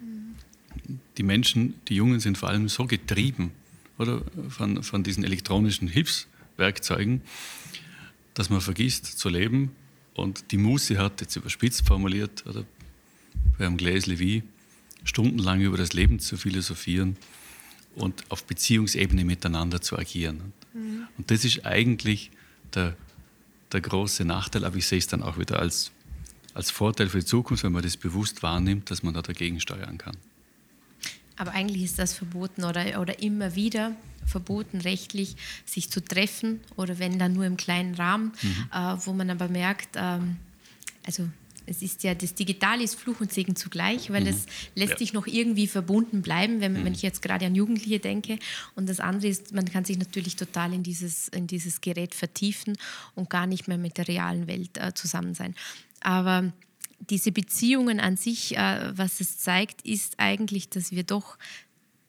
Die 1.17 1.23
Menschen, 1.23 1.75
die 1.89 1.97
Jungen 1.97 2.21
sind 2.21 2.39
vor 2.39 2.51
allem 2.51 2.69
so 2.69 2.87
getrieben 2.87 3.53
oder, 3.99 4.23
von, 4.49 4.83
von 4.83 5.03
diesen 5.03 5.25
elektronischen 5.25 5.89
Hilfswerkzeugen, 5.89 7.23
dass 8.35 8.51
man 8.51 8.61
vergisst 8.61 9.19
zu 9.19 9.29
leben 9.29 9.73
und 10.15 10.51
die 10.53 10.59
Muße 10.59 10.99
hat, 10.99 11.21
jetzt 11.21 11.37
überspitzt 11.37 11.87
formuliert, 11.87 12.45
oder 12.47 12.65
bei 13.59 13.67
einem 13.67 13.77
Gläsle 13.77 14.19
wie, 14.19 14.43
stundenlang 15.05 15.61
über 15.61 15.77
das 15.77 15.93
Leben 15.93 16.19
zu 16.19 16.37
philosophieren 16.37 17.17
und 17.95 18.31
auf 18.31 18.45
Beziehungsebene 18.45 19.25
miteinander 19.25 19.81
zu 19.81 19.99
agieren. 19.99 20.53
Mhm. 20.75 21.07
Und 21.17 21.31
das 21.31 21.45
ist 21.45 21.65
eigentlich 21.65 22.31
der, 22.75 22.97
der 23.73 23.81
große 23.81 24.25
Nachteil, 24.25 24.65
aber 24.65 24.77
ich 24.77 24.87
sehe 24.87 24.99
es 24.99 25.07
dann 25.07 25.23
auch 25.23 25.39
wieder 25.39 25.59
als 25.59 25.93
als 26.57 26.71
Vorteil 26.71 27.11
für 27.11 27.19
die 27.19 27.25
Zukunft, 27.27 27.65
wenn 27.65 27.73
man 27.73 27.83
das 27.83 27.99
bewusst 27.99 28.43
wahrnimmt, 28.43 28.91
dass 28.91 29.03
man 29.03 29.13
da 29.13 29.21
dagegen 29.21 29.61
steuern 29.61 29.99
kann. 29.99 30.17
Aber 31.37 31.51
eigentlich 31.53 31.85
ist 31.85 31.99
das 31.99 32.15
verboten 32.15 32.65
oder, 32.65 32.99
oder 32.99 33.19
immer 33.21 33.55
wieder 33.55 33.95
verboten 34.25 34.81
rechtlich, 34.81 35.37
sich 35.67 35.91
zu 35.91 36.03
treffen 36.03 36.61
oder 36.77 36.99
wenn 36.99 37.19
dann 37.19 37.35
nur 37.35 37.45
im 37.45 37.59
kleinen 37.59 37.95
Rahmen, 37.95 38.33
mhm. 38.41 38.69
äh, 38.73 38.97
wo 39.05 39.13
man 39.13 39.29
aber 39.29 39.49
merkt, 39.49 39.91
ähm, 39.97 40.37
also 41.05 41.29
es 41.67 41.83
ist 41.83 42.03
ja, 42.05 42.15
das 42.15 42.35
Digital 42.35 42.81
ist 42.81 42.95
Fluch 42.95 43.21
und 43.21 43.33
Segen 43.33 43.57
zugleich, 43.57 44.11
weil 44.11 44.23
mhm. 44.23 44.29
es 44.29 44.47
lässt 44.75 44.93
ja. 44.93 44.99
sich 44.99 45.13
noch 45.13 45.27
irgendwie 45.27 45.67
verbunden 45.67 46.23
bleiben, 46.23 46.61
wenn, 46.61 46.73
mhm. 46.73 46.85
wenn 46.85 46.95
ich 46.95 47.03
jetzt 47.03 47.23
gerade 47.23 47.47
an 47.47 47.55
Jugendliche 47.55 47.99
denke. 47.99 48.39
Und 48.75 48.89
das 48.89 49.01
andere 49.01 49.29
ist, 49.29 49.53
man 49.53 49.65
kann 49.67 49.85
sich 49.85 49.99
natürlich 49.99 50.37
total 50.37 50.73
in 50.73 50.83
dieses, 50.83 51.29
in 51.29 51.47
dieses 51.47 51.81
Gerät 51.81 52.15
vertiefen 52.15 52.79
und 53.15 53.29
gar 53.31 53.47
nicht 53.47 53.69
mehr 53.69 53.79
mit 53.79 53.99
der 53.99 54.09
realen 54.09 54.47
Welt 54.47 54.79
äh, 54.79 54.95
zusammen 54.95 55.35
sein. 55.35 55.55
Aber 56.01 56.53
diese 57.11 57.33
Beziehungen 57.33 58.01
an 58.01 58.17
sich, 58.17 58.57
äh, 58.57 58.97
was 58.97 59.21
es 59.21 59.39
zeigt, 59.39 59.83
ist 59.83 60.15
eigentlich, 60.19 60.69
dass 60.69 60.93
wir 60.93 61.03
doch 61.03 61.37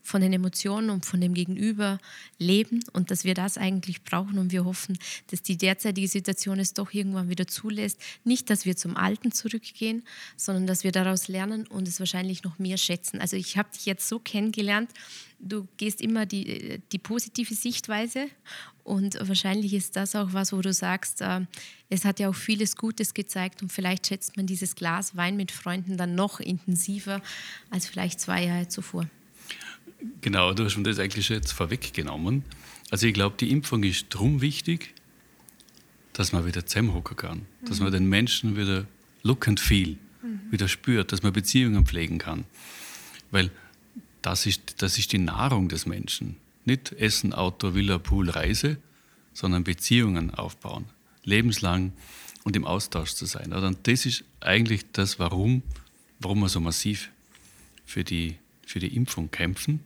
von 0.07 0.21
den 0.21 0.31
Emotionen 0.31 0.89
und 0.89 1.05
von 1.05 1.19
dem 1.19 1.33
Gegenüber 1.33 1.99
leben 2.39 2.79
und 2.93 3.11
dass 3.11 3.25
wir 3.25 3.33
das 3.33 3.57
eigentlich 3.57 4.03
brauchen 4.03 4.37
und 4.37 4.53
wir 4.53 4.63
hoffen, 4.63 4.97
dass 5.27 5.41
die 5.41 5.57
derzeitige 5.57 6.07
Situation 6.07 6.59
es 6.59 6.73
doch 6.73 6.93
irgendwann 6.93 7.27
wieder 7.29 7.45
zulässt. 7.45 7.99
Nicht, 8.23 8.49
dass 8.49 8.65
wir 8.65 8.77
zum 8.77 8.95
Alten 8.95 9.33
zurückgehen, 9.33 10.03
sondern 10.37 10.65
dass 10.65 10.85
wir 10.85 10.93
daraus 10.93 11.27
lernen 11.27 11.67
und 11.67 11.89
es 11.89 11.99
wahrscheinlich 11.99 12.43
noch 12.43 12.57
mehr 12.57 12.77
schätzen. 12.77 13.19
Also 13.19 13.35
ich 13.35 13.57
habe 13.57 13.69
dich 13.75 13.85
jetzt 13.85 14.07
so 14.07 14.17
kennengelernt, 14.17 14.89
du 15.39 15.67
gehst 15.75 15.99
immer 15.99 16.25
die, 16.25 16.81
die 16.93 16.99
positive 16.99 17.53
Sichtweise 17.53 18.27
und 18.85 19.19
wahrscheinlich 19.27 19.73
ist 19.73 19.97
das 19.97 20.15
auch 20.15 20.31
was, 20.31 20.53
wo 20.53 20.61
du 20.61 20.71
sagst, 20.71 21.19
äh, 21.19 21.41
es 21.89 22.05
hat 22.05 22.21
ja 22.21 22.29
auch 22.29 22.35
vieles 22.35 22.77
Gutes 22.77 23.13
gezeigt 23.13 23.61
und 23.61 23.73
vielleicht 23.73 24.07
schätzt 24.07 24.37
man 24.37 24.47
dieses 24.47 24.75
Glas 24.75 25.17
Wein 25.17 25.35
mit 25.35 25.51
Freunden 25.51 25.97
dann 25.97 26.15
noch 26.15 26.39
intensiver 26.39 27.21
als 27.69 27.87
vielleicht 27.87 28.21
zwei 28.21 28.45
Jahre 28.45 28.69
zuvor. 28.69 29.05
Genau, 30.21 30.53
du 30.53 30.65
hast 30.65 30.77
mir 30.77 30.83
das 30.83 30.99
eigentlich 30.99 31.25
schon 31.25 31.37
jetzt 31.37 31.51
vorweggenommen. 31.51 32.43
Also 32.89 33.07
ich 33.07 33.13
glaube, 33.13 33.35
die 33.39 33.51
Impfung 33.51 33.83
ist 33.83 34.13
darum 34.13 34.41
wichtig, 34.41 34.93
dass 36.13 36.31
man 36.31 36.45
wieder 36.45 36.65
zusammenhocken 36.65 37.17
kann, 37.17 37.37
mhm. 37.37 37.65
dass 37.67 37.79
man 37.79 37.91
den 37.91 38.07
Menschen 38.07 38.55
wieder 38.57 38.85
look 39.23 39.47
and 39.47 39.59
feel, 39.59 39.97
mhm. 40.21 40.41
wieder 40.51 40.67
spürt, 40.67 41.11
dass 41.11 41.23
man 41.23 41.33
Beziehungen 41.33 41.85
pflegen 41.85 42.17
kann. 42.17 42.45
Weil 43.31 43.51
das 44.21 44.45
ist, 44.45 44.81
das 44.81 44.97
ist 44.97 45.11
die 45.11 45.19
Nahrung 45.19 45.69
des 45.69 45.85
Menschen. 45.85 46.37
Nicht 46.65 46.91
Essen, 46.93 47.33
Auto, 47.33 47.75
Villa, 47.75 47.97
Pool, 47.97 48.29
Reise, 48.29 48.77
sondern 49.33 49.63
Beziehungen 49.63 50.33
aufbauen, 50.33 50.85
lebenslang 51.23 51.93
und 52.43 52.55
im 52.55 52.65
Austausch 52.65 53.13
zu 53.13 53.25
sein. 53.25 53.53
Und 53.53 53.87
das 53.87 54.05
ist 54.05 54.23
eigentlich 54.39 54.91
das, 54.91 55.19
warum, 55.19 55.61
warum 56.19 56.39
wir 56.39 56.49
so 56.49 56.59
massiv 56.59 57.11
für 57.85 58.03
die, 58.03 58.37
für 58.65 58.79
die 58.79 58.95
Impfung 58.95 59.31
kämpfen 59.31 59.81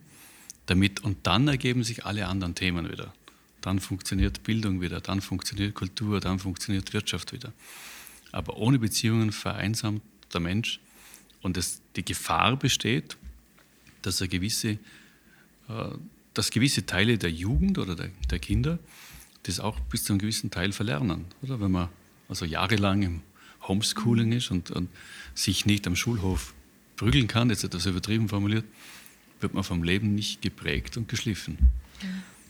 damit 0.72 1.00
und 1.00 1.26
dann 1.26 1.48
ergeben 1.48 1.84
sich 1.84 2.06
alle 2.06 2.26
anderen 2.26 2.54
Themen 2.54 2.90
wieder. 2.90 3.12
Dann 3.60 3.78
funktioniert 3.78 4.42
Bildung 4.42 4.80
wieder, 4.80 5.00
dann 5.00 5.20
funktioniert 5.20 5.74
Kultur, 5.74 6.18
dann 6.18 6.38
funktioniert 6.38 6.92
Wirtschaft 6.94 7.32
wieder. 7.32 7.52
Aber 8.32 8.56
ohne 8.56 8.78
Beziehungen 8.78 9.32
vereinsamt 9.32 10.02
der 10.32 10.40
Mensch 10.40 10.80
und 11.42 11.58
es, 11.58 11.82
die 11.94 12.04
Gefahr 12.04 12.56
besteht, 12.56 13.18
dass 14.00 14.20
er 14.22 14.28
gewisse, 14.28 14.70
äh, 14.70 14.78
dass 16.32 16.50
gewisse 16.50 16.86
Teile 16.86 17.18
der 17.18 17.30
Jugend 17.30 17.76
oder 17.78 17.94
der, 17.94 18.08
der, 18.30 18.38
Kinder 18.38 18.78
das 19.42 19.60
auch 19.60 19.78
bis 19.78 20.04
zu 20.04 20.14
einem 20.14 20.20
gewissen 20.20 20.50
Teil 20.50 20.72
verlernen. 20.72 21.26
Oder 21.42 21.60
wenn 21.60 21.70
man 21.70 21.90
also 22.30 22.46
jahrelang 22.46 23.02
im 23.02 23.20
Homeschooling 23.68 24.32
ist 24.32 24.50
und, 24.50 24.70
und 24.70 24.88
sich 25.34 25.66
nicht 25.66 25.86
am 25.86 25.96
Schulhof 25.96 26.54
prügeln 26.96 27.26
kann, 27.26 27.50
jetzt 27.50 27.62
etwas 27.62 27.84
übertrieben 27.84 28.30
formuliert, 28.30 28.64
wird 29.42 29.54
man 29.54 29.64
vom 29.64 29.82
Leben 29.82 30.14
nicht 30.14 30.42
geprägt 30.42 30.96
und 30.96 31.08
geschliffen. 31.08 31.58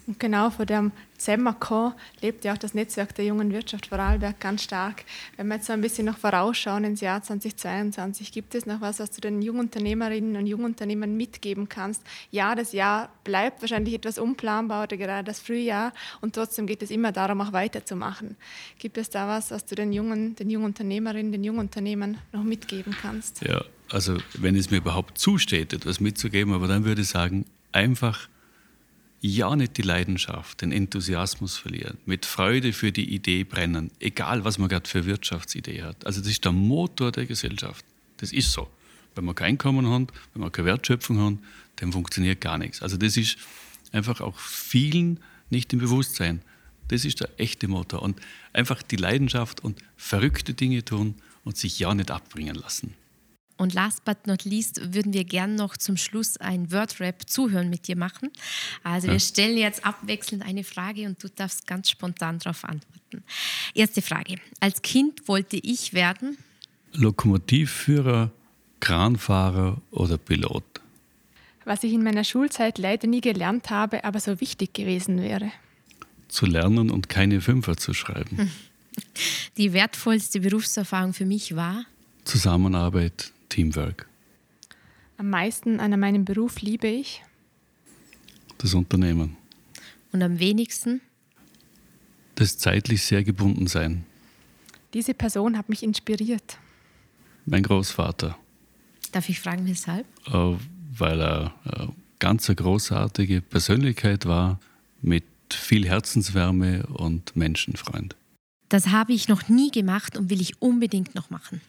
Und 0.07 0.19
genau 0.19 0.51
vor 0.51 0.67
dem 0.67 0.91
Zemmerco 1.17 1.93
lebt 2.21 2.45
ja 2.45 2.53
auch 2.53 2.59
das 2.59 2.75
Netzwerk 2.75 3.15
der 3.15 3.25
jungen 3.25 3.53
Wirtschaft 3.53 3.87
Vorarlberg 3.87 4.41
ganz 4.41 4.65
stark. 4.65 5.05
Wenn 5.37 5.47
wir 5.47 5.55
jetzt 5.55 5.67
so 5.67 5.73
ein 5.73 5.81
bisschen 5.81 6.07
noch 6.07 6.19
vorausschauen 6.19 6.83
ins 6.83 7.01
Jahr 7.01 7.23
2022, 7.23 8.33
gibt 8.33 8.57
es 8.57 8.67
noch 8.67 8.81
was, 8.81 8.99
was 8.99 9.13
du 9.13 9.21
den 9.21 9.41
Jungunternehmerinnen 9.43 10.37
und 10.37 10.47
Jungunternehmern 10.47 11.17
mitgeben 11.17 11.69
kannst? 11.69 12.03
Ja, 12.33 12.57
das 12.57 12.73
Jahr 12.73 13.11
bleibt 13.23 13.61
wahrscheinlich 13.61 13.95
etwas 13.95 14.19
unplanbar 14.19 14.85
oder 14.85 14.97
gerade 14.97 15.25
das 15.25 15.39
Frühjahr 15.39 15.93
und 16.21 16.35
trotzdem 16.35 16.67
geht 16.67 16.83
es 16.83 16.91
immer 16.91 17.13
darum, 17.13 17.41
auch 17.41 17.53
weiterzumachen. 17.53 18.37
Gibt 18.81 18.99
es 18.99 19.09
da 19.09 19.29
was, 19.29 19.53
was 19.53 19.67
du 19.67 19.77
den 19.77 19.93
jungen, 19.93 20.35
den 20.35 20.51
Jungunternehmerinnen, 20.51 21.31
den 21.31 21.45
Jungunternehmern 21.45 22.19
noch 22.33 22.43
mitgeben 22.43 22.97
kannst? 23.01 23.43
Ja, 23.43 23.63
also 23.93 24.19
wenn 24.35 24.57
es 24.57 24.71
mir 24.71 24.79
überhaupt 24.79 25.19
zusteht, 25.19 25.73
etwas 25.73 26.01
mitzugeben, 26.01 26.55
aber 26.55 26.67
dann 26.67 26.85
würde 26.85 27.03
ich 27.03 27.09
sagen, 27.09 27.45
einfach 27.73 28.29
ja 29.21 29.55
nicht 29.55 29.77
die 29.77 29.83
Leidenschaft, 29.83 30.63
den 30.63 30.73
Enthusiasmus 30.73 31.57
verlieren, 31.57 31.99
mit 32.07 32.27
Freude 32.27 32.73
für 32.73 32.91
die 32.91 33.15
Idee 33.15 33.45
brennen, 33.45 33.91
egal 34.01 34.45
was 34.45 34.59
man 34.59 34.69
gerade 34.69 34.89
für 34.89 35.07
Wirtschaftsidee 35.07 35.83
hat. 35.83 36.07
Also 36.07 36.21
das 36.21 36.31
ist 36.31 36.45
der 36.45 36.53
Motor 36.53 37.13
der 37.13 37.27
Gesellschaft. 37.27 37.85
Das 38.17 38.33
ist 38.33 38.51
so. 38.51 38.69
Wenn 39.15 39.25
man 39.25 39.35
kein 39.35 39.51
Einkommen 39.53 39.89
hat, 39.89 40.13
wenn 40.33 40.41
man 40.43 40.51
keine 40.51 40.67
Wertschöpfung 40.67 41.21
hat, 41.21 41.39
dann 41.77 41.93
funktioniert 41.93 42.41
gar 42.41 42.59
nichts. 42.59 42.83
Also 42.83 42.97
das 42.97 43.17
ist 43.17 43.37
einfach 43.93 44.21
auch 44.21 44.39
vielen 44.39 45.21
nicht 45.51 45.73
im 45.73 45.79
Bewusstsein. 45.79 46.41
Das 46.89 47.05
ist 47.05 47.21
der 47.21 47.29
echte 47.37 47.69
Motor. 47.69 48.03
Und 48.03 48.21
einfach 48.53 48.83
die 48.83 48.97
Leidenschaft 48.97 49.61
und 49.61 49.79
verrückte 49.97 50.55
Dinge 50.55 50.85
tun 50.85 51.15
und 51.45 51.57
sich 51.57 51.79
ja 51.79 51.95
nicht 51.95 52.11
abbringen 52.11 52.57
lassen. 52.57 52.95
Und 53.63 53.75
last 53.75 54.05
but 54.05 54.27
not 54.27 54.45
least 54.45 54.93
würden 54.93 55.13
wir 55.13 55.23
gern 55.23 55.55
noch 55.55 55.77
zum 55.77 55.97
Schluss 55.97 56.37
ein 56.37 56.73
Wordrap 56.73 57.31
zuhören 57.31 57.71
mit 57.71 57.87
dir 57.87 57.97
machen. 57.97 58.29
Also 58.83 59.07
ja. 59.07 59.13
wir 59.13 59.21
stellen 59.21 59.57
jetzt 59.57 59.87
abwechselnd 59.87 60.45
eine 60.45 60.65
Frage 60.65 61.07
und 61.07 61.23
du 61.23 61.29
darfst 61.29 61.69
ganz 61.69 61.89
spontan 61.89 62.41
darauf 62.41 62.65
antworten. 62.65 63.23
Erste 63.73 64.03
Frage. 64.03 64.39
Als 64.59 64.83
Kind 64.83 65.29
wollte 65.29 65.59
ich 65.59 65.93
werden? 65.93 66.39
Lokomotivführer, 66.93 68.33
Kranfahrer 68.81 69.81
oder 69.93 70.19
Pilot? 70.19 70.65
Was 71.65 71.85
ich 71.85 71.93
in 71.93 72.03
meiner 72.03 72.25
Schulzeit 72.25 72.79
leider 72.79 73.07
nie 73.07 73.21
gelernt 73.21 73.71
habe, 73.71 74.03
aber 74.03 74.19
so 74.19 74.41
wichtig 74.41 74.75
gewesen 74.75 75.23
wäre. 75.23 75.53
Zu 76.27 76.47
lernen 76.47 76.91
und 76.91 77.09
keine 77.09 77.41
Fünfer 77.41 77.77
zu 77.77 77.95
schreiben. 77.95 78.51
Die 79.57 79.73
wertvollste 79.73 80.41
Berufserfahrung 80.41 81.13
für 81.13 81.27
mich 81.27 81.55
war? 81.55 81.85
Zusammenarbeit, 82.25 83.33
Teamwork? 83.53 84.09
Am 85.19 85.29
meisten 85.29 85.79
an 85.79 85.99
meinem 86.01 86.25
Beruf 86.25 86.63
liebe 86.63 86.87
ich? 86.87 87.23
Das 88.57 88.73
Unternehmen. 88.73 89.37
Und 90.11 90.23
am 90.23 90.39
wenigsten? 90.39 91.03
Das 92.35 92.57
zeitlich 92.57 93.03
sehr 93.03 93.23
gebunden 93.25 93.67
sein. 93.67 94.05
Diese 94.95 95.13
Person 95.13 95.59
hat 95.59 95.69
mich 95.69 95.83
inspiriert. 95.83 96.57
Mein 97.45 97.63
Großvater. 97.63 98.39
Darf 99.13 99.29
ich 99.29 99.39
fragen, 99.39 99.67
weshalb? 99.67 100.07
Äh, 100.29 100.57
weil 100.97 101.21
er 101.21 101.55
eine 101.65 101.85
äh, 101.85 101.93
ganz 102.19 102.49
eine 102.49 102.57
großartige 102.57 103.43
Persönlichkeit 103.43 104.25
war, 104.25 104.61
mit 105.03 105.25
viel 105.51 105.87
Herzenswärme 105.87 106.87
und 106.87 107.37
Menschenfreund. 107.37 108.17
Das 108.71 108.87
habe 108.89 109.13
ich 109.13 109.29
noch 109.29 109.51
nie 109.51 109.71
gemacht 109.71 110.17
und 110.17 110.31
will 110.31 110.41
ich 110.41 110.63
unbedingt 110.63 111.15
noch 111.15 111.29
machen. 111.29 111.61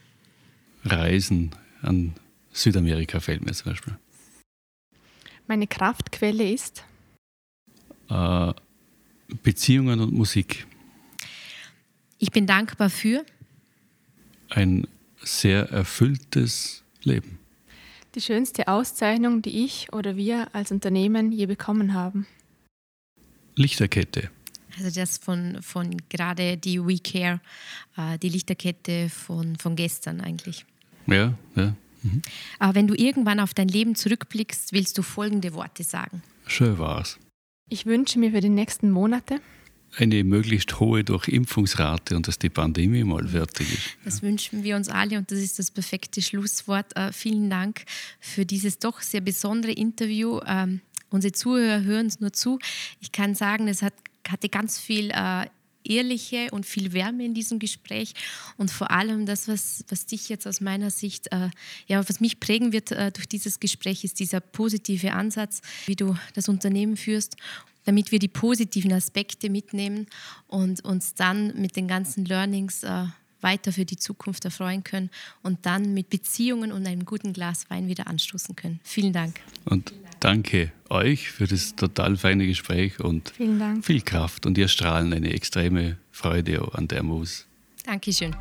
Reisen, 0.85 1.51
an 1.83 2.13
Südamerika 2.51 3.19
fällt 3.19 3.45
mir 3.45 3.53
zum 3.53 3.71
Beispiel. 3.71 3.97
Meine 5.47 5.67
Kraftquelle 5.67 6.51
ist? 6.51 6.83
Äh, 8.09 8.53
Beziehungen 9.43 9.99
und 9.99 10.13
Musik. 10.13 10.65
Ich 12.17 12.31
bin 12.31 12.47
dankbar 12.47 12.89
für? 12.89 13.25
Ein 14.49 14.87
sehr 15.21 15.69
erfülltes 15.69 16.83
Leben. 17.03 17.39
Die 18.15 18.21
schönste 18.21 18.67
Auszeichnung, 18.67 19.41
die 19.41 19.65
ich 19.65 19.91
oder 19.91 20.15
wir 20.15 20.53
als 20.53 20.71
Unternehmen 20.71 21.31
je 21.31 21.47
bekommen 21.47 21.93
haben. 21.93 22.27
Lichterkette. 23.55 24.29
Also 24.77 24.99
das 24.99 25.17
von, 25.17 25.61
von 25.61 25.97
gerade 26.09 26.57
die 26.57 26.79
We 26.79 26.99
Care, 26.99 27.41
äh, 27.97 28.17
die 28.19 28.29
Lichterkette 28.29 29.09
von, 29.09 29.55
von 29.57 29.75
gestern 29.75 30.21
eigentlich. 30.21 30.65
Ja, 31.07 31.33
ja. 31.55 31.75
Mhm. 32.03 32.21
Aber 32.59 32.75
wenn 32.75 32.87
du 32.87 32.95
irgendwann 32.95 33.39
auf 33.39 33.53
dein 33.53 33.67
Leben 33.67 33.95
zurückblickst, 33.95 34.73
willst 34.73 34.97
du 34.97 35.01
folgende 35.01 35.53
Worte 35.53 35.83
sagen. 35.83 36.21
Schön 36.47 36.77
war's. 36.77 37.17
Ich 37.69 37.85
wünsche 37.85 38.19
mir 38.19 38.31
für 38.31 38.41
die 38.41 38.49
nächsten 38.49 38.91
Monate 38.91 39.39
eine 39.97 40.23
möglichst 40.23 40.79
hohe 40.79 41.03
Durchimpfungsrate 41.03 42.15
und 42.15 42.27
dass 42.27 42.39
die 42.39 42.49
Pandemie 42.49 43.03
mal 43.03 43.27
fertig 43.27 43.73
ist. 43.73 43.97
Das 44.03 44.21
wünschen 44.21 44.63
wir 44.63 44.75
uns 44.75 44.89
alle 44.89 45.17
und 45.17 45.31
das 45.31 45.39
ist 45.39 45.59
das 45.59 45.71
perfekte 45.71 46.21
Schlusswort. 46.21 46.97
Uh, 46.97 47.11
vielen 47.11 47.49
Dank 47.49 47.83
für 48.19 48.45
dieses 48.45 48.79
doch 48.79 49.01
sehr 49.01 49.21
besondere 49.21 49.71
Interview. 49.71 50.37
Uh, 50.37 50.79
unsere 51.09 51.31
Zuhörer 51.31 51.83
hören 51.83 52.07
es 52.07 52.19
nur 52.19 52.33
zu. 52.33 52.59
Ich 52.99 53.11
kann 53.11 53.35
sagen, 53.35 53.67
es 53.67 53.81
hat, 53.81 53.93
hatte 54.27 54.49
ganz 54.49 54.79
viel 54.79 55.11
uh, 55.11 55.45
Ehrliche 55.83 56.49
und 56.51 56.65
viel 56.65 56.93
Wärme 56.93 57.25
in 57.25 57.33
diesem 57.33 57.59
Gespräch. 57.59 58.13
Und 58.57 58.71
vor 58.71 58.91
allem 58.91 59.25
das, 59.25 59.47
was, 59.47 59.83
was 59.89 60.05
dich 60.05 60.29
jetzt 60.29 60.47
aus 60.47 60.61
meiner 60.61 60.89
Sicht, 60.89 61.31
äh, 61.31 61.49
ja, 61.87 62.07
was 62.07 62.19
mich 62.19 62.39
prägen 62.39 62.73
wird 62.73 62.91
äh, 62.91 63.11
durch 63.11 63.27
dieses 63.27 63.59
Gespräch, 63.59 64.03
ist 64.03 64.19
dieser 64.19 64.39
positive 64.39 65.13
Ansatz, 65.13 65.61
wie 65.85 65.95
du 65.95 66.15
das 66.33 66.49
Unternehmen 66.49 66.97
führst, 66.97 67.35
damit 67.85 68.11
wir 68.11 68.19
die 68.19 68.27
positiven 68.27 68.93
Aspekte 68.93 69.49
mitnehmen 69.49 70.07
und 70.47 70.83
uns 70.85 71.15
dann 71.15 71.59
mit 71.59 71.75
den 71.75 71.87
ganzen 71.87 72.25
Learnings 72.25 72.83
äh, 72.83 73.05
weiter 73.43 73.71
für 73.71 73.85
die 73.85 73.97
Zukunft 73.97 74.45
erfreuen 74.45 74.83
können 74.83 75.09
und 75.41 75.65
dann 75.65 75.93
mit 75.93 76.09
Beziehungen 76.09 76.71
und 76.71 76.87
einem 76.87 77.05
guten 77.05 77.33
Glas 77.33 77.69
Wein 77.69 77.87
wieder 77.87 78.07
anstoßen 78.07 78.55
können. 78.55 78.79
Vielen 78.83 79.13
Dank. 79.13 79.39
Und 79.65 79.93
danke 80.19 80.71
euch 80.89 81.29
für 81.29 81.47
das 81.47 81.75
total 81.75 82.17
feine 82.17 82.47
Gespräch 82.47 82.99
und 82.99 83.33
viel 83.81 84.01
Kraft. 84.01 84.45
Und 84.45 84.57
ihr 84.57 84.67
strahlen 84.67 85.13
eine 85.13 85.31
extreme 85.33 85.97
Freude 86.11 86.73
an 86.73 86.87
der 86.87 87.03
Mus. 87.03 87.45
Dankeschön. 87.85 88.33